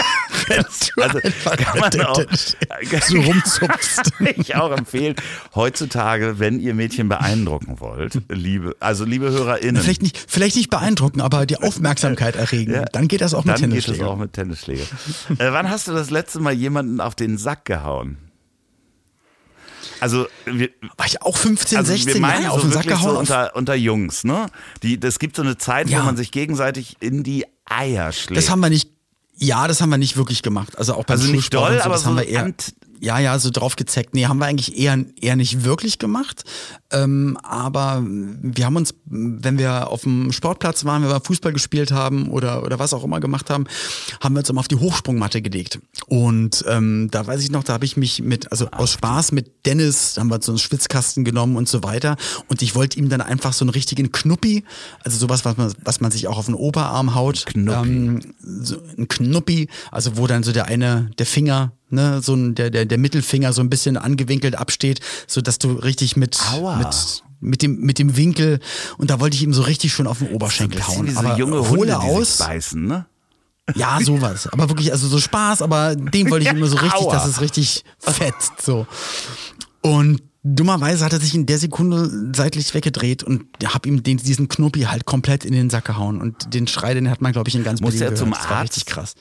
wenn 0.48 0.64
du 0.64 1.02
also 1.04 1.20
kann 1.20 1.80
man 1.80 2.02
auch, 2.06 2.22
so 3.08 3.20
rumzupfst. 3.20 4.12
ich 4.38 4.56
auch 4.56 4.72
empfehlen, 4.72 5.16
heutzutage, 5.56 6.40
wenn 6.40 6.60
ihr 6.62 6.74
Mädchen 6.74 7.10
beeindrucken 7.10 7.80
wollt, 7.82 8.22
liebe, 8.30 8.76
also 8.80 9.04
liebe 9.04 9.30
HörerInnen, 9.30 9.82
Vielleicht 9.82 10.02
nicht, 10.04 10.18
vielleicht 10.28 10.56
nicht 10.56 10.70
beeindrucken, 10.70 11.20
aber 11.20 11.46
die 11.46 11.58
Aufmerksamkeit 11.58 12.38
erregen. 12.38 12.74
Ja. 12.74 12.86
Dann 12.86 13.10
geht 13.10 13.20
das 13.22 13.34
auch 13.34 13.44
mit 13.44 13.56
dann 13.56 13.70
geht 13.70 13.84
Tennisschläger. 13.84 14.08
auch 14.10 14.18
mit 14.18 14.34
Tennisschläger. 14.34 14.86
äh, 15.38 15.52
wann 15.52 15.70
hast 15.70 15.88
du 15.90 15.92
das 15.92 16.10
letzte 16.10 16.40
Mal 16.40 16.54
jemanden 16.54 17.02
auf 17.02 17.14
den 17.16 17.38
Sack 17.38 17.66
gehauen? 17.66 18.18
Also, 20.00 20.28
wir, 20.46 20.70
War 20.98 21.06
ich 21.06 21.22
auch 21.22 21.38
15, 21.38 21.78
also 21.78 21.92
16 21.92 22.14
wir 22.16 22.22
meinen 22.22 22.44
Jahre 22.44 22.54
auf 22.56 22.62
so 22.62 22.68
den 22.68 22.74
Sack 22.74 22.88
gehauen? 22.88 23.14
so 23.14 23.20
unter, 23.20 23.56
unter 23.56 23.76
Jungs, 23.76 24.24
ne? 24.24 24.48
Die, 24.84 25.00
das 25.00 25.20
gibt 25.20 25.36
so 25.36 25.42
eine 25.42 25.58
Zeit, 25.58 25.90
Ja. 25.90 26.00
wo 26.02 26.06
man 26.06 26.18
sich 26.18 26.32
gegenseitig 26.32 26.98
in 27.00 27.24
die 27.24 27.46
Eier 27.66 28.12
schlägt. 28.12 28.38
Das 28.38 28.50
haben 28.50 28.60
wir 28.62 28.70
nicht, 28.70 28.90
ja, 29.38 29.68
das 29.68 29.82
haben 29.82 29.90
wir 29.90 29.98
nicht 29.98 30.18
wirklich 30.18 30.42
gemacht. 30.44 30.78
Also 30.78 30.94
auch 30.96 31.06
beim 31.06 31.20
Also 31.20 31.32
nicht 31.32 31.54
doll, 31.54 31.78
so, 31.78 31.84
aber 31.84 31.94
das 31.94 32.02
so 32.04 32.08
haben 32.08 32.16
wir 32.18 32.28
eher, 32.28 32.46
ant- 32.46 32.74
ja, 33.00 33.20
ja, 33.20 33.38
so 33.40 33.50
drauf 33.50 33.76
gezeckt. 33.76 34.14
Nee, 34.14 34.26
haben 34.26 34.40
wir 34.40 34.46
eigentlich 34.46 34.78
eher, 34.78 34.98
eher 35.20 35.36
nicht 35.36 35.64
wirklich 35.64 36.00
gemacht. 36.00 36.44
Ähm, 36.92 37.38
aber 37.44 38.04
wir 38.06 38.66
haben 38.66 38.76
uns, 38.76 38.94
wenn 39.06 39.58
wir 39.58 39.90
auf 39.90 40.02
dem 40.02 40.32
Sportplatz 40.32 40.86
waren, 40.86 41.04
wenn 41.04 41.10
wir 41.10 41.20
Fußball 41.20 41.52
gespielt 41.52 41.92
haben 41.92 42.30
oder, 42.30 42.64
oder 42.64 42.80
was 42.80 42.94
auch 42.94 43.04
immer 43.04 43.20
gemacht 43.20 43.50
haben, 43.50 43.66
haben 44.22 44.36
wir 44.36 44.40
uns 44.40 44.50
immer 44.50 44.62
auf 44.62 44.68
die 44.68 44.78
Hochsprungmatte 44.78 45.42
gelegt. 45.42 45.80
Und 46.08 46.64
ähm, 46.68 47.10
da 47.12 47.28
weiß 47.28 47.42
ich 47.44 47.52
noch, 47.52 47.64
da 47.64 47.74
habe 47.74 47.86
ich 47.86 47.98
mich 47.98 48.22
mit, 48.22 48.52
also 48.52 48.70
aus 48.72 48.94
Spaß 48.94 49.32
mit 49.34 49.66
Dennis, 49.66 50.18
haben 50.18 50.30
wir 50.30 50.42
so 50.42 50.54
einen 50.54 50.60
Schwitzkasten 50.60 51.26
genommen 51.26 51.58
und 51.58 51.68
so 51.68 51.84
weiter. 51.84 52.16
Und 52.48 52.62
ich 52.62 52.76
wollte 52.76 52.98
ihm 52.98 53.10
dann 53.10 53.22
einfach 53.22 53.54
so 53.54 53.66
einen 53.66 53.72
richtigen 53.72 54.12
Knuppi, 54.12 54.64
also 55.04 55.18
sowas, 55.18 55.46
was 55.46 55.58
man, 55.58 55.74
was 55.84 56.00
man 56.00 56.12
sich 56.12 56.28
auch 56.28 56.38
auf 56.38 56.46
den 56.46 56.56
Oberarm 56.56 57.16
haut. 57.16 57.46
Knuppi. 57.46 57.90
Ähm, 57.90 58.20
so 58.42 58.78
ein 58.98 59.08
Knuppi, 59.08 59.68
also 59.92 60.18
wo 60.18 60.28
dann 60.28 60.44
so 60.44 60.52
der 60.52 60.66
eine, 60.66 61.12
der 61.18 61.26
Finger, 61.26 61.74
ne, 61.90 62.22
so 62.22 62.34
ein, 62.34 62.56
der, 62.56 62.70
der, 62.70 62.86
der 62.86 62.98
Mittelfinger 62.98 63.54
so 63.54 63.62
ein 63.62 63.70
bisschen 63.70 63.98
angewinkelt 63.98 64.56
absteht, 64.56 65.00
so 65.28 65.42
dass 65.42 65.60
du 65.60 65.74
richtig 65.74 66.16
mit, 66.18 66.40
Aua. 66.54 66.78
mit, 66.78 67.24
mit 67.40 67.62
dem, 67.62 67.80
mit 67.80 68.00
dem 68.00 68.16
Winkel, 68.18 68.60
und 68.98 69.10
da 69.10 69.20
wollte 69.20 69.36
ich 69.36 69.44
ihm 69.44 69.54
so 69.54 69.62
richtig 69.64 69.94
schön 69.94 70.08
auf 70.08 70.20
den 70.20 70.30
Oberschenkel 70.30 70.80
bisschen 70.80 70.98
hauen. 70.98 71.08
wie 71.08 71.12
so 71.12 71.20
aber 71.20 71.38
junge 71.38 71.60
hole 71.60 71.70
Hunde, 71.70 71.86
die 71.86 71.94
aus. 71.94 72.38
sich 72.38 72.46
beißen, 72.48 72.86
ne? 72.86 73.06
Ja, 73.76 74.00
sowas. 74.02 74.48
Aber 74.48 74.70
wirklich, 74.70 74.94
also 74.94 75.08
so 75.10 75.20
Spaß, 75.20 75.62
aber 75.62 75.96
dem 75.96 76.30
wollte 76.32 76.46
ich 76.46 76.52
immer 76.52 76.68
so 76.68 76.78
richtig, 76.82 77.02
Aua. 77.02 77.14
dass 77.14 77.28
es 77.28 77.42
richtig 77.42 77.84
fetzt, 78.00 78.62
so. 78.62 78.88
Und 79.82 80.22
dummerweise 80.44 81.04
hat 81.04 81.14
er 81.14 81.20
sich 81.20 81.36
in 81.36 81.46
der 81.46 81.58
Sekunde 81.58 82.10
seitlich 82.34 82.74
weggedreht 82.74 83.24
und 83.24 83.44
hab 83.66 83.86
ihm 83.86 84.04
den, 84.04 84.18
diesen 84.18 84.48
Knuppi 84.48 84.82
halt 84.82 85.06
komplett 85.06 85.46
in 85.46 85.54
den 85.54 85.70
Sack 85.70 85.86
gehauen. 85.86 86.22
Und 86.22 86.54
den 86.54 86.68
Schrei, 86.68 86.94
den 86.94 87.10
hat 87.10 87.22
man, 87.22 87.34
glaube 87.34 87.50
ich, 87.50 87.56
in 87.56 87.64
ganz 87.64 87.82
Musste 87.82 88.00
Berlin 88.00 88.14
er 88.14 88.18
zum 88.18 88.30
gehört. 88.32 88.44
Das 88.46 88.50
war 88.50 88.58
Arzt? 88.58 88.78
richtig 88.78 88.86
krass. 88.86 89.16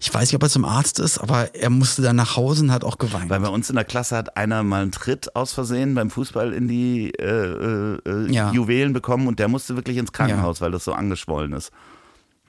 Ich 0.00 0.12
weiß 0.12 0.28
nicht, 0.28 0.34
ob 0.36 0.42
er 0.42 0.48
zum 0.48 0.64
Arzt 0.64 0.98
ist, 0.98 1.18
aber 1.18 1.54
er 1.54 1.70
musste 1.70 2.02
dann 2.02 2.16
nach 2.16 2.36
Hause 2.36 2.64
und 2.64 2.72
hat 2.72 2.84
auch 2.84 2.98
geweint. 2.98 3.30
Weil 3.30 3.40
bei 3.40 3.48
uns 3.48 3.68
in 3.70 3.76
der 3.76 3.84
Klasse 3.84 4.16
hat 4.16 4.36
einer 4.36 4.62
mal 4.62 4.82
einen 4.82 4.92
Tritt 4.92 5.34
aus 5.36 5.52
Versehen 5.52 5.94
beim 5.94 6.10
Fußball 6.10 6.52
in 6.52 6.68
die 6.68 7.10
äh, 7.18 7.24
äh, 7.24 7.98
äh, 8.06 8.32
Ja. 8.32 8.52
Juwelen 8.52 8.92
bekommen 8.92 9.26
und 9.26 9.38
der 9.38 9.48
musste 9.48 9.76
wirklich 9.76 9.96
ins 9.96 10.12
Krankenhaus, 10.12 10.60
weil 10.60 10.70
das 10.70 10.84
so 10.84 10.92
angeschwollen 10.92 11.52
ist. 11.52 11.70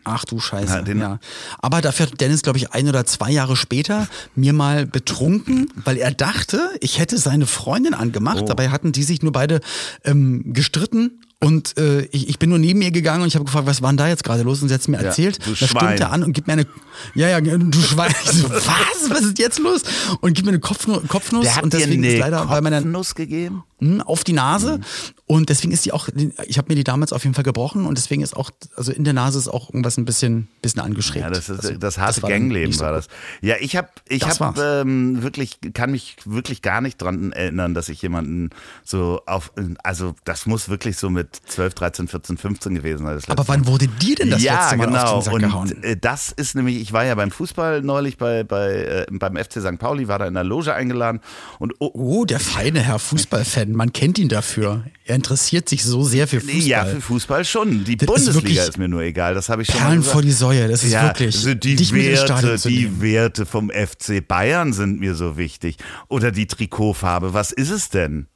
Ach 0.03 0.25
du 0.25 0.39
Scheiße, 0.39 0.83
Ja, 0.87 0.93
ja. 0.95 1.19
Aber 1.59 1.81
dafür 1.81 2.07
hat 2.07 2.19
Dennis, 2.19 2.41
glaube 2.41 2.57
ich, 2.57 2.73
ein 2.73 2.87
oder 2.87 3.05
zwei 3.05 3.29
Jahre 3.29 3.55
später 3.55 4.07
mir 4.35 4.53
mal 4.53 4.85
betrunken, 4.87 5.71
weil 5.75 5.97
er 5.97 6.11
dachte, 6.11 6.71
ich 6.79 6.97
hätte 6.99 7.17
seine 7.17 7.45
Freundin 7.45 7.93
angemacht. 7.93 8.39
Oh. 8.41 8.45
Dabei 8.45 8.69
hatten 8.69 8.91
die 8.93 9.03
sich 9.03 9.21
nur 9.21 9.31
beide 9.31 9.61
ähm, 10.03 10.53
gestritten. 10.53 11.21
Und 11.43 11.75
äh, 11.77 12.03
ich, 12.11 12.29
ich 12.29 12.37
bin 12.39 12.49
nur 12.51 12.59
neben 12.59 12.81
ihr 12.83 12.91
gegangen 12.91 13.23
und 13.23 13.27
ich 13.27 13.35
habe 13.35 13.45
gefragt, 13.45 13.65
was 13.65 13.81
war 13.81 13.89
denn 13.91 13.97
da 13.97 14.07
jetzt 14.07 14.23
gerade 14.23 14.43
los? 14.43 14.61
Und 14.61 14.67
sie 14.67 14.73
hat 14.75 14.87
mir 14.87 14.97
Ja, 14.97 15.03
erzählt. 15.07 15.39
du 15.45 15.49
da 15.51 15.55
Schwein. 15.55 15.67
stimmt 15.95 15.99
er 15.99 16.11
an 16.11 16.23
und 16.23 16.33
gibt 16.33 16.45
mir 16.47 16.53
eine, 16.53 16.67
ja, 17.15 17.29
ja, 17.29 17.41
du 17.41 17.81
Schwein. 17.81 18.13
Ich 18.23 18.31
so, 18.31 18.49
was? 18.51 19.09
Was 19.09 19.21
ist 19.21 19.39
jetzt 19.39 19.57
los? 19.59 19.81
Und 20.21 20.33
gibt 20.33 20.45
mir 20.45 20.51
eine 20.51 20.59
Kopfnu 20.59 20.99
Kopfnuss. 21.07 21.43
Der 21.43 21.55
hat 21.55 21.63
und 21.63 21.73
dir 21.73 21.79
deswegen 21.79 22.03
ist 22.03 22.11
eine 22.11 22.19
leider 22.19 22.45
bei 22.45 22.61
meiner 22.61 22.81
Kopfnuss 22.81 23.15
gegeben? 23.15 23.63
hm, 23.79 24.01
auf 24.01 24.23
die 24.23 24.33
Nase 24.33 24.79
und 25.25 25.49
deswegen 25.49 25.71
ist 25.73 25.83
die 25.85 25.91
auch, 25.91 26.07
ich 26.45 26.57
habe 26.59 26.67
mir 26.69 26.75
die 26.75 26.83
damals 26.83 27.13
auf 27.13 27.23
jeden 27.23 27.33
Fall 27.33 27.43
gebrochen 27.43 27.85
und 27.87 27.97
deswegen 27.97 28.21
ist 28.21 28.35
auch, 28.35 28.51
also 28.75 28.91
in 28.91 29.03
der 29.05 29.13
Nase 29.13 29.39
ist 29.39 29.47
auch 29.47 29.69
irgendwas 29.69 29.97
ein 29.97 30.05
bisschen, 30.05 30.49
bisschen 30.61 30.81
angeschrägt. 30.81 31.23
Ja, 31.23 31.31
das 31.31 31.49
ist 31.49 31.61
Also, 31.65 31.73
das 31.79 31.97
harte 31.97 32.21
war 32.21 32.29
Gangleben 32.29 32.67
nicht 32.67 32.77
so 32.77 32.85
war 32.85 32.91
das. 32.91 33.07
Ja, 33.41 33.55
ich 33.59 33.75
habe 33.75 33.87
ich 34.07 34.19
Das 34.21 34.39
habe 34.39 34.61
ähm, 34.83 35.23
wirklich 35.23 35.57
kann 35.73 35.89
mich 35.91 36.17
wirklich 36.25 36.61
gar 36.61 36.81
nicht 36.81 37.01
dran 37.01 37.31
erinnern, 37.31 37.73
dass 37.73 37.89
ich 37.89 37.99
jemanden 38.03 38.51
so 38.85 39.21
auf 39.25 39.51
also 39.83 40.13
das 40.25 40.45
muss 40.45 40.69
wirklich 40.69 40.97
so 40.97 41.09
mit 41.09 41.30
12, 41.47 41.73
13, 41.73 42.07
14, 42.07 42.37
15 42.37 42.75
gewesen 42.75 43.07
Aber 43.07 43.47
wann 43.47 43.65
wurde 43.65 43.87
dir 43.87 44.15
denn 44.15 44.29
das 44.31 44.43
ja, 44.43 44.61
letzte 44.61 44.77
Mal 44.77 44.85
genau. 44.87 45.03
auf 45.03 45.23
den 45.23 45.25
Sack 45.25 45.33
und 45.33 45.41
gehauen? 45.41 45.83
äh, 45.83 45.97
das 45.97 46.31
ist 46.31 46.55
nämlich, 46.55 46.81
ich 46.81 46.91
war 46.91 47.05
ja 47.05 47.15
beim 47.15 47.31
Fußball 47.31 47.81
neulich 47.81 48.17
bei, 48.17 48.43
bei 48.43 48.71
äh, 48.73 49.05
beim 49.09 49.37
FC 49.37 49.61
St. 49.61 49.79
Pauli, 49.79 50.07
war 50.07 50.19
da 50.19 50.27
in 50.27 50.33
der 50.33 50.43
Loge 50.43 50.73
eingeladen 50.73 51.21
und 51.59 51.73
oh, 51.79 51.91
Oh, 51.93 52.25
der 52.25 52.39
feine 52.39 52.81
Herr 52.81 52.99
Fußballfan, 52.99 53.71
man 53.71 53.93
kennt 53.93 54.19
ihn 54.19 54.27
dafür. 54.29 54.83
Er 55.05 55.15
interessiert 55.15 55.69
sich 55.69 55.83
so 55.83 56.03
sehr 56.03 56.27
für 56.27 56.41
Fußball. 56.41 56.61
ja, 56.61 56.85
für 56.85 57.01
Fußball 57.01 57.45
schon. 57.45 57.83
Die 57.85 57.95
Das 57.97 58.07
ist 58.07 58.07
Bundesliga 58.07 58.35
wirklich 58.35 58.57
ist, 58.59 58.77
mir 58.77 58.87
nur 58.87 59.01
egal, 59.01 59.33
das 59.33 59.49
habe 59.49 59.61
ich 59.61 59.67
schon 59.69 59.75
mal 59.77 59.81
Perlen 59.83 59.99
gesagt. 59.99 60.13
vor 60.13 60.21
die 60.21 60.31
Säue, 60.31 60.67
das 60.67 60.83
ist 60.83 60.91
ja, 60.91 61.03
wirklich. 61.03 61.35
also 61.35 61.53
die 61.53 61.91
Werte, 61.93 62.57
die. 62.65 63.01
Werte 63.01 63.45
vom 63.45 63.69
FC 63.69 64.25
Bayern 64.27 64.73
sind 64.73 64.99
mir 64.99 65.15
so 65.15 65.37
wichtig. 65.37 65.77
Oder 66.09 66.31
die 66.31 66.47
Trikotfarbe. 66.47 67.33
Was 67.33 67.51
ist 67.51 67.69
es 67.69 67.89
denn? 67.89 68.27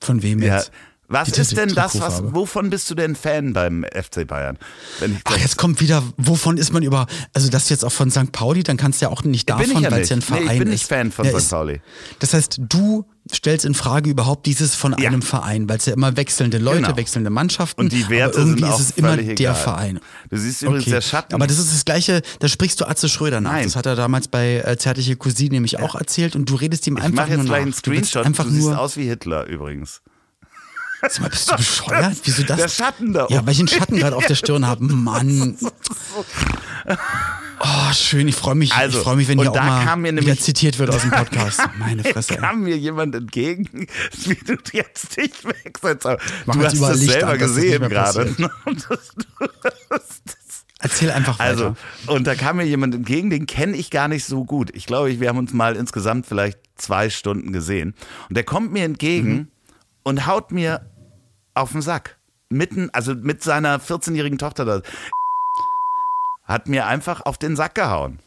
Von 0.00 0.22
wem 0.22 0.42
Ja. 0.42 0.62
Was 1.08 1.30
Die 1.32 1.40
ist 1.40 1.56
denn 1.56 1.74
das? 1.74 2.00
Was, 2.00 2.22
wovon 2.34 2.70
bist 2.70 2.88
du 2.90 2.94
denn 2.94 3.14
Fan 3.14 3.52
beim 3.52 3.84
FC 3.84 4.26
Bayern? 4.26 4.56
Ich 5.04 5.10
Ach, 5.24 5.36
jetzt 5.36 5.58
kommt 5.58 5.80
wieder, 5.80 6.02
wovon 6.16 6.56
ist 6.56 6.72
man 6.72 6.82
über, 6.82 7.06
also 7.34 7.50
das 7.50 7.68
jetzt 7.68 7.84
auch 7.84 7.92
von 7.92 8.10
St. 8.10 8.32
Pauli, 8.32 8.62
dann 8.62 8.76
kannst 8.78 9.00
du 9.02 9.06
ja 9.06 9.10
auch 9.12 9.22
nicht 9.22 9.42
ich 9.42 9.46
davon, 9.46 9.82
ja 9.82 9.90
weil 9.90 10.00
es 10.02 10.08
ja 10.08 10.16
ein 10.16 10.18
nicht. 10.20 10.30
Nee, 10.30 10.36
Verein 10.38 10.52
ich 10.54 10.58
bin 10.58 10.68
ist. 10.68 10.72
nicht 10.72 10.86
Fan 10.86 11.12
von 11.12 11.24
Ja, 11.26 11.30
St. 11.32 11.36
ist- 11.38 11.50
Pauli. 11.50 11.80
Das 12.20 12.32
heißt, 12.32 12.56
du 12.58 13.04
stellst 13.32 13.64
in 13.66 13.74
Frage 13.74 14.08
überhaupt 14.10 14.46
dieses 14.46 14.74
von 14.74 14.94
Ja. 14.98 15.08
einem 15.08 15.20
Verein, 15.22 15.68
weil 15.68 15.76
es 15.78 15.86
ja 15.86 15.92
immer 15.92 16.16
wechselnde 16.16 16.58
Leute, 16.58 16.82
Genau. 16.82 16.96
wechselnde 16.96 17.28
Mannschaften. 17.30 17.80
Und 17.82 17.92
die 17.92 18.08
Werte 18.08 18.38
aber 18.38 18.46
irgendwie 18.46 18.62
sind 18.64 18.72
auch 18.72 18.80
ist 18.80 18.90
es 18.90 18.96
immer 18.96 19.08
völlig 19.10 19.26
der 19.36 19.50
egal. 19.50 19.54
Verein. 19.54 20.00
Du 20.30 20.36
siehst 20.38 20.62
übrigens 20.62 20.84
der 20.86 21.00
Schatten. 21.02 21.34
Aber 21.34 21.46
das 21.46 21.58
ist 21.58 21.72
das 21.72 21.84
Gleiche, 21.84 22.22
da 22.40 22.48
sprichst 22.48 22.80
du 22.80 22.86
Atze 22.88 23.08
Schröder 23.10 23.40
nach. 23.42 23.52
Nein. 23.52 23.64
Das 23.64 23.76
hat 23.76 23.84
er 23.86 23.94
damals 23.96 24.28
bei 24.28 24.56
äh, 24.64 24.76
Zärtliche 24.78 25.16
Cousine 25.16 25.50
nämlich 25.54 25.78
auch 25.80 25.94
erzählt 25.94 26.34
und 26.34 26.48
du 26.48 26.54
redest 26.54 26.86
ihm 26.86 26.96
ich 26.96 27.02
einfach 27.02 27.16
mache 27.26 27.28
jetzt 27.30 27.36
nur 27.38 27.44
gleich 27.46 27.58
nach. 27.58 27.62
einen 27.62 27.72
Du 27.72 27.78
Screenshot. 27.78 28.24
Einfach 28.26 28.44
du 28.44 28.50
siehst 28.50 28.62
nur, 28.66 28.78
aus 28.78 28.96
wie 28.96 29.04
Hitler 29.04 29.46
übrigens. 29.46 30.00
Sag 31.10 31.20
mal, 31.20 31.28
bist 31.30 31.50
du 31.50 31.56
bescheuert? 31.56 32.16
Wieso 32.24 32.42
das? 32.44 32.56
Der 32.56 32.68
Schatten 32.68 33.12
da 33.12 33.26
Ja, 33.30 33.44
weil 33.46 33.52
ich 33.52 33.58
einen 33.58 33.68
Schatten 33.68 33.96
gerade 33.96 34.16
auf 34.16 34.26
der 34.26 34.34
Stirn 34.34 34.66
habe. 34.66 34.84
Mann. 34.84 35.56
Oh, 37.60 37.92
schön. 37.92 38.28
Ich 38.28 38.34
freue 38.36 38.54
mich, 38.54 38.72
Also, 38.74 38.98
ich 38.98 39.04
freue 39.04 39.16
mich, 39.16 39.28
wenn 39.28 39.38
hier 39.40 39.50
auch 39.50 39.54
da 39.54 39.62
mal 39.62 39.84
kam 39.84 40.02
mir 40.02 40.10
wieder 40.12 40.20
nämlich- 40.22 40.40
zitiert 40.42 40.78
wird 40.78 40.90
aus 40.90 41.02
dem 41.02 41.10
Podcast. 41.10 41.60
Meine 41.78 42.02
Fresse. 42.04 42.34
kam 42.36 42.62
mir 42.62 42.76
jemand 42.76 43.14
entgegen, 43.14 43.86
wie 44.24 44.34
du 44.34 44.56
jetzt 44.72 45.16
dich 45.16 45.32
wechselst. 45.44 46.04
Du 46.04 46.64
hast 46.64 46.80
das 46.80 46.98
Licht 47.00 47.12
selber 47.12 47.28
an, 47.32 47.38
das 47.38 47.54
gesehen 47.54 47.88
gerade. 47.88 48.34
Erzähl 50.80 51.10
einfach 51.10 51.38
weiter. 51.38 51.48
Also, 51.50 51.76
und 52.08 52.26
da 52.26 52.34
kam 52.34 52.56
mir 52.58 52.64
jemand 52.66 52.94
entgegen, 52.94 53.30
den 53.30 53.46
kenne 53.46 53.76
ich 53.76 53.90
gar 53.90 54.08
nicht 54.08 54.24
so 54.26 54.44
gut. 54.44 54.70
Ich 54.74 54.84
glaube, 54.86 55.18
wir 55.18 55.28
haben 55.28 55.38
uns 55.38 55.52
mal 55.54 55.76
insgesamt 55.76 56.26
vielleicht 56.26 56.58
zwei 56.76 57.08
Stunden 57.08 57.52
gesehen. 57.52 57.94
Und 58.28 58.36
der 58.36 58.44
kommt 58.44 58.72
mir 58.72 58.84
entgegen 58.84 59.32
Mhm. 59.32 59.48
und 60.02 60.26
haut 60.26 60.52
mir 60.52 60.84
auf 61.54 61.72
den 61.72 61.82
Sack. 61.82 62.16
Mitten, 62.50 62.90
also 62.92 63.14
mit 63.14 63.42
seiner 63.42 63.78
14-jährigen 63.80 64.38
Tochter 64.38 64.64
da. 64.64 64.80
Hat 66.44 66.68
mir 66.68 66.86
einfach 66.86 67.22
auf 67.22 67.38
den 67.38 67.56
Sack 67.56 67.74
gehauen. 67.74 68.18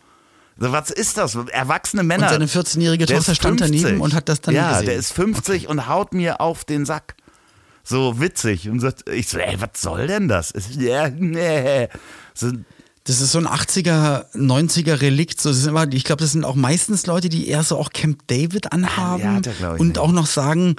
So, 0.59 0.71
was 0.71 0.89
ist 0.89 1.17
das? 1.17 1.36
Erwachsene 1.36 2.01
Männer. 2.03 2.28
Und 2.28 2.34
seine 2.34 2.47
14-jährige 2.47 3.05
Der 3.05 3.17
Tochter 3.17 3.36
stand 3.36 3.61
daneben 3.61 3.82
50. 3.84 4.01
und 4.01 4.13
hat 4.15 4.28
das 4.28 4.41
dann 4.41 4.55
Ja, 4.55 4.71
gesehen. 4.71 4.86
der 4.88 4.95
ist 4.95 5.13
50 5.13 5.67
und 5.67 5.88
haut 5.88 6.13
mir 6.13 6.41
auf 6.41 6.65
den 6.65 6.86
Sack. 6.86 7.15
So 7.84 8.19
witzig. 8.19 8.67
Und 8.69 8.80
sagt, 8.80 9.07
ich 9.07 9.30
so, 9.30 9.38
ey, 9.38 9.61
was 9.61 9.69
soll 9.82 10.07
denn 10.07 10.28
das? 10.28 10.51
Ja, 10.71 11.09
nee. 11.09 11.88
So, 12.34 12.51
Das 13.03 13.21
ist 13.21 13.32
so 13.32 13.38
ein 13.38 13.47
80er, 13.47 14.25
90er 14.36 14.99
Relikt. 14.99 15.39
So, 15.39 15.51
immer, 15.69 15.88
ich 15.93 16.03
glaube, 16.03 16.21
das 16.21 16.32
sind 16.32 16.43
auch 16.43 16.55
meistens 16.55 17.05
Leute, 17.05 17.30
die 17.30 17.47
eher 17.47 17.61
so 17.63 17.78
auch 17.78 17.91
Camp 17.91 18.25
David 18.28 18.73
anhaben 18.73 19.43
Ja, 19.61 19.69
und 19.73 19.80
nicht. 19.89 19.97
auch 19.99 20.11
noch 20.11 20.25
sagen, 20.25 20.75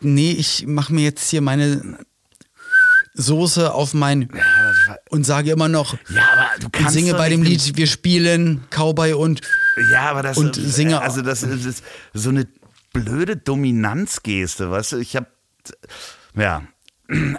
nee, 0.00 0.32
ich 0.32 0.66
mache 0.66 0.92
mir 0.94 1.02
jetzt 1.04 1.28
hier 1.30 1.40
meine 1.40 1.98
Soße 3.14 3.72
auf 3.74 3.94
mein 3.94 4.28
und 5.10 5.24
sage 5.24 5.50
immer 5.50 5.68
noch 5.68 5.94
ja, 6.08 6.22
aber 6.32 6.48
du 6.60 6.68
kannst 6.70 6.92
singe 6.94 7.14
bei 7.14 7.28
dem 7.28 7.42
Lied, 7.42 7.76
wir 7.76 7.86
spielen 7.88 8.62
Cowboy 8.70 9.12
und 9.14 9.40
Ja, 9.90 10.10
aber 10.10 10.22
das 10.22 10.36
Und 10.38 10.56
singe- 10.56 11.00
also 11.00 11.22
das 11.22 11.42
ist, 11.42 11.64
ist 11.64 11.84
so 12.14 12.28
eine 12.30 12.46
blöde 12.92 13.36
Dominanzgeste, 13.36 14.70
weißt 14.70 14.92
du? 14.92 14.96
Ich 14.98 15.16
habe 15.16 15.26
ja, 16.36 16.62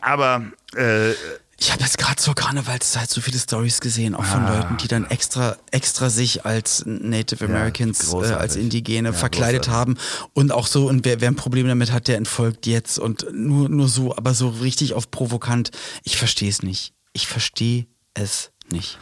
aber 0.02 0.52
äh, 0.76 1.12
ich 1.60 1.72
habe 1.72 1.84
jetzt 1.84 1.98
gerade 1.98 2.16
zur 2.16 2.36
Karnevalszeit 2.36 3.10
so 3.10 3.22
viele 3.22 3.38
Stories 3.38 3.82
gesehen, 3.82 4.16
auch 4.16 4.24
von 4.26 4.46
Leuten, 4.48 4.78
die 4.78 4.88
dann 4.88 5.06
extra, 5.06 5.58
extra 5.72 6.10
sich 6.10 6.46
als 6.46 6.84
Native 6.86 7.44
Americans, 7.46 8.00
äh, 8.02 8.08
großartig. 8.08 8.38
als 8.38 8.56
Indigene 8.56 9.10
Ja, 9.10 9.14
verkleidet 9.14 9.64
großartig. 9.66 9.98
haben 9.98 9.98
und 10.34 10.52
auch 10.52 10.68
so, 10.68 10.88
und 10.88 11.06
wer, 11.06 11.20
wer 11.22 11.30
ein 11.30 11.36
Problem 11.36 11.68
damit 11.68 11.92
hat, 11.92 12.08
der 12.08 12.18
entfolgt 12.18 12.66
jetzt 12.66 12.98
und 13.00 13.26
nur, 13.34 13.68
nur 13.70 13.88
so, 13.90 14.16
aber 14.16 14.34
so 14.34 14.50
richtig 14.50 14.94
auf 14.94 15.12
provokant. 15.12 15.72
Ich 16.04 16.18
verstehe 16.18 16.50
es 16.50 16.64
nicht. 16.64 16.94
Ich 17.14 17.28
verstehe 17.28 17.88
es 18.14 18.52
nicht. 18.72 18.98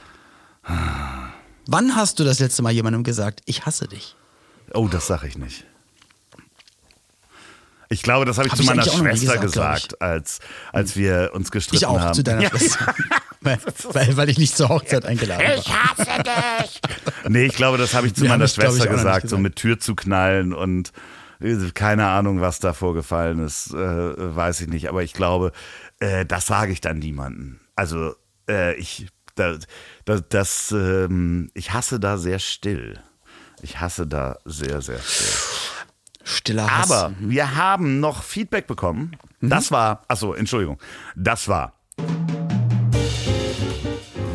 Wann 1.68 1.96
hast 1.96 2.20
du 2.20 2.24
das 2.24 2.40
letzte 2.40 2.62
Mal 2.62 2.72
jemandem 2.72 3.04
gesagt, 3.04 3.42
ich 3.46 3.66
hasse 3.66 3.88
dich? 3.88 4.16
oh, 4.74 4.88
das 4.88 5.08
sag 5.08 5.24
ich 5.24 5.38
nicht. 5.38 5.66
Ich 7.90 8.04
glaube, 8.04 8.26
das 8.26 8.38
habe 8.38 8.48
ich 8.48 8.52
Hab 8.52 8.58
zu 8.58 8.64
ich 8.64 8.70
meiner 8.70 8.84
Schwester 8.84 9.38
gesagt, 9.38 9.42
gesagt, 9.90 10.02
als, 10.02 10.40
als 10.74 10.96
wir 10.96 11.32
uns 11.34 11.52
gestritten 11.52 11.78
Ich 11.78 11.86
auch, 11.86 12.00
haben. 12.00 12.14
zu 12.14 12.24
deiner 12.24 12.42
Ja. 12.44 12.50
Schwester. 12.50 12.94
weil, 13.42 13.58
weil, 13.94 14.18
weil 14.18 14.30
ich 14.30 14.38
nicht 14.38 14.56
zur 14.58 14.70
Hochzeit 14.70 15.06
eingeladen 15.06 15.46
war. 15.48 15.56
Ich 15.56 15.74
hasse 15.74 16.24
dich. 16.24 16.82
Nee, 17.30 17.46
ich 17.46 17.56
glaube, 17.56 17.78
das 17.78 17.94
habe 17.94 18.08
ich 18.08 18.14
zu 18.14 18.22
Wir 18.24 18.30
haben 18.30 18.40
meiner 18.40 18.46
das, 18.46 18.56
Schwester 18.56 18.74
nicht 18.86 18.90
gesagt, 18.90 19.22
so 19.24 19.38
gesagt. 19.38 19.42
mit 19.44 19.56
Tür 19.56 19.80
zu 19.80 19.96
knallen 19.96 20.54
und 20.54 20.92
äh, 21.42 21.56
keine 21.74 22.08
Ahnung, 22.08 22.42
was 22.42 22.60
da 22.60 22.74
vorgefallen 22.74 23.40
ist, 23.40 23.74
äh, 23.74 23.76
weiß 24.36 24.62
ich 24.62 24.68
nicht. 24.68 24.90
Aber 24.90 25.04
ich 25.04 25.14
glaube, 25.14 25.52
äh, 26.00 26.26
das 26.26 26.46
sage 26.48 26.72
ich 26.72 26.82
dann 26.82 27.00
niemandem. 27.00 27.60
Also 27.76 28.16
äh, 28.50 28.76
ich, 28.76 29.08
da, 29.36 29.58
da, 30.06 30.20
das, 30.20 30.72
ähm, 30.72 31.50
ich 31.54 31.74
hasse 31.74 32.00
da 32.00 32.18
sehr 32.18 32.40
still. 32.40 33.00
Ich 33.62 33.80
hasse 33.80 34.08
da 34.08 34.38
sehr, 34.46 34.82
sehr 34.82 35.00
still. 35.00 35.57
Stiller 36.28 36.70
Hass. 36.70 36.92
Aber 36.92 37.14
wir 37.20 37.56
haben 37.56 38.02
noch 38.02 38.22
Feedback 38.22 38.68
bekommen. 38.68 39.16
Mhm. 39.40 39.50
Das 39.50 39.72
war, 39.72 40.04
achso, 40.10 40.34
Entschuldigung. 40.34 40.78
Das 41.16 41.48
war. 41.48 41.74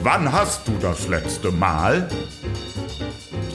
Wann 0.02 0.32
hast 0.32 0.66
du 0.66 0.72
das 0.80 1.06
letzte 1.08 1.52
Mal? 1.52 2.08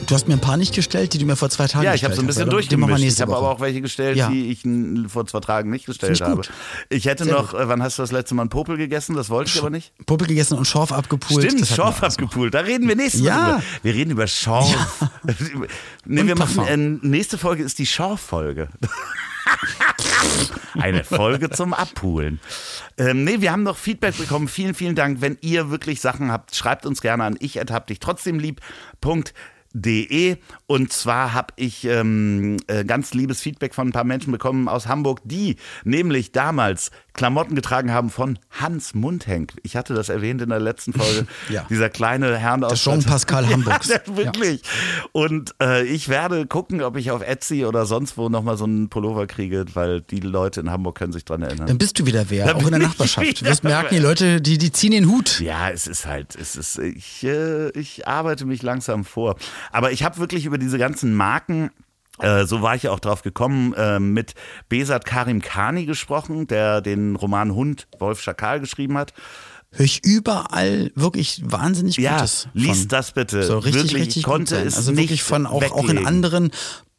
Du 0.08 0.14
hast 0.14 0.26
mir 0.26 0.34
ein 0.34 0.40
paar 0.40 0.56
nicht 0.56 0.74
gestellt, 0.74 1.12
die 1.12 1.18
du 1.18 1.26
mir 1.26 1.36
vor 1.36 1.50
zwei 1.50 1.66
Tagen 1.66 1.84
Ja, 1.84 1.92
ich 1.92 2.02
habe 2.02 2.14
gestellt 2.14 2.16
so 2.16 2.22
ein 2.22 2.28
hast, 2.28 2.34
bisschen 2.36 2.50
durchgemischt. 2.50 3.04
Ich 3.04 3.20
habe 3.20 3.36
aber 3.36 3.50
auch 3.50 3.60
welche 3.60 3.82
gestellt, 3.82 4.16
Ja. 4.16 4.30
die 4.30 4.50
ich 4.50 4.62
vor 5.10 5.26
zwei 5.26 5.40
Tagen 5.40 5.68
nicht 5.68 5.84
gestellt 5.84 6.18
habe. 6.22 6.36
gut. 6.36 6.50
Ich 6.88 7.04
hätte 7.04 7.24
Sehr 7.24 7.34
noch, 7.34 7.50
gut. 7.50 7.60
äh, 7.60 7.68
wann 7.68 7.82
hast 7.82 7.98
du 7.98 8.02
das 8.02 8.10
letzte 8.10 8.34
Mal 8.34 8.44
einen 8.44 8.48
Popel 8.48 8.78
gegessen? 8.78 9.14
Das 9.16 9.28
wollte 9.28 9.50
ich 9.52 9.58
aber 9.60 9.68
nicht. 9.68 9.92
Puppe 10.06 10.24
gegessen 10.26 10.56
und 10.56 10.64
Schorf 10.64 10.92
abgepult. 10.92 11.44
Stimmt, 11.44 11.66
Schorf 11.66 12.02
abgepult. 12.02 12.54
Da 12.54 12.60
reden 12.60 12.88
wir 12.88 12.96
nächste 12.96 13.18
Ja. 13.22 13.36
Mal 13.36 13.50
drüber. 13.52 13.62
Wir 13.82 13.94
reden 13.94 14.10
über 14.12 14.26
Schorf. 14.26 14.74
nee, 16.06 16.20
Und 16.22 16.26
wir 16.26 16.36
machen, 16.36 16.66
äh, 16.66 16.76
nächste 17.06 17.36
Folge 17.36 17.62
ist 17.62 17.78
die 17.78 17.86
Schorf-Folge. 17.86 18.70
Eine 20.74 21.04
Folge 21.04 21.50
zum 21.50 21.74
Abpulen. 21.74 22.40
Ähm, 22.96 23.24
nee, 23.24 23.40
wir 23.40 23.52
haben 23.52 23.62
noch 23.62 23.76
Feedback 23.76 24.16
bekommen. 24.16 24.48
Vielen, 24.48 24.72
vielen 24.74 24.94
Dank. 24.94 25.20
Wenn 25.20 25.36
ihr 25.42 25.70
wirklich 25.70 26.00
Sachen 26.00 26.32
habt, 26.32 26.54
schreibt 26.54 26.86
uns 26.86 27.02
gerne 27.02 27.24
an 27.24 27.36
ich 27.40 27.60
dich 27.88 28.00
trotzdem 28.00 28.38
lieb. 28.38 28.60
Punkt 29.00 29.34
De. 29.72 30.36
Und 30.66 30.92
zwar 30.92 31.34
habe 31.34 31.54
ich 31.56 31.84
ähm, 31.84 32.56
äh, 32.66 32.84
ganz 32.84 33.14
liebes 33.14 33.40
Feedback 33.40 33.74
von 33.74 33.88
ein 33.88 33.92
paar 33.92 34.04
Menschen 34.04 34.32
bekommen 34.32 34.68
aus 34.68 34.86
Hamburg, 34.86 35.20
die 35.24 35.56
nämlich 35.84 36.32
damals 36.32 36.90
Klamotten 37.18 37.56
getragen 37.56 37.92
haben 37.92 38.10
von 38.10 38.38
Hans 38.48 38.94
Mundhenk. 38.94 39.54
Ich 39.64 39.74
hatte 39.74 39.92
das 39.92 40.08
erwähnt 40.08 40.40
in 40.40 40.50
der 40.50 40.60
letzten 40.60 40.92
Folge. 40.92 41.26
Ja. 41.48 41.64
Dieser 41.70 41.88
kleine 41.88 42.36
Herrn 42.36 42.62
aus 42.62 42.82
Jean-Pascal 42.82 43.48
Hamburgs. 43.50 43.88
Ja, 43.88 44.00
wirklich. 44.06 44.62
Und 45.12 45.54
äh, 45.62 45.84
ich 45.84 46.08
werde 46.08 46.46
gucken, 46.46 46.82
ob 46.82 46.96
ich 46.96 47.10
auf 47.10 47.22
Etsy 47.22 47.64
oder 47.64 47.86
sonst 47.86 48.18
wo 48.18 48.28
nochmal 48.28 48.56
so 48.56 48.64
einen 48.64 48.88
Pullover 48.88 49.26
kriege, 49.26 49.64
weil 49.74 50.02
die 50.02 50.20
Leute 50.20 50.60
in 50.60 50.70
Hamburg 50.70 50.98
können 50.98 51.12
sich 51.12 51.24
dran 51.24 51.42
erinnern. 51.42 51.66
Dann 51.66 51.78
bist 51.78 51.98
du 51.98 52.06
wieder 52.06 52.28
wer, 52.28 52.46
Dann 52.46 52.56
auch 52.56 52.64
in 52.64 52.70
der 52.70 52.80
Nachbarschaft. 52.80 53.40
Du 53.40 53.46
wirst 53.46 53.64
merken, 53.64 53.94
die. 53.94 53.98
Leute, 54.00 54.40
die, 54.40 54.58
die 54.58 54.70
ziehen 54.72 54.92
den 54.92 55.08
Hut. 55.08 55.40
Ja, 55.40 55.70
es 55.70 55.86
ist 55.86 56.06
halt, 56.06 56.36
es 56.36 56.54
ist, 56.54 56.78
ich, 56.78 57.24
äh, 57.24 57.70
ich 57.70 58.06
arbeite 58.06 58.44
mich 58.44 58.62
langsam 58.62 59.04
vor. 59.04 59.36
Aber 59.72 59.90
ich 59.90 60.02
habe 60.04 60.18
wirklich 60.18 60.44
über 60.44 60.58
diese 60.58 60.78
ganzen 60.78 61.14
Marken. 61.14 61.70
Äh, 62.20 62.44
So 62.46 62.62
war 62.62 62.74
ich 62.74 62.84
ja 62.84 62.90
auch 62.90 63.00
drauf 63.00 63.22
gekommen, 63.22 63.72
äh, 63.74 63.98
mit 64.00 64.34
Besat 64.68 65.04
Karim 65.04 65.40
Khani 65.42 65.86
gesprochen, 65.86 66.46
der 66.46 66.80
den 66.80 67.16
Roman 67.16 67.54
Hund 67.54 67.88
Wolf 67.98 68.20
Schakal 68.22 68.60
geschrieben 68.60 68.96
hat. 68.98 69.12
Höre 69.70 69.84
ich 69.84 70.04
überall 70.04 70.90
wirklich 70.94 71.42
wahnsinnig 71.44 71.96
Ja, 71.98 72.16
Gutes. 72.16 72.48
lies 72.54 72.78
von. 72.80 72.88
das 72.88 73.12
bitte. 73.12 73.42
So 73.42 73.58
richtig, 73.58 73.74
Wirklich, 73.84 73.94
richtig 74.00 74.16
ich 74.18 74.22
konnte 74.22 74.56
es 74.58 74.76
Also 74.76 74.92
nicht 74.92 75.00
wirklich 75.00 75.22
von 75.22 75.46
auch, 75.46 75.62
auch 75.72 75.88
in 75.88 76.06
anderen 76.06 76.50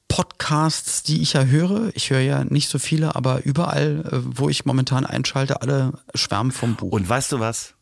Podcasts, 0.08 1.04
die 1.04 1.22
ich 1.22 1.34
ja 1.34 1.44
höre. 1.46 1.92
Ich 1.94 2.10
höre 2.10 2.20
ja 2.20 2.44
nicht 2.44 2.70
so 2.70 2.78
viele, 2.80 3.16
aber 3.16 3.44
überall, 3.46 4.04
äh, 4.12 4.18
wo 4.24 4.50
ich 4.50 4.66
momentan 4.66 5.06
einschalte, 5.06 5.62
alle 5.62 5.94
schwärmen 6.16 6.52
vom 6.52 6.76
Buch. 6.76 6.92
Und 6.92 7.08
weißt 7.08 7.32
du 7.32 7.40
was? 7.40 7.76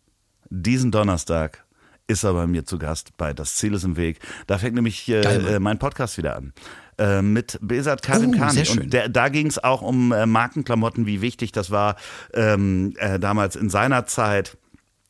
Diesen 0.49 0.91
Donnerstag 0.91 1.65
ist 2.07 2.23
er 2.23 2.33
bei 2.33 2.47
mir 2.47 2.65
zu 2.65 2.77
Gast 2.77 3.15
bei 3.17 3.33
Das 3.33 3.55
Ziel 3.55 3.73
ist 3.73 3.83
im 3.83 3.97
Weg. 3.97 4.19
Da 4.45 4.57
fängt 4.57 4.75
nämlich 4.75 5.07
äh, 5.09 5.21
äh, 5.55 5.59
mein 5.59 5.79
Podcast 5.79 6.17
wieder 6.17 6.35
an. 6.38 6.53
Äh, 6.97 7.21
mit 7.21 7.59
Besat 7.61 8.01
Karim 8.01 8.31
Oh. 8.31 8.71
Und 8.71 8.93
der, 8.93 9.09
da 9.09 9.29
ging 9.29 9.47
es 9.47 9.63
auch 9.63 9.81
um 9.81 10.11
äh, 10.11 10.25
Markenklamotten, 10.25 11.05
wie 11.05 11.21
wichtig 11.21 11.51
das 11.51 11.69
war 11.69 11.95
ähm, 12.33 12.93
äh, 12.97 13.19
damals 13.19 13.55
in 13.55 13.69
seiner 13.69 14.07
Zeit 14.07 14.57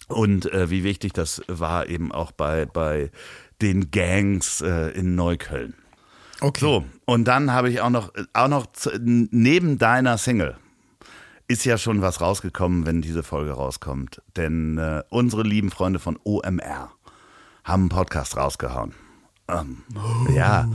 und 0.07 0.51
äh, 0.51 0.69
wie 0.69 0.83
wichtig 0.83 1.13
das 1.13 1.41
war 1.47 1.87
eben 1.87 2.11
auch 2.11 2.31
bei, 2.31 2.65
bei 2.65 3.09
den 3.61 3.91
Gangs 3.91 4.61
äh, 4.61 4.89
in 4.91 5.15
Neukölln. 5.15 5.75
okay. 6.41 6.59
So, 6.59 6.85
und 7.05 7.25
dann 7.25 7.53
habe 7.53 7.69
ich 7.69 7.81
auch 7.81 7.89
noch, 7.89 8.11
auch 8.33 8.47
noch 8.47 8.67
zu, 8.67 8.91
neben 8.99 9.77
deiner 9.77 10.17
Single 10.17 10.57
ist 11.47 11.63
ja 11.63 11.77
schon 11.77 12.01
was 12.01 12.19
rausgekommen, 12.19 12.85
wenn 12.85 13.01
diese 13.01 13.23
Folge 13.23 13.51
rauskommt. 13.51 14.21
Denn 14.35 14.77
äh, 14.77 15.03
unsere 15.09 15.43
lieben 15.43 15.71
Freunde 15.71 15.99
von 15.99 16.19
OMR 16.23 16.91
haben 17.63 17.83
einen 17.83 17.89
Podcast 17.89 18.35
rausgehauen. 18.35 18.93
Ähm, 19.47 19.83
Ja, 20.35 20.67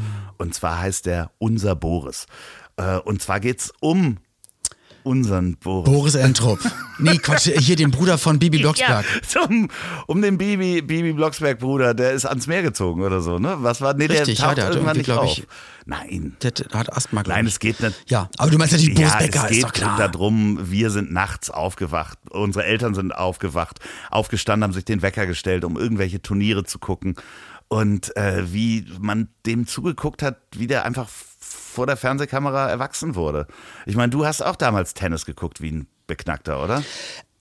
und 0.42 0.54
zwar 0.54 0.80
heißt 0.80 1.06
der 1.06 1.30
Unser 1.38 1.74
Boris. 1.76 2.26
Äh, 2.76 2.98
und 2.98 3.22
zwar 3.22 3.40
geht's 3.40 3.72
um 3.80 4.18
unseren 5.04 5.56
Boris. 5.56 5.90
Boris 5.92 6.14
Entrup. 6.14 6.60
Nee, 7.00 7.18
Quatsch, 7.18 7.50
hier 7.58 7.74
den 7.74 7.90
Bruder 7.90 8.18
von 8.18 8.38
Bibi 8.38 8.58
Blocksberg. 8.58 9.04
Ja, 9.04 9.22
zum, 9.46 9.68
um 10.06 10.22
den 10.22 10.38
Bibi, 10.38 10.80
Bibi 10.82 11.12
Blocksberg-Bruder, 11.12 11.92
der 11.94 12.12
ist 12.12 12.24
ans 12.24 12.46
Meer 12.46 12.62
gezogen 12.62 13.02
oder 13.02 13.20
so, 13.20 13.40
ne? 13.40 13.56
Was 13.58 13.80
war? 13.80 13.94
Nee, 13.94 14.06
Richtig, 14.06 14.24
der 14.26 14.34
ja, 14.36 14.44
taucht 14.46 14.58
der 14.58 14.64
hat 14.66 14.74
irgendwann 14.74 14.96
nicht 14.96 15.10
auf. 15.10 15.38
ich- 15.38 15.46
Nein. 15.86 16.36
Der 16.42 16.52
hat- 16.52 16.72
hat 16.74 16.96
Asthma, 16.96 17.24
Nein, 17.26 17.46
ich. 17.46 17.54
es 17.54 17.58
geht 17.58 17.80
nicht. 17.80 18.08
Ja, 18.08 18.28
aber 18.38 18.52
du 18.52 18.58
meinst 18.58 18.72
natürlich 18.74 18.94
Boris 18.94 19.10
Ja, 19.12 19.18
Becker, 19.18 19.42
es 19.42 19.48
geht 19.48 19.56
ist 19.58 19.64
doch 19.64 19.72
klar. 19.72 19.98
darum, 19.98 20.58
wir 20.70 20.90
sind 20.90 21.10
nachts 21.12 21.50
aufgewacht, 21.50 22.18
unsere 22.30 22.64
Eltern 22.64 22.94
sind 22.94 23.10
aufgewacht, 23.12 23.80
aufgestanden, 24.12 24.62
haben 24.62 24.72
sich 24.72 24.84
den 24.84 25.02
Wecker 25.02 25.26
gestellt, 25.26 25.64
um 25.64 25.76
irgendwelche 25.76 26.22
Turniere 26.22 26.62
zu 26.62 26.78
gucken. 26.78 27.16
Und 27.72 28.14
äh, 28.18 28.52
wie 28.52 28.84
man 29.00 29.28
dem 29.46 29.66
zugeguckt 29.66 30.22
hat, 30.22 30.36
wie 30.54 30.66
der 30.66 30.84
einfach 30.84 31.08
vor 31.08 31.86
der 31.86 31.96
Fernsehkamera 31.96 32.68
erwachsen 32.68 33.14
wurde. 33.14 33.46
Ich 33.86 33.96
meine, 33.96 34.10
du 34.10 34.26
hast 34.26 34.42
auch 34.42 34.56
damals 34.56 34.92
Tennis 34.92 35.24
geguckt 35.24 35.62
wie 35.62 35.70
ein 35.70 35.86
Beknackter, 36.06 36.62
oder? 36.62 36.82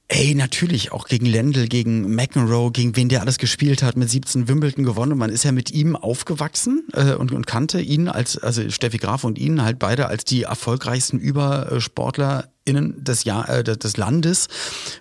Ey, 0.08 0.34
natürlich, 0.34 0.94
auch 0.94 1.10
gegen 1.10 1.26
Lendl, 1.26 1.68
gegen 1.68 2.16
McEnroe, 2.16 2.72
gegen 2.72 2.96
wen 2.96 3.10
der 3.10 3.20
alles 3.20 3.40
gespielt 3.40 3.84
hat, 3.84 3.98
mit 3.98 4.10
17 4.10 4.48
Wimbledon 4.48 4.86
gewonnen. 4.86 5.12
Und 5.12 5.18
man 5.18 5.32
ist 5.32 5.44
ja 5.44 5.52
mit 5.52 5.70
ihm 5.72 5.98
aufgewachsen 5.98 6.88
äh, 6.94 7.14
und, 7.14 7.34
und 7.34 7.46
kannte 7.46 7.82
ihn 7.82 8.08
als, 8.08 8.38
also 8.38 8.70
Steffi 8.70 9.00
Graf 9.00 9.26
und 9.26 9.38
ihn 9.38 9.62
halt 9.62 9.80
beide 9.80 10.08
als 10.08 10.24
die 10.24 10.44
erfolgreichsten 10.44 11.20
UbersportlerInnen 12.62 13.04
des, 13.04 13.24
Jahr, 13.24 13.50
äh, 13.50 13.64
des 13.64 13.98
Landes. 13.98 14.48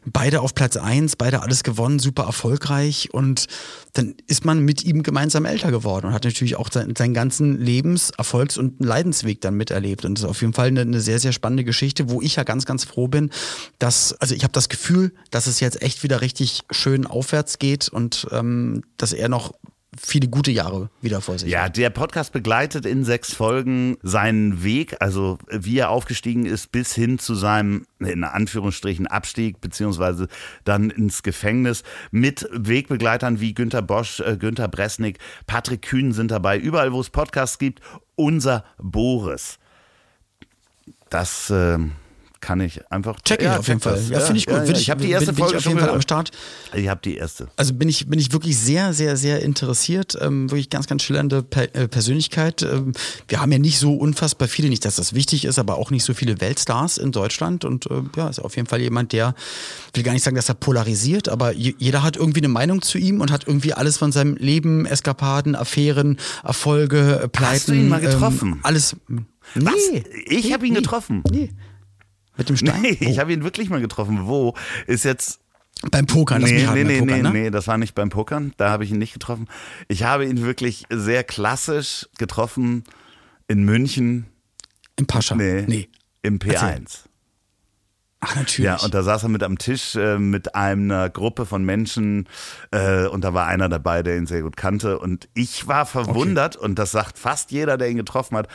Beide 0.05 0.41
auf 0.41 0.55
Platz 0.55 0.77
eins, 0.77 1.17
beide 1.17 1.43
alles 1.43 1.63
gewonnen, 1.63 1.99
super 1.99 2.25
erfolgreich. 2.25 3.13
Und 3.13 3.47
dann 3.93 4.15
ist 4.27 4.45
man 4.45 4.61
mit 4.61 4.85
ihm 4.85 5.03
gemeinsam 5.03 5.45
älter 5.45 5.71
geworden 5.71 6.07
und 6.07 6.13
hat 6.13 6.25
natürlich 6.25 6.57
auch 6.57 6.69
sein, 6.71 6.95
seinen 6.97 7.15
ganzen 7.15 7.61
Lebens-, 7.61 8.11
Erfolgs- 8.11 8.59
und 8.59 8.85
Leidensweg 8.85 9.41
dann 9.41 9.55
miterlebt. 9.55 10.05
Und 10.05 10.15
das 10.15 10.25
ist 10.25 10.31
auf 10.31 10.41
jeden 10.41 10.53
Fall 10.53 10.69
eine, 10.69 10.83
eine 10.83 11.01
sehr, 11.01 11.19
sehr 11.19 11.33
spannende 11.33 11.65
Geschichte, 11.65 12.11
wo 12.11 12.21
ich 12.23 12.37
ja 12.37 12.45
ganz, 12.45 12.67
ganz 12.67 12.85
froh 12.85 13.09
bin, 13.09 13.31
dass, 13.79 14.13
also 14.15 14.35
ich 14.35 14.43
habe 14.43 14.53
das 14.53 14.69
Gefühl, 14.69 15.13
dass 15.31 15.47
es 15.47 15.61
jetzt 15.61 15.83
echt 15.83 16.03
wieder 16.03 16.21
richtig 16.21 16.63
schön 16.71 17.07
aufwärts 17.07 17.59
geht 17.59 17.89
und 17.89 18.27
ähm, 18.31 18.83
dass 18.97 19.13
er 19.13 19.29
noch 19.29 19.55
viele 19.99 20.29
gute 20.29 20.51
Jahre 20.51 20.91
wieder 21.01 21.21
vor 21.21 21.39
sich 21.39 21.51
Ja, 21.51 21.69
der 21.69 21.91
Podcast 21.91 22.33
begleitet 22.33 22.87
in 22.87 23.05
sechs 23.05 23.35
Folgen 23.35 23.97
seinen 24.03 24.63
Weg, 24.63 24.97
also 25.01 25.39
wie 25.51 25.79
er 25.79 25.91
aufgestiegen 25.91 26.47
ist, 26.47 26.71
bis 26.71 26.95
hin 26.95 27.19
zu 27.19 27.35
seinem, 27.35 27.87
in 27.99 28.23
Anführungsstrichen, 28.23 29.07
Abstieg, 29.07 29.61
beziehungsweise 29.61 30.29
dann 30.65 30.91
ins 30.91 31.23
Gefängnis 31.23 31.83
mit 32.11 32.49
Wegbegleitern 32.53 33.41
wie 33.41 33.55
Günter 33.55 33.83
Bosch, 33.83 34.21
äh, 34.21 34.37
Günter 34.37 34.69
Bresnik, 34.69 35.19
Patrick 35.47 35.83
Kühn 35.83 36.13
sind 36.13 36.31
dabei. 36.31 36.59
Überall, 36.59 36.93
wo 36.93 37.01
es 37.01 37.11
Podcasts 37.11 37.59
gibt, 37.59 37.81
unser 38.15 38.65
Boris. 38.79 39.59
Das 41.09 41.51
ähm, 41.51 41.93
kann 42.41 42.61
ich 42.61 42.81
einfach 42.91 43.21
Check 43.21 43.43
ich 43.43 43.49
auf 43.49 43.69
jeden 43.69 43.81
Fall. 43.81 43.97
das. 43.97 44.09
Ja, 44.09 44.21
finde 44.21 44.39
ich 44.39 44.47
gut. 44.47 44.55
Ja, 44.57 44.63
Bin 44.63 44.75
ja. 44.75 44.81
Ich 44.81 44.91
habe 44.91 45.01
die 45.01 45.07
bin- 45.09 45.13
erste 45.15 45.33
bin 45.33 45.37
Folge 45.45 45.53
ich 45.53 45.59
auf 45.59 45.67
jeden 45.67 45.79
Fall 45.81 45.91
am. 45.91 46.01
Start. 46.01 46.31
Ich 46.75 46.89
habe 46.89 47.01
die 47.05 47.17
erste. 47.17 47.49
Also 47.57 47.75
bin 47.75 47.89
ich, 47.89 48.07
bin 48.09 48.19
ich 48.19 48.33
wirklich 48.33 48.59
sehr, 48.59 48.95
sehr, 48.95 49.17
sehr 49.19 49.43
interessiert. 49.43 50.17
Ähm, 50.21 50.51
wirklich 50.51 50.71
ganz, 50.71 50.87
ganz 50.87 51.03
schillernde 51.03 51.43
per 51.43 51.65
äh, 51.75 51.87
Persönlichkeit. 51.87 52.63
Ähm, 52.63 52.93
wir 53.29 53.41
haben 53.43 53.53
ja 53.53 53.59
nicht 53.59 53.79
so 53.79 53.95
unfassbar 53.95 54.49
viele, 54.49 54.71
nicht, 54.71 54.85
dass 54.87 54.97
das 54.97 55.13
wichtig 55.13 55.45
ist, 55.45 55.59
aber 55.59 55.77
auch 55.77 55.91
nicht 55.91 56.03
so 56.05 56.15
viele 56.15 56.41
Weltstars 56.41 56.97
in 56.99 57.13
Deutschland. 57.13 57.65
Und 57.67 57.87
äh, 57.91 58.03
ja, 58.17 58.29
ist 58.29 58.39
auf 58.39 58.57
jeden 58.57 58.69
Fall 58.69 58.81
jemand, 58.81 59.13
der, 59.13 59.35
will 59.93 60.03
gar 60.03 60.13
nicht 60.13 60.23
sagen, 60.25 60.37
dass 60.37 60.49
er 60.49 60.55
polarisiert, 60.55 61.29
aber 61.29 61.53
je, 61.53 61.75
jeder 61.79 62.03
hat 62.03 62.17
irgendwie 62.17 62.41
eine 62.41 62.49
Meinung 62.49 62.81
zu 62.81 62.97
ihm 62.99 63.21
und 63.21 63.31
hat 63.31 63.47
irgendwie 63.47 63.75
alles 63.75 63.99
von 63.99 64.13
seinem 64.13 64.37
Leben, 64.37 64.87
Eskapaden, 64.87 65.55
Affären, 65.55 66.19
Erfolge, 66.43 67.21
äh, 67.25 67.29
Pleiten. 67.29 67.55
Hast 67.55 67.69
du 67.69 67.73
ihn 67.75 67.89
mal 67.89 68.01
getroffen? 68.01 68.53
Ähm, 68.55 68.61
alles. 68.63 68.97
Nee. 69.09 69.21
Was? 69.57 69.75
Ich 70.27 70.45
Nee, 70.45 70.53
habe 70.53 70.67
ihn 70.67 70.73
nee, 70.75 70.79
getroffen. 70.81 71.23
Nee. 71.31 71.51
Mit 72.41 72.49
dem 72.49 72.57
Stein? 72.57 72.81
Nee, 72.81 72.97
Wo? 73.01 73.11
ich 73.11 73.19
habe 73.19 73.35
ihn 73.35 73.45
wirklich 73.45 73.69
mal 73.69 73.83
getroffen. 73.83 74.27
Wo? 74.27 74.55
Ist 74.87 75.05
jetzt 75.05 75.41
Beim 75.91 76.07
Pokern, 76.07 76.41
lass 76.41 76.51
Nee, 76.51 76.63
mich 76.63 76.71
nee, 76.73 76.85
nee, 76.85 76.99
Pokern, 77.01 77.17
nee, 77.17 77.23
ne? 77.23 77.31
nee, 77.33 77.51
das 77.51 77.67
war 77.67 77.77
nicht 77.77 77.95
beim 77.95 78.09
Pokern. 78.09 78.55
Da 78.57 78.71
habe 78.71 78.83
ich 78.83 78.91
ihn 78.91 78.99
nicht 78.99 79.13
getroffen. 79.13 79.47
Ich 79.89 80.05
habe 80.05 80.25
ihn 80.25 80.43
wirklich 80.43 80.87
sehr 80.89 81.23
klassisch 81.23 82.09
getroffen 82.17 82.85
in 83.47 83.65
München. 83.65 84.25
Im 84.97 85.07
Pascha. 85.07 85.35
Nee, 85.35 85.65
nee. 85.69 85.89
im 86.23 86.39
P1. 86.39 87.01
Ach, 88.21 88.37
natürlich. 88.37 88.67
Ja, 88.67 88.77
und 88.77 88.95
da 88.95 89.03
saß 89.03 89.25
er 89.25 89.29
mit 89.29 89.43
am 89.43 89.59
Tisch 89.59 89.95
äh, 89.97 90.19
mit 90.19 90.55
einer 90.55 91.11
Gruppe 91.11 91.45
von 91.45 91.63
Menschen 91.63 92.27
äh, 92.71 93.07
und 93.07 93.23
da 93.23 93.35
war 93.35 93.49
einer 93.49 93.69
dabei, 93.69 94.03
der 94.03 94.17
ihn 94.17 94.27
sehr 94.27 94.41
gut 94.41 94.57
kannte. 94.57 94.99
Und 94.99 95.29
ich 95.35 95.69
war 95.69 95.85
verwundert 95.85 96.57
und 96.57 96.79
das 96.79 96.91
sagt 96.91 97.19
fast 97.19 97.51
jeder, 97.51 97.77
der 97.77 97.91
ihn 97.91 97.97
getroffen 97.99 98.39
hat. 98.39 98.49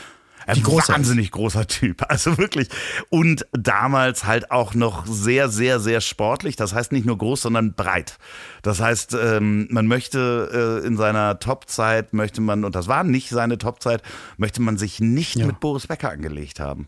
Ein 0.48 0.62
groß 0.62 0.90
wahnsinnig 0.90 1.32
großer 1.32 1.66
Typ, 1.68 2.04
also 2.10 2.38
wirklich. 2.38 2.70
Und 3.10 3.46
damals 3.52 4.26
halt 4.26 4.52
auch 4.52 4.74
noch 4.76 5.06
sehr, 5.08 5.50
sehr, 5.50 5.80
sehr 5.80 6.02
sportlich. 6.02 6.56
Das 6.56 6.74
heißt 6.74 6.92
nicht 6.92 7.06
nur 7.06 7.18
groß, 7.18 7.42
sondern 7.42 7.74
breit. 7.74 8.18
Das 8.62 8.80
heißt, 8.80 9.16
ähm, 9.20 9.68
man 9.72 9.88
möchte 9.88 10.82
äh, 10.84 10.88
in 10.88 10.98
seiner 10.98 11.40
Topzeit, 11.40 12.14
möchte 12.14 12.42
man, 12.42 12.64
und 12.64 12.76
das 12.76 12.88
war 12.88 13.04
nicht 13.04 13.30
seine 13.30 13.58
Topzeit, 13.58 14.02
möchte 14.38 14.62
man 14.62 14.78
sich 14.78 15.00
nicht 15.00 15.36
Ja. 15.36 15.48
mit 15.48 15.60
Boris 15.60 15.88
Becker 15.88 16.12
angelegt 16.12 16.60
haben. 16.60 16.88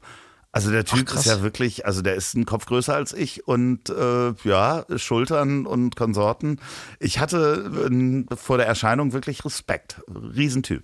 Also 0.52 0.72
der 0.72 0.86
Typ 0.86 1.08
krass. 1.08 1.20
ist 1.20 1.26
ja 1.28 1.42
wirklich, 1.44 1.86
also 1.86 2.02
der 2.02 2.16
ist 2.16 2.34
ein 2.36 2.46
Kopf 2.46 2.66
größer 2.66 2.96
als 2.96 3.14
ich 3.14 3.48
und 3.48 3.90
äh, 3.90 4.34
ja, 4.44 4.86
Schultern 4.96 5.68
und 5.68 5.96
Konsorten. 5.96 6.60
Ich 7.00 7.20
hatte 7.20 7.90
äh, 8.32 8.36
vor 8.36 8.58
der 8.58 8.66
Erscheinung 8.66 9.14
wirklich 9.14 9.46
Respekt. 9.46 10.02
Riesentyp. 10.08 10.84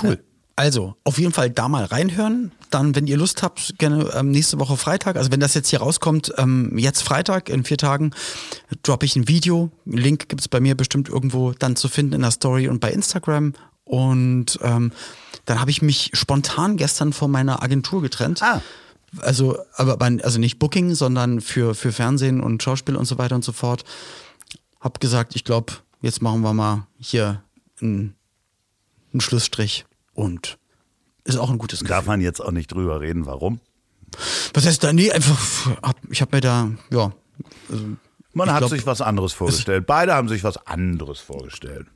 Cool. 0.00 0.22
Also, 0.62 0.94
auf 1.02 1.18
jeden 1.18 1.32
Fall 1.32 1.50
da 1.50 1.68
mal 1.68 1.84
reinhören. 1.84 2.52
Dann, 2.70 2.94
wenn 2.94 3.08
ihr 3.08 3.16
Lust 3.16 3.42
habt, 3.42 3.80
gerne 3.80 4.08
ähm, 4.14 4.30
nächste 4.30 4.60
Woche 4.60 4.76
Freitag. 4.76 5.16
Also, 5.16 5.32
wenn 5.32 5.40
das 5.40 5.54
jetzt 5.54 5.70
hier 5.70 5.80
rauskommt, 5.80 6.32
ähm, 6.38 6.78
jetzt 6.78 7.02
Freitag, 7.02 7.48
in 7.48 7.64
vier 7.64 7.78
Tagen, 7.78 8.12
droppe 8.84 9.04
ich 9.04 9.16
ein 9.16 9.26
Video. 9.26 9.72
Link 9.86 10.28
gibt 10.28 10.40
es 10.40 10.46
bei 10.46 10.60
mir 10.60 10.76
bestimmt 10.76 11.08
irgendwo 11.08 11.50
dann 11.50 11.74
zu 11.74 11.88
finden 11.88 12.12
in 12.12 12.20
der 12.20 12.30
Story 12.30 12.68
und 12.68 12.78
bei 12.78 12.92
Instagram. 12.92 13.54
Und 13.82 14.60
ähm, 14.62 14.92
dann 15.46 15.60
habe 15.60 15.72
ich 15.72 15.82
mich 15.82 16.12
spontan 16.12 16.76
gestern 16.76 17.12
von 17.12 17.32
meiner 17.32 17.60
Agentur 17.60 18.00
getrennt. 18.00 18.40
Ah. 18.40 18.62
Also, 19.18 19.58
aber 19.74 19.98
also 20.22 20.38
nicht 20.38 20.60
Booking, 20.60 20.94
sondern 20.94 21.40
für, 21.40 21.74
für 21.74 21.90
Fernsehen 21.90 22.40
und 22.40 22.62
Schauspiel 22.62 22.94
und 22.94 23.06
so 23.06 23.18
weiter 23.18 23.34
und 23.34 23.42
so 23.42 23.50
fort. 23.50 23.82
Hab 24.78 25.00
gesagt, 25.00 25.34
ich 25.34 25.42
glaube, 25.42 25.72
jetzt 26.02 26.22
machen 26.22 26.42
wir 26.42 26.52
mal 26.52 26.86
hier 27.00 27.42
ein 27.80 28.14
ein 29.14 29.20
Schlussstrich 29.20 29.84
und 30.14 30.58
ist 31.24 31.36
auch 31.36 31.50
ein 31.50 31.58
gutes 31.58 31.80
Gefühl. 31.80 31.94
Darf 31.96 32.06
man 32.06 32.20
jetzt 32.20 32.40
auch 32.40 32.50
nicht 32.50 32.72
drüber 32.72 33.00
reden, 33.00 33.26
warum? 33.26 33.60
Was 34.54 34.66
heißt 34.66 34.82
da? 34.84 34.92
Nee, 34.92 35.10
einfach, 35.12 35.68
ich 36.10 36.20
habe 36.20 36.36
mir 36.36 36.40
da, 36.40 36.70
ja. 36.90 37.12
Also, 37.70 37.84
Man 38.34 38.50
hat 38.50 38.58
glaub, 38.58 38.70
sich 38.70 38.84
was 38.86 39.00
anderes 39.00 39.32
vorgestellt. 39.32 39.86
Beide 39.86 40.14
haben 40.14 40.28
sich 40.28 40.44
was 40.44 40.66
anderes 40.66 41.20
vorgestellt. 41.20 41.86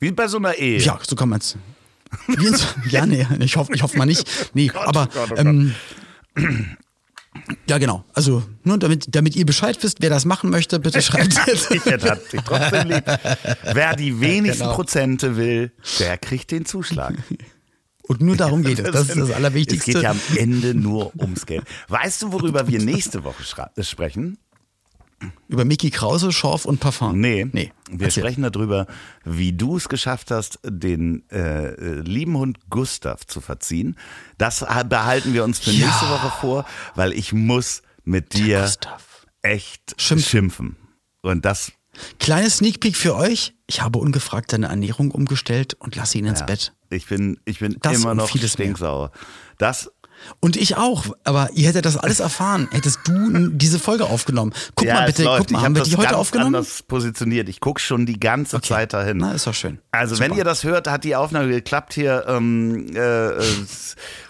Wie 0.00 0.10
bei 0.10 0.26
so 0.28 0.38
einer 0.38 0.54
Ehe. 0.54 0.78
Ja, 0.78 0.98
so 1.02 1.14
kann 1.14 1.28
man 1.28 1.40
es. 1.40 1.56
ja, 2.90 3.06
nee, 3.06 3.26
ich 3.40 3.56
hoffe, 3.56 3.72
ich 3.74 3.82
hoffe 3.82 3.96
mal 3.96 4.06
nicht. 4.06 4.50
Nee, 4.54 4.70
aber 4.74 5.06
Gott, 5.06 5.30
oh 5.32 5.34
Gott. 5.34 6.44
Ja, 7.68 7.78
genau. 7.78 8.04
Also, 8.14 8.42
nur 8.62 8.78
damit, 8.78 9.06
damit 9.14 9.34
ihr 9.36 9.46
Bescheid 9.46 9.76
wisst, 9.82 9.98
wer 10.00 10.10
das 10.10 10.24
machen 10.24 10.50
möchte, 10.50 10.78
bitte 10.78 11.00
schreibt 11.02 11.36
es. 11.48 11.70
Ich 11.70 11.84
hätte 11.84 12.20
dich 12.32 12.40
trotzdem 12.42 12.88
lieb. 12.88 13.04
Wer 13.72 13.96
die 13.96 14.20
wenigsten 14.20 14.62
Genau. 14.64 14.74
Prozente 14.74 15.36
will, 15.36 15.72
der 15.98 16.18
kriegt 16.18 16.50
den 16.50 16.64
Zuschlag. 16.66 17.14
Und 18.08 18.20
nur 18.20 18.36
darum 18.36 18.62
geht 18.62 18.80
es. 18.80 18.90
Das 18.90 19.08
ist 19.08 19.16
das 19.16 19.28
Es 19.30 19.34
Allerwichtigste. 19.34 19.92
geht 19.92 20.02
ja 20.02 20.10
am 20.10 20.20
Ende 20.36 20.74
nur 20.74 21.12
ums 21.18 21.46
Geld. 21.46 21.62
Weißt 21.88 22.20
du, 22.22 22.32
worüber 22.32 22.66
wir 22.68 22.80
nächste 22.80 23.22
Woche 23.24 23.42
sprechen? 23.80 24.38
Über 25.48 25.64
Mickey 25.64 25.90
Krause, 25.90 26.32
Schorf 26.32 26.64
und 26.64 26.80
Parfum. 26.80 27.20
Nee. 27.20 27.46
Nee. 27.52 27.72
Wir 27.90 28.06
Erzähl. 28.06 28.22
sprechen 28.22 28.42
darüber, 28.42 28.86
wie 29.24 29.52
du 29.52 29.76
es 29.76 29.88
geschafft 29.88 30.30
hast, 30.30 30.58
den 30.64 31.22
äh, 31.30 31.68
äh, 31.74 32.00
lieben 32.00 32.36
Hund 32.36 32.58
Gustav 32.70 33.26
zu 33.26 33.40
verziehen. 33.40 33.96
Das 34.38 34.64
behalten 34.88 35.34
wir 35.34 35.44
uns 35.44 35.58
für 35.58 35.70
Ja. 35.70 35.86
nächste 35.86 36.08
Woche 36.08 36.32
vor, 36.40 36.64
weil 36.94 37.12
ich 37.12 37.32
muss 37.32 37.82
mit 38.04 38.34
dir 38.34 38.68
echt 39.42 39.94
Schimpfen. 40.00 40.28
schimpfen. 40.28 40.76
Und 41.22 41.44
das 41.44 41.72
Kleines 42.18 42.56
Sneak 42.56 42.80
Peek 42.80 42.96
für 42.96 43.14
euch. 43.14 43.52
Ich 43.66 43.82
habe 43.82 43.98
ungefragt 43.98 44.50
seine 44.52 44.68
Ernährung 44.68 45.10
umgestellt 45.10 45.74
und 45.74 45.94
lasse 45.94 46.16
ihn 46.16 46.24
ins 46.24 46.40
Ja. 46.40 46.46
Bett. 46.46 46.72
Ich 46.88 47.06
bin, 47.06 47.38
ich 47.44 47.58
bin 47.58 47.76
Das 47.82 47.98
immer 47.98 48.14
noch 48.14 48.30
vieles 48.30 48.56
mehr. 48.56 48.66
stinksauer. 48.68 49.12
Das, 49.58 49.90
Und 50.40 50.56
ich 50.56 50.76
auch, 50.76 51.06
aber 51.24 51.50
ihr 51.54 51.68
hättet 51.68 51.84
das 51.84 51.96
alles 51.96 52.20
erfahren, 52.20 52.68
hättest 52.72 53.00
du 53.06 53.48
diese 53.48 53.78
Folge 53.78 54.04
aufgenommen. 54.06 54.52
Guck 54.74 54.86
ja, 54.86 54.94
mal 54.94 55.06
bitte, 55.06 55.24
guck 55.24 55.50
mal, 55.50 55.58
ich 55.58 55.64
haben 55.64 55.74
wir 55.76 55.82
die 55.82 55.96
heute 55.96 56.16
aufgenommen? 56.16 56.54
anders 56.54 56.82
positioniert. 56.82 57.48
Ich 57.48 57.60
gucke 57.60 57.80
schon 57.80 58.06
die 58.06 58.18
ganze 58.20 58.56
Okay. 58.56 58.68
Zeit 58.68 58.92
dahin. 58.92 59.18
Na, 59.18 59.32
ist 59.32 59.46
doch 59.46 59.54
schön. 59.54 59.78
Also 59.90 60.14
Super. 60.14 60.30
wenn 60.30 60.38
ihr 60.38 60.44
das 60.44 60.64
hört, 60.64 60.88
hat 60.88 61.04
die 61.04 61.16
Aufnahme 61.16 61.48
geklappt 61.48 61.92
hier. 61.94 62.24
Ähm, 62.28 62.86
äh, 62.94 62.98
äh, 63.30 63.42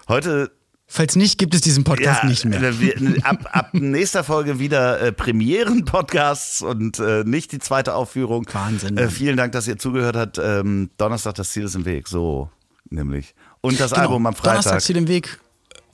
heute 0.07 0.51
Falls 0.85 1.15
nicht, 1.15 1.39
gibt 1.39 1.55
es 1.55 1.61
diesen 1.61 1.83
Podcast 1.83 2.23
nicht 2.25 2.45
mehr. 2.45 2.61
äh, 2.61 2.79
Wir, 2.79 2.95
ab, 3.25 3.49
ab 3.51 3.69
nächster 3.73 4.23
Folge 4.23 4.59
wieder 4.59 5.01
äh, 5.01 5.11
Premieren-Podcasts 5.11 6.61
und 6.61 6.99
äh, 6.99 7.23
nicht 7.25 7.51
die 7.51 7.57
zweite 7.59 7.95
Aufführung. 7.95 8.45
Wahnsinn, 8.51 8.97
Äh, 8.97 9.09
vielen 9.09 9.37
Dank, 9.37 9.53
dass 9.53 9.67
ihr 9.67 9.77
zugehört 9.77 10.15
habt. 10.15 10.37
Ähm, 10.37 10.91
Donnerstag, 10.97 11.33
das 11.35 11.49
Ziel 11.51 11.63
ist 11.63 11.73
im 11.75 11.85
Weg. 11.85 12.07
So, 12.07 12.49
nämlich. 12.91 13.33
Und 13.61 13.79
das 13.79 13.91
Genau. 13.91 14.03
Album 14.03 14.25
am 14.27 14.33
Freitag. 14.35 14.51
Donnerstag 14.63 14.81
zu 14.81 14.93
dem 14.93 15.07
Weg. 15.07 15.39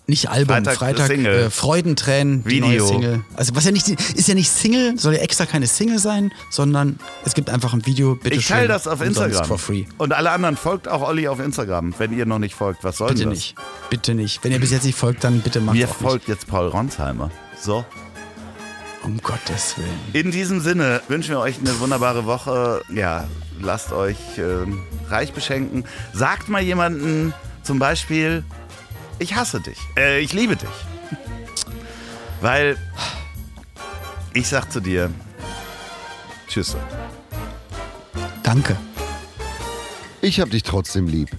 Nicht 0.10 0.30
Album, 0.30 0.55
Freitag, 0.55 0.76
Freitag, 0.78 1.10
äh, 1.12 1.49
Freudentränen, 1.51 2.43
die 2.43 2.49
Video. 2.49 2.68
neue 2.68 2.82
Single. 2.82 3.22
Also 3.36 3.55
was 3.55 3.64
ja 3.66 3.72
nicht 3.72 3.88
ist 3.89 4.28
ja 4.28 4.34
nicht 4.34 4.49
Single, 4.49 4.97
soll 4.97 5.14
ja 5.14 5.20
extra 5.20 5.45
keine 5.45 5.68
Single 5.68 5.99
sein, 5.99 6.32
sondern 6.49 6.99
es 7.26 7.36
gibt 7.36 7.49
einfach 7.51 7.74
ein 7.74 7.86
Video, 7.86 8.16
bitte 8.16 8.36
Ich 8.36 8.47
teile 8.47 8.68
das 8.68 8.88
auf 8.88 9.01
Instagram. 9.01 9.45
for 9.45 9.60
free. 9.60 9.86
Und 9.99 10.14
alle 10.14 10.32
anderen 10.32 10.57
folgt 10.57 10.88
auch 10.88 11.07
Olli 11.07 11.28
auf 11.28 11.39
Instagram, 11.39 11.93
wenn 11.99 12.18
ihr 12.18 12.26
noch 12.26 12.39
nicht 12.39 12.55
folgt. 12.55 12.84
Was 12.84 12.97
soll 12.97 13.10
Bitte 13.10 13.26
das? 13.26 13.34
nicht. 13.34 13.55
Bitte 13.91 14.16
nicht. 14.16 14.43
Wenn 14.43 14.51
ihr 14.51 14.60
bis 14.60 14.72
jetzt 14.72 14.86
nicht 14.86 14.97
folgt, 14.97 15.24
dann 15.24 15.41
bitte 15.41 15.62
macht 15.62 15.76
Mir 15.76 15.88
auch 15.88 15.95
folgt 15.95 16.28
jetzt 16.28 16.47
Paul 16.47 16.68
Ronsheimer. 16.70 17.30
So. 17.62 17.78
nicht. 17.78 17.86
Um 19.03 19.18
Gottes 19.22 19.78
Willen. 19.78 19.89
In 20.26 20.32
diesem 20.32 20.60
Sinne 20.60 21.01
wünschen 21.07 21.30
wir 21.32 21.39
euch 21.39 21.60
eine 21.60 21.80
wunderbare 21.80 22.26
Woche. 22.26 22.82
Ja, 22.93 23.28
lasst 23.62 23.93
euch 23.93 24.18
ähm, 24.38 24.80
reich 25.07 25.34
beschenken. 25.34 25.86
Sagt 26.14 26.49
mal 26.49 26.62
jemanden 26.62 27.34
zum 27.64 27.80
Beispiel, 27.80 28.43
ich 29.20 29.36
hasse 29.36 29.61
dich. 29.61 29.78
Äh, 29.97 30.20
ich 30.20 30.34
liebe 30.34 30.55
dich. 30.55 30.70
Weil 32.41 32.78
ich 34.34 34.47
sag 34.47 34.72
zu 34.72 34.80
dir, 34.80 35.11
tschüss. 36.47 36.76
Danke. 38.43 38.78
Ich 40.22 40.39
hab 40.39 40.49
dich 40.49 40.63
trotzdem 40.63 41.07
lieb. 41.07 41.30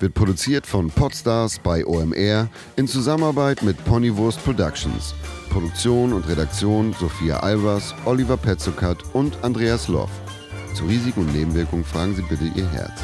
Wird 0.00 0.14
produziert 0.14 0.66
von 0.66 0.90
Podstars 0.90 1.60
bei 1.60 1.86
OMR 1.86 2.48
in 2.76 2.88
Zusammenarbeit 2.88 3.62
mit 3.62 3.82
Ponywurst 3.84 4.42
Productions. 4.44 5.14
Produktion 5.50 6.12
und 6.12 6.28
Redaktion 6.28 6.94
Sophia 6.98 7.38
Albers, 7.38 7.94
Oliver 8.04 8.36
Petzokat 8.36 8.98
und 9.12 9.42
Andreas 9.42 9.88
Loff. 9.88 10.10
Zu 10.74 10.84
Risiken 10.86 11.20
und 11.20 11.32
Nebenwirkungen 11.32 11.84
fragen 11.84 12.16
Sie 12.16 12.22
bitte 12.22 12.44
Ihr 12.44 12.68
Herz. 12.70 13.00